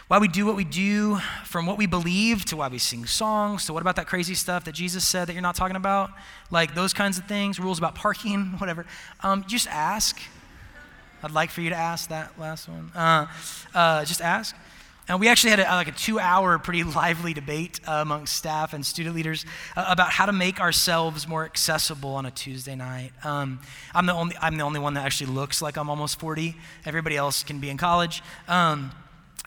why 0.08 0.20
we 0.20 0.30
do 0.30 0.46
what 0.46 0.56
we 0.56 0.64
do, 0.64 1.18
from 1.44 1.66
what 1.66 1.78
we 1.78 1.86
believe 1.86 2.46
to 2.46 2.56
why 2.56 2.70
we 2.70 2.78
sing 2.78 3.06
songs, 3.06 3.66
to 3.66 3.74
what 3.74 3.82
about 3.82 3.98
that 3.98 4.08
crazy 4.08 4.36
stuff 4.36 4.64
that 4.64 4.72
Jesus 4.72 5.06
said 5.06 5.28
that 5.28 5.34
you're 5.34 5.42
not 5.42 5.56
talking 5.56 5.76
about, 5.76 6.12
like 6.50 6.76
those 6.76 6.94
kinds 6.94 7.18
of 7.18 7.26
things, 7.26 7.60
rules 7.60 7.78
about 7.78 7.94
parking, 7.96 8.46
whatever. 8.58 8.86
Um, 9.22 9.44
just 9.48 9.68
ask. 9.68 10.18
I'd 11.22 11.32
like 11.32 11.50
for 11.50 11.62
you 11.62 11.72
to 11.72 11.76
ask 11.76 12.10
that 12.10 12.40
last 12.40 12.70
one. 12.70 12.92
Uh, 12.96 13.28
uh, 13.74 14.06
just 14.06 14.22
ask. 14.22 14.56
And 15.10 15.20
we 15.20 15.28
actually 15.28 15.52
had 15.52 15.60
a, 15.60 15.64
like 15.64 15.88
a 15.88 15.94
two-hour, 15.94 16.60
pretty 16.60 16.84
lively 16.96 17.34
debate 17.34 17.82
uh, 17.86 18.00
amongst 18.02 18.36
staff 18.36 18.74
and 18.74 18.86
student 18.86 19.14
leaders 19.16 19.46
uh, 19.76 19.86
about 19.90 20.12
how 20.12 20.26
to 20.26 20.34
make 20.34 20.62
ourselves 20.62 21.28
more 21.28 21.44
accessible 21.44 22.12
on 22.12 22.26
a 22.26 22.32
Tuesday 22.32 22.76
night. 22.76 23.12
Um, 23.24 23.60
I'm 23.94 24.06
the 24.06 24.14
only 24.14 24.38
I'm 24.42 24.58
the 24.58 24.64
only 24.64 24.80
one 24.80 24.94
that 24.94 25.06
actually 25.06 25.32
looks 25.32 25.62
like 25.62 25.78
I'm 25.78 25.90
almost 25.90 26.20
40. 26.20 26.56
Everybody 26.86 27.18
else 27.18 27.44
can 27.44 27.60
be 27.60 27.70
in 27.70 27.78
college. 27.78 28.22
Um, 28.48 28.92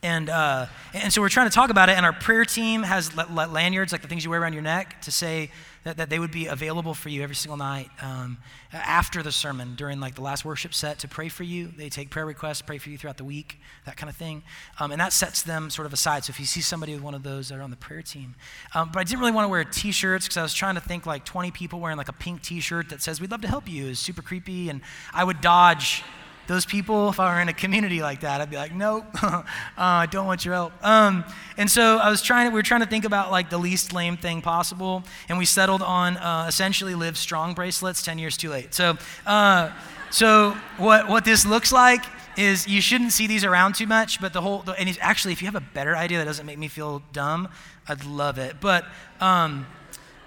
and, 0.02 0.30
uh, 0.30 0.66
and 0.94 1.12
so 1.12 1.20
we're 1.20 1.28
trying 1.28 1.48
to 1.48 1.54
talk 1.54 1.68
about 1.68 1.90
it, 1.90 1.96
and 1.96 2.06
our 2.06 2.12
prayer 2.12 2.46
team 2.46 2.82
has 2.82 3.14
lanyards, 3.14 3.92
like 3.92 4.00
the 4.00 4.08
things 4.08 4.24
you 4.24 4.30
wear 4.30 4.40
around 4.40 4.54
your 4.54 4.62
neck, 4.62 5.00
to 5.02 5.10
say 5.10 5.50
that, 5.84 5.98
that 5.98 6.08
they 6.08 6.18
would 6.18 6.30
be 6.30 6.46
available 6.46 6.94
for 6.94 7.10
you 7.10 7.22
every 7.22 7.34
single 7.34 7.58
night 7.58 7.90
um, 8.00 8.38
after 8.72 9.22
the 9.22 9.32
sermon, 9.32 9.74
during 9.76 10.00
like 10.00 10.14
the 10.14 10.22
last 10.22 10.42
worship 10.42 10.72
set, 10.72 10.98
to 11.00 11.08
pray 11.08 11.28
for 11.28 11.42
you. 11.42 11.68
They 11.76 11.90
take 11.90 12.08
prayer 12.08 12.24
requests, 12.24 12.62
pray 12.62 12.78
for 12.78 12.88
you 12.88 12.96
throughout 12.96 13.18
the 13.18 13.24
week, 13.24 13.58
that 13.84 13.98
kind 13.98 14.08
of 14.08 14.16
thing. 14.16 14.42
Um, 14.78 14.90
and 14.90 15.00
that 15.00 15.12
sets 15.12 15.42
them 15.42 15.68
sort 15.68 15.84
of 15.84 15.92
aside. 15.92 16.24
So 16.24 16.30
if 16.30 16.40
you 16.40 16.46
see 16.46 16.62
somebody 16.62 16.94
with 16.94 17.02
one 17.02 17.14
of 17.14 17.22
those, 17.22 17.50
that 17.50 17.58
are 17.58 17.62
on 17.62 17.70
the 17.70 17.76
prayer 17.76 18.02
team. 18.02 18.36
Um, 18.74 18.90
but 18.92 19.00
I 19.00 19.04
didn't 19.04 19.20
really 19.20 19.32
want 19.32 19.44
to 19.44 19.50
wear 19.50 19.64
t-shirts 19.64 20.26
because 20.26 20.36
I 20.38 20.42
was 20.42 20.54
trying 20.54 20.76
to 20.76 20.80
think 20.80 21.04
like 21.04 21.26
20 21.26 21.50
people 21.50 21.78
wearing 21.78 21.98
like 21.98 22.08
a 22.08 22.14
pink 22.14 22.42
t-shirt 22.42 22.88
that 22.88 23.02
says, 23.02 23.20
we'd 23.20 23.30
love 23.30 23.42
to 23.42 23.48
help 23.48 23.68
you 23.68 23.86
is 23.86 23.98
super 23.98 24.22
creepy, 24.22 24.70
and 24.70 24.80
I 25.12 25.24
would 25.24 25.42
dodge 25.42 26.02
those 26.50 26.66
people, 26.66 27.10
if 27.10 27.20
I 27.20 27.32
were 27.32 27.40
in 27.40 27.48
a 27.48 27.52
community 27.52 28.02
like 28.02 28.22
that, 28.22 28.40
I'd 28.40 28.50
be 28.50 28.56
like, 28.56 28.74
nope, 28.74 29.04
uh, 29.22 29.42
I 29.78 30.06
don't 30.06 30.26
want 30.26 30.44
your 30.44 30.54
help. 30.54 30.72
Um, 30.84 31.24
and 31.56 31.70
so 31.70 31.98
I 31.98 32.10
was 32.10 32.22
trying 32.22 32.46
to, 32.46 32.50
we 32.50 32.58
were 32.58 32.64
trying 32.64 32.80
to 32.80 32.88
think 32.88 33.04
about 33.04 33.30
like 33.30 33.50
the 33.50 33.56
least 33.56 33.92
lame 33.92 34.16
thing 34.16 34.42
possible, 34.42 35.04
and 35.28 35.38
we 35.38 35.44
settled 35.44 35.80
on 35.80 36.16
uh, 36.16 36.46
essentially 36.48 36.96
Live 36.96 37.16
Strong 37.16 37.54
bracelets, 37.54 38.02
10 38.02 38.18
years 38.18 38.36
too 38.36 38.50
late. 38.50 38.74
So, 38.74 38.98
uh, 39.26 39.70
so 40.10 40.56
what, 40.76 41.08
what 41.08 41.24
this 41.24 41.46
looks 41.46 41.70
like 41.70 42.02
is 42.36 42.66
you 42.66 42.80
shouldn't 42.80 43.12
see 43.12 43.28
these 43.28 43.44
around 43.44 43.76
too 43.76 43.86
much, 43.86 44.20
but 44.20 44.32
the 44.32 44.40
whole, 44.40 44.64
and 44.76 44.98
actually, 45.00 45.32
if 45.32 45.42
you 45.42 45.46
have 45.46 45.54
a 45.54 45.60
better 45.60 45.96
idea 45.96 46.18
that 46.18 46.24
doesn't 46.24 46.46
make 46.46 46.58
me 46.58 46.66
feel 46.66 47.00
dumb, 47.12 47.46
I'd 47.86 48.04
love 48.04 48.38
it. 48.38 48.56
But, 48.60 48.86
um, 49.20 49.68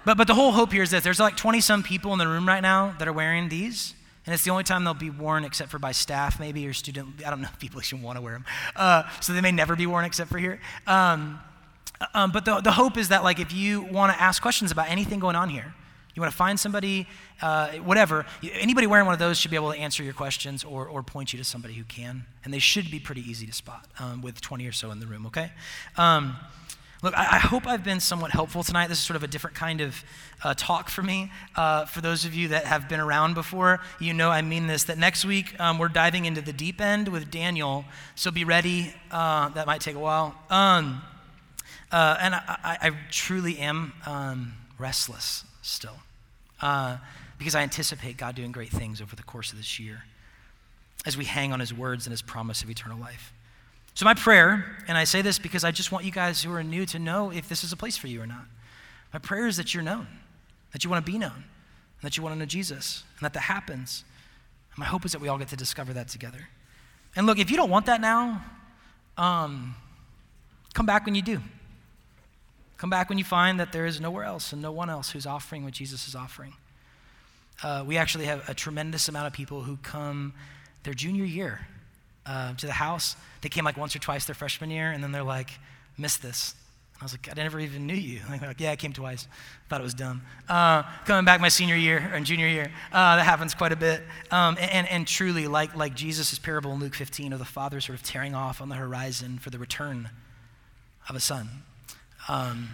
but, 0.06 0.16
but 0.16 0.26
the 0.26 0.34
whole 0.34 0.52
hope 0.52 0.72
here 0.72 0.82
is 0.82 0.90
that 0.92 1.02
there's 1.02 1.20
like 1.20 1.36
20 1.36 1.60
some 1.60 1.82
people 1.82 2.14
in 2.14 2.18
the 2.18 2.26
room 2.26 2.48
right 2.48 2.62
now 2.62 2.94
that 2.98 3.06
are 3.06 3.12
wearing 3.12 3.50
these. 3.50 3.92
And 4.26 4.32
it's 4.32 4.44
the 4.44 4.50
only 4.50 4.64
time 4.64 4.84
they'll 4.84 4.94
be 4.94 5.10
worn 5.10 5.44
except 5.44 5.70
for 5.70 5.78
by 5.78 5.92
staff, 5.92 6.40
maybe, 6.40 6.66
or 6.66 6.72
student. 6.72 7.22
I 7.26 7.30
don't 7.30 7.42
know 7.42 7.48
if 7.52 7.58
people 7.58 7.80
should 7.80 8.02
want 8.02 8.16
to 8.16 8.22
wear 8.22 8.34
them. 8.34 8.44
Uh, 8.74 9.02
so 9.20 9.32
they 9.32 9.40
may 9.40 9.52
never 9.52 9.76
be 9.76 9.86
worn 9.86 10.04
except 10.04 10.30
for 10.30 10.38
here. 10.38 10.60
Um, 10.86 11.40
um, 12.14 12.32
but 12.32 12.44
the, 12.44 12.60
the 12.60 12.72
hope 12.72 12.96
is 12.96 13.08
that, 13.08 13.22
like, 13.22 13.38
if 13.38 13.52
you 13.52 13.82
want 13.82 14.12
to 14.12 14.20
ask 14.20 14.40
questions 14.40 14.70
about 14.72 14.90
anything 14.90 15.18
going 15.20 15.36
on 15.36 15.48
here, 15.48 15.74
you 16.14 16.22
want 16.22 16.32
to 16.32 16.36
find 16.36 16.58
somebody, 16.58 17.08
uh, 17.42 17.72
whatever, 17.78 18.24
anybody 18.52 18.86
wearing 18.86 19.04
one 19.04 19.14
of 19.14 19.18
those 19.18 19.36
should 19.36 19.50
be 19.50 19.56
able 19.56 19.72
to 19.72 19.78
answer 19.78 20.02
your 20.02 20.12
questions 20.12 20.62
or, 20.62 20.86
or 20.86 21.02
point 21.02 21.32
you 21.32 21.38
to 21.38 21.44
somebody 21.44 21.74
who 21.74 21.82
can. 21.84 22.24
And 22.44 22.54
they 22.54 22.60
should 22.60 22.90
be 22.90 23.00
pretty 23.00 23.28
easy 23.28 23.46
to 23.46 23.52
spot 23.52 23.88
um, 23.98 24.22
with 24.22 24.40
20 24.40 24.66
or 24.66 24.72
so 24.72 24.92
in 24.92 25.00
the 25.00 25.06
room, 25.06 25.26
okay? 25.26 25.50
Look, 27.04 27.18
I, 27.18 27.36
I, 27.36 27.38
hope 27.38 27.66
I've 27.66 27.84
been 27.84 28.00
somewhat 28.00 28.30
helpful 28.30 28.62
tonight. 28.62 28.86
This 28.86 28.96
is 28.96 29.04
sort 29.04 29.16
of 29.16 29.22
a 29.22 29.26
different 29.26 29.54
kind 29.54 29.82
of 29.82 30.02
uh, 30.42 30.54
talk 30.56 30.88
for 30.88 31.02
me. 31.02 31.30
Uh, 31.54 31.84
for 31.84 32.00
those 32.00 32.24
of 32.24 32.34
you 32.34 32.48
that 32.48 32.64
have 32.64 32.88
been 32.88 32.98
around 32.98 33.34
before, 33.34 33.80
you 34.00 34.14
know 34.14 34.30
I 34.30 34.40
mean 34.40 34.68
this. 34.68 34.84
That 34.84 34.96
next 34.96 35.22
week 35.26 35.54
um, 35.60 35.76
we're 35.78 35.88
diving 35.88 36.24
into 36.24 36.40
the 36.40 36.54
deep 36.54 36.80
end 36.80 37.08
with 37.08 37.30
Daniel, 37.30 37.84
so 38.14 38.30
be 38.30 38.44
ready. 38.44 38.94
Uh, 39.10 39.50
that 39.50 39.66
might 39.66 39.82
take 39.82 39.96
a 39.96 39.98
while. 39.98 40.34
Um, 40.48 41.02
uh, 41.92 42.16
and 42.22 42.36
I, 42.36 42.40
I, 42.48 42.78
I, 42.80 42.90
truly 43.10 43.58
am 43.58 43.92
um, 44.06 44.54
restless 44.78 45.44
still 45.60 45.98
uh, 46.62 46.96
because 47.38 47.54
I 47.54 47.60
anticipate 47.60 48.16
God 48.16 48.34
doing 48.34 48.50
great 48.50 48.70
things 48.70 49.02
over 49.02 49.14
the 49.14 49.24
course 49.24 49.52
of 49.52 49.58
this 49.58 49.78
year 49.78 50.04
as 51.04 51.18
we 51.18 51.26
hang 51.26 51.52
on 51.52 51.60
His 51.60 51.74
words 51.74 52.06
and 52.06 52.12
His 52.12 52.22
promise 52.22 52.62
of 52.62 52.70
eternal 52.70 52.98
life. 52.98 53.34
So, 53.94 54.04
my 54.04 54.14
prayer, 54.14 54.76
and 54.88 54.98
I 54.98 55.04
say 55.04 55.22
this 55.22 55.38
because 55.38 55.62
I 55.62 55.70
just 55.70 55.92
want 55.92 56.04
you 56.04 56.10
guys 56.10 56.42
who 56.42 56.52
are 56.52 56.64
new 56.64 56.84
to 56.86 56.98
know 56.98 57.30
if 57.30 57.48
this 57.48 57.62
is 57.62 57.72
a 57.72 57.76
place 57.76 57.96
for 57.96 58.08
you 58.08 58.20
or 58.20 58.26
not. 58.26 58.44
My 59.12 59.20
prayer 59.20 59.46
is 59.46 59.56
that 59.56 59.72
you're 59.72 59.84
known, 59.84 60.08
that 60.72 60.82
you 60.82 60.90
want 60.90 61.06
to 61.06 61.12
be 61.12 61.16
known, 61.16 61.30
and 61.30 62.02
that 62.02 62.16
you 62.16 62.22
want 62.22 62.34
to 62.34 62.38
know 62.38 62.44
Jesus, 62.44 63.04
and 63.16 63.24
that 63.24 63.32
that 63.34 63.44
happens. 63.44 64.02
And 64.72 64.78
my 64.78 64.86
hope 64.86 65.04
is 65.04 65.12
that 65.12 65.20
we 65.20 65.28
all 65.28 65.38
get 65.38 65.48
to 65.48 65.56
discover 65.56 65.92
that 65.92 66.08
together. 66.08 66.48
And 67.14 67.24
look, 67.24 67.38
if 67.38 67.52
you 67.52 67.56
don't 67.56 67.70
want 67.70 67.86
that 67.86 68.00
now, 68.00 68.44
um, 69.16 69.76
come 70.74 70.86
back 70.86 71.06
when 71.06 71.14
you 71.14 71.22
do. 71.22 71.40
Come 72.78 72.90
back 72.90 73.08
when 73.08 73.18
you 73.18 73.24
find 73.24 73.60
that 73.60 73.70
there 73.70 73.86
is 73.86 74.00
nowhere 74.00 74.24
else 74.24 74.52
and 74.52 74.60
no 74.60 74.72
one 74.72 74.90
else 74.90 75.12
who's 75.12 75.24
offering 75.24 75.62
what 75.62 75.72
Jesus 75.72 76.08
is 76.08 76.16
offering. 76.16 76.54
Uh, 77.62 77.84
we 77.86 77.96
actually 77.96 78.24
have 78.24 78.48
a 78.48 78.54
tremendous 78.54 79.08
amount 79.08 79.28
of 79.28 79.32
people 79.32 79.62
who 79.62 79.76
come 79.76 80.34
their 80.82 80.94
junior 80.94 81.24
year 81.24 81.68
uh, 82.26 82.54
to 82.54 82.66
the 82.66 82.72
house. 82.72 83.16
They 83.42 83.48
came 83.48 83.64
like 83.64 83.76
once 83.76 83.94
or 83.94 83.98
twice 83.98 84.24
their 84.24 84.34
freshman 84.34 84.70
year, 84.70 84.90
and 84.90 85.02
then 85.02 85.12
they're 85.12 85.22
like, 85.22 85.50
missed 85.98 86.22
this. 86.22 86.54
I 87.00 87.04
was 87.04 87.12
like, 87.12 87.28
I 87.28 87.34
never 87.34 87.58
even 87.58 87.86
knew 87.86 87.94
you. 87.94 88.20
They're 88.28 88.48
Like, 88.48 88.60
yeah, 88.60 88.70
I 88.70 88.76
came 88.76 88.92
twice. 88.92 89.26
Thought 89.68 89.80
it 89.80 89.84
was 89.84 89.94
dumb. 89.94 90.22
Uh, 90.48 90.84
coming 91.04 91.24
back 91.24 91.40
my 91.40 91.48
senior 91.48 91.76
year 91.76 92.10
or 92.12 92.20
junior 92.20 92.46
year, 92.46 92.70
uh, 92.92 93.16
that 93.16 93.24
happens 93.24 93.52
quite 93.52 93.72
a 93.72 93.76
bit. 93.76 94.02
Um, 94.30 94.56
and, 94.60 94.88
and, 94.88 95.06
truly, 95.06 95.48
like, 95.48 95.74
like 95.74 95.94
Jesus' 95.94 96.38
parable 96.38 96.72
in 96.72 96.80
Luke 96.80 96.94
15 96.94 97.32
of 97.32 97.38
the 97.38 97.44
father 97.44 97.80
sort 97.80 97.98
of 97.98 98.04
tearing 98.04 98.34
off 98.34 98.60
on 98.60 98.68
the 98.68 98.76
horizon 98.76 99.38
for 99.38 99.50
the 99.50 99.58
return 99.58 100.10
of 101.08 101.16
a 101.16 101.20
son. 101.20 101.48
Um, 102.28 102.70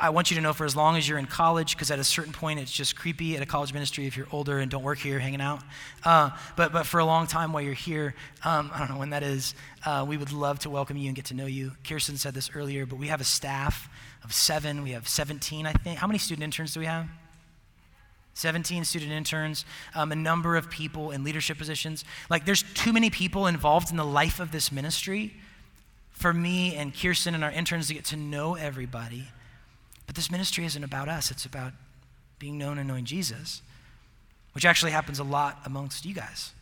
I 0.00 0.10
want 0.10 0.30
you 0.30 0.36
to 0.36 0.40
know 0.40 0.52
for 0.52 0.64
as 0.64 0.76
long 0.76 0.96
as 0.96 1.08
you're 1.08 1.18
in 1.18 1.26
college, 1.26 1.74
because 1.74 1.90
at 1.90 1.98
a 1.98 2.04
certain 2.04 2.32
point 2.32 2.60
it's 2.60 2.72
just 2.72 2.96
creepy 2.96 3.36
at 3.36 3.42
a 3.42 3.46
college 3.46 3.72
ministry 3.72 4.06
if 4.06 4.16
you're 4.16 4.26
older 4.32 4.58
and 4.58 4.70
don't 4.70 4.82
work 4.82 4.98
here 4.98 5.18
hanging 5.18 5.40
out. 5.40 5.60
Uh, 6.04 6.30
but, 6.56 6.72
but 6.72 6.86
for 6.86 7.00
a 7.00 7.04
long 7.04 7.26
time 7.26 7.52
while 7.52 7.62
you're 7.62 7.74
here, 7.74 8.14
um, 8.44 8.70
I 8.72 8.78
don't 8.78 8.90
know 8.90 8.98
when 8.98 9.10
that 9.10 9.22
is, 9.22 9.54
uh, 9.84 10.04
we 10.06 10.16
would 10.16 10.32
love 10.32 10.60
to 10.60 10.70
welcome 10.70 10.96
you 10.96 11.06
and 11.08 11.16
get 11.16 11.26
to 11.26 11.34
know 11.34 11.46
you. 11.46 11.72
Kirsten 11.86 12.16
said 12.16 12.34
this 12.34 12.50
earlier, 12.54 12.86
but 12.86 12.96
we 12.96 13.08
have 13.08 13.20
a 13.20 13.24
staff 13.24 13.88
of 14.24 14.32
seven. 14.32 14.82
We 14.82 14.90
have 14.90 15.08
17, 15.08 15.66
I 15.66 15.72
think. 15.72 15.98
How 15.98 16.06
many 16.06 16.18
student 16.18 16.44
interns 16.44 16.74
do 16.74 16.80
we 16.80 16.86
have? 16.86 17.06
17 18.34 18.84
student 18.84 19.12
interns, 19.12 19.66
um, 19.94 20.10
a 20.10 20.16
number 20.16 20.56
of 20.56 20.70
people 20.70 21.10
in 21.10 21.22
leadership 21.22 21.58
positions. 21.58 22.04
Like, 22.30 22.46
there's 22.46 22.62
too 22.74 22.92
many 22.92 23.10
people 23.10 23.46
involved 23.46 23.90
in 23.90 23.96
the 23.96 24.06
life 24.06 24.40
of 24.40 24.52
this 24.52 24.72
ministry 24.72 25.34
for 26.12 26.32
me 26.32 26.74
and 26.76 26.94
Kirsten 26.94 27.34
and 27.34 27.44
our 27.44 27.50
interns 27.50 27.88
to 27.88 27.94
get 27.94 28.06
to 28.06 28.16
know 28.16 28.54
everybody. 28.54 29.28
But 30.06 30.16
this 30.16 30.30
ministry 30.30 30.64
isn't 30.64 30.84
about 30.84 31.08
us, 31.08 31.30
it's 31.30 31.44
about 31.44 31.72
being 32.38 32.58
known 32.58 32.78
and 32.78 32.88
knowing 32.88 33.04
Jesus, 33.04 33.62
which 34.52 34.64
actually 34.64 34.92
happens 34.92 35.18
a 35.18 35.24
lot 35.24 35.60
amongst 35.64 36.04
you 36.04 36.14
guys. 36.14 36.52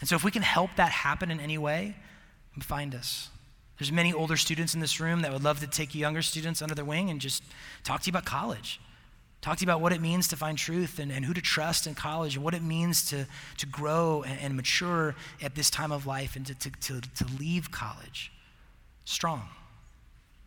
And 0.00 0.08
so 0.08 0.16
if 0.16 0.24
we 0.24 0.30
can 0.30 0.42
help 0.42 0.70
that 0.76 0.90
happen 0.90 1.30
in 1.30 1.40
any 1.40 1.58
way, 1.58 1.96
find 2.60 2.94
us. 2.94 3.30
There's 3.78 3.90
many 3.90 4.12
older 4.12 4.36
students 4.36 4.74
in 4.74 4.80
this 4.80 5.00
room 5.00 5.22
that 5.22 5.32
would 5.32 5.42
love 5.42 5.60
to 5.60 5.66
take 5.66 5.94
younger 5.94 6.22
students 6.22 6.62
under 6.62 6.74
their 6.74 6.84
wing 6.84 7.10
and 7.10 7.20
just 7.20 7.42
talk 7.82 8.02
to 8.02 8.06
you 8.06 8.12
about 8.12 8.24
college. 8.24 8.80
Talk 9.40 9.58
to 9.58 9.64
you 9.64 9.66
about 9.66 9.80
what 9.80 9.92
it 9.92 10.00
means 10.00 10.28
to 10.28 10.36
find 10.36 10.56
truth 10.56 10.98
and, 10.98 11.10
and 11.10 11.24
who 11.24 11.34
to 11.34 11.40
trust 11.40 11.86
in 11.86 11.94
college 11.94 12.36
and 12.36 12.44
what 12.44 12.54
it 12.54 12.62
means 12.62 13.04
to, 13.10 13.26
to 13.58 13.66
grow 13.66 14.22
and, 14.22 14.38
and 14.40 14.56
mature 14.56 15.14
at 15.42 15.54
this 15.54 15.68
time 15.68 15.92
of 15.92 16.06
life 16.06 16.36
and 16.36 16.46
to, 16.46 16.54
to, 16.54 16.70
to, 16.70 17.00
to 17.00 17.26
leave 17.38 17.70
college 17.70 18.32
strong 19.04 19.48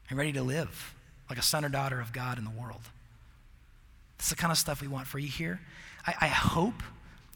and 0.10 0.18
ready 0.18 0.32
to 0.32 0.42
live 0.42 0.96
like 1.30 1.40
a 1.40 1.44
son 1.44 1.66
or 1.66 1.70
daughter 1.70 2.00
of 2.00 2.14
God 2.14 2.38
in 2.38 2.44
the 2.44 2.52
world. 2.52 2.82
That's 4.18 4.30
the 4.30 4.36
kind 4.36 4.52
of 4.52 4.58
stuff 4.58 4.82
we 4.82 4.88
want 4.88 5.08
for 5.08 5.20
you 5.20 5.28
here. 5.28 5.60
I, 6.06 6.14
I 6.22 6.28
hope, 6.28 6.82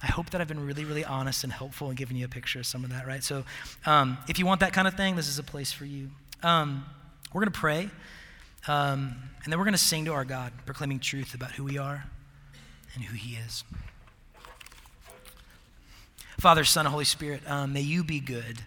I 0.02 0.08
hope 0.08 0.32
that 0.32 0.42
I've 0.42 0.48
been 0.48 0.66
really, 0.66 0.86
really 0.86 1.06
honest 1.06 1.44
and 1.44 1.54
helpful 1.54 1.90
in 1.90 1.96
giving 1.96 2.18
you 2.18 2.26
a 2.26 2.30
picture 2.30 2.60
of 2.60 2.66
some 2.66 2.84
of 2.84 2.90
that, 2.92 3.06
right? 3.06 3.24
So 3.24 3.44
um, 3.86 4.18
if 4.28 4.40
you 4.40 4.46
want 4.46 4.62
that 4.62 4.74
kind 4.74 4.88
of 4.88 4.96
thing, 4.96 5.16
this 5.16 5.28
is 5.28 5.38
a 5.38 5.44
place 5.44 5.72
for 5.72 5.86
you. 5.86 6.10
Um, 6.42 6.86
we're 7.34 7.42
going 7.42 7.54
to 7.54 7.60
pray, 7.60 7.90
um, 8.68 9.16
and 9.44 9.52
then 9.52 9.60
we're 9.60 9.66
going 9.66 9.74
to 9.74 9.78
sing 9.78 10.06
to 10.06 10.14
our 10.14 10.26
God, 10.26 10.52
proclaiming 10.66 11.00
truth 11.00 11.34
about 11.34 11.52
who 11.52 11.64
we 11.64 11.78
are 11.78 12.06
and 12.96 13.04
who 13.04 13.16
He 13.16 13.36
is. 13.36 13.64
Father, 16.40 16.64
Son, 16.64 16.88
Holy 16.88 17.06
Spirit, 17.06 17.44
um, 17.46 17.72
may 17.72 17.82
you 17.82 18.04
be 18.04 18.20
good 18.20 18.64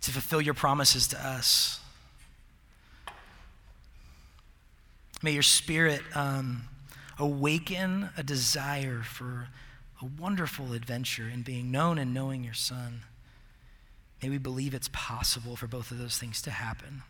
to 0.00 0.10
fulfill 0.10 0.40
your 0.40 0.54
promises 0.54 1.06
to 1.08 1.26
us. 1.26 1.80
May 5.22 5.32
your 5.32 5.42
spirit 5.42 6.02
um, 6.14 6.64
awaken 7.18 8.10
a 8.16 8.24
desire 8.24 9.02
for 9.02 9.48
a 10.00 10.04
wonderful 10.04 10.72
adventure 10.72 11.28
in 11.32 11.42
being 11.42 11.70
known 11.70 11.98
and 11.98 12.12
knowing 12.12 12.42
your 12.42 12.54
Son. 12.54 13.02
May 14.20 14.30
we 14.30 14.38
believe 14.38 14.74
it's 14.74 14.90
possible 14.92 15.54
for 15.54 15.68
both 15.68 15.92
of 15.92 15.98
those 15.98 16.18
things 16.18 16.42
to 16.42 16.50
happen. 16.50 17.02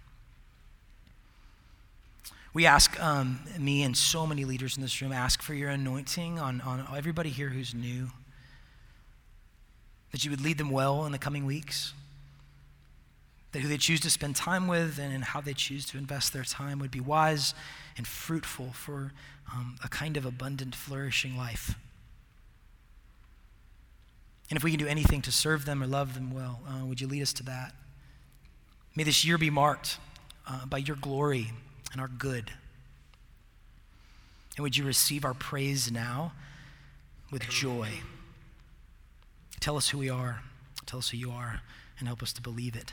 We 2.53 2.67
ask 2.67 3.01
um, 3.03 3.41
me 3.59 3.83
and 3.83 3.97
so 3.97 4.27
many 4.27 4.45
leaders 4.45 4.77
in 4.77 4.83
this 4.83 5.01
room 5.01 5.11
ask 5.11 5.41
for 5.41 5.55
your 5.55 5.71
anointing 5.71 6.39
on, 6.39 6.61
on 6.61 6.87
everybody 6.95 7.31
here 7.31 7.49
who's 7.49 7.75
new, 7.75 8.11
that 10.11 10.23
you 10.23 10.31
would 10.31 10.43
lead 10.43 10.59
them 10.59 10.69
well 10.69 11.07
in 11.07 11.13
the 11.13 11.19
coming 11.19 11.47
weeks 11.47 11.95
that 13.53 13.61
who 13.61 13.69
they 13.69 13.77
choose 13.77 14.01
to 14.01 14.11
spend 14.11 14.35
time 14.35 14.67
with 14.67 14.99
and 14.99 15.25
how 15.25 15.41
they 15.41 15.53
choose 15.53 15.85
to 15.87 15.99
invest 15.99 16.33
their 16.33 16.43
time 16.43 16.79
would 16.79 16.91
be 16.91 17.01
wise 17.01 17.55
and 17.97 18.07
fruitful 18.07 18.73
for 18.73 19.13
um, 19.53 19.77
a 19.85 19.89
kind 19.89 20.17
of 20.17 20.25
abundant, 20.25 20.75
flourishing 20.75 21.37
life. 21.37 21.75
And 24.49 24.57
if 24.57 24.65
we 24.65 24.71
can 24.71 24.79
do 24.79 24.87
anything 24.87 25.23
to 25.23 25.33
serve 25.33 25.65
them 25.65 25.83
or 25.83 25.87
love 25.87 26.15
them 26.15 26.35
well, 26.35 26.61
uh, 26.67 26.85
would 26.85 27.01
you 27.01 27.07
lead 27.07 27.23
us 27.23 27.33
to 27.35 27.43
that? 27.45 27.75
May 28.95 29.05
this 29.05 29.25
year 29.25 29.39
be 29.39 29.51
marked 29.51 29.99
uh, 30.47 30.67
by 30.67 30.79
your 30.79 30.97
glory 30.97 31.53
and 31.93 32.01
our 32.01 32.09
good. 32.09 32.53
And 34.57 34.63
would 34.63 34.77
you 34.77 34.85
receive 34.85 35.25
our 35.25 35.35
praise 35.35 35.91
now 35.91 36.33
with 37.31 37.49
joy? 37.49 37.89
Tell 39.61 39.77
us 39.77 39.91
who 39.91 39.99
we 39.99 40.11
are, 40.11 40.43
tell 40.85 40.99
us 40.99 41.11
who 41.11 41.17
you 41.17 41.31
are, 41.31 41.63
and 41.99 42.09
help 42.09 42.23
us 42.23 42.33
to 42.35 42.43
believe 42.43 42.77
it. 42.77 42.93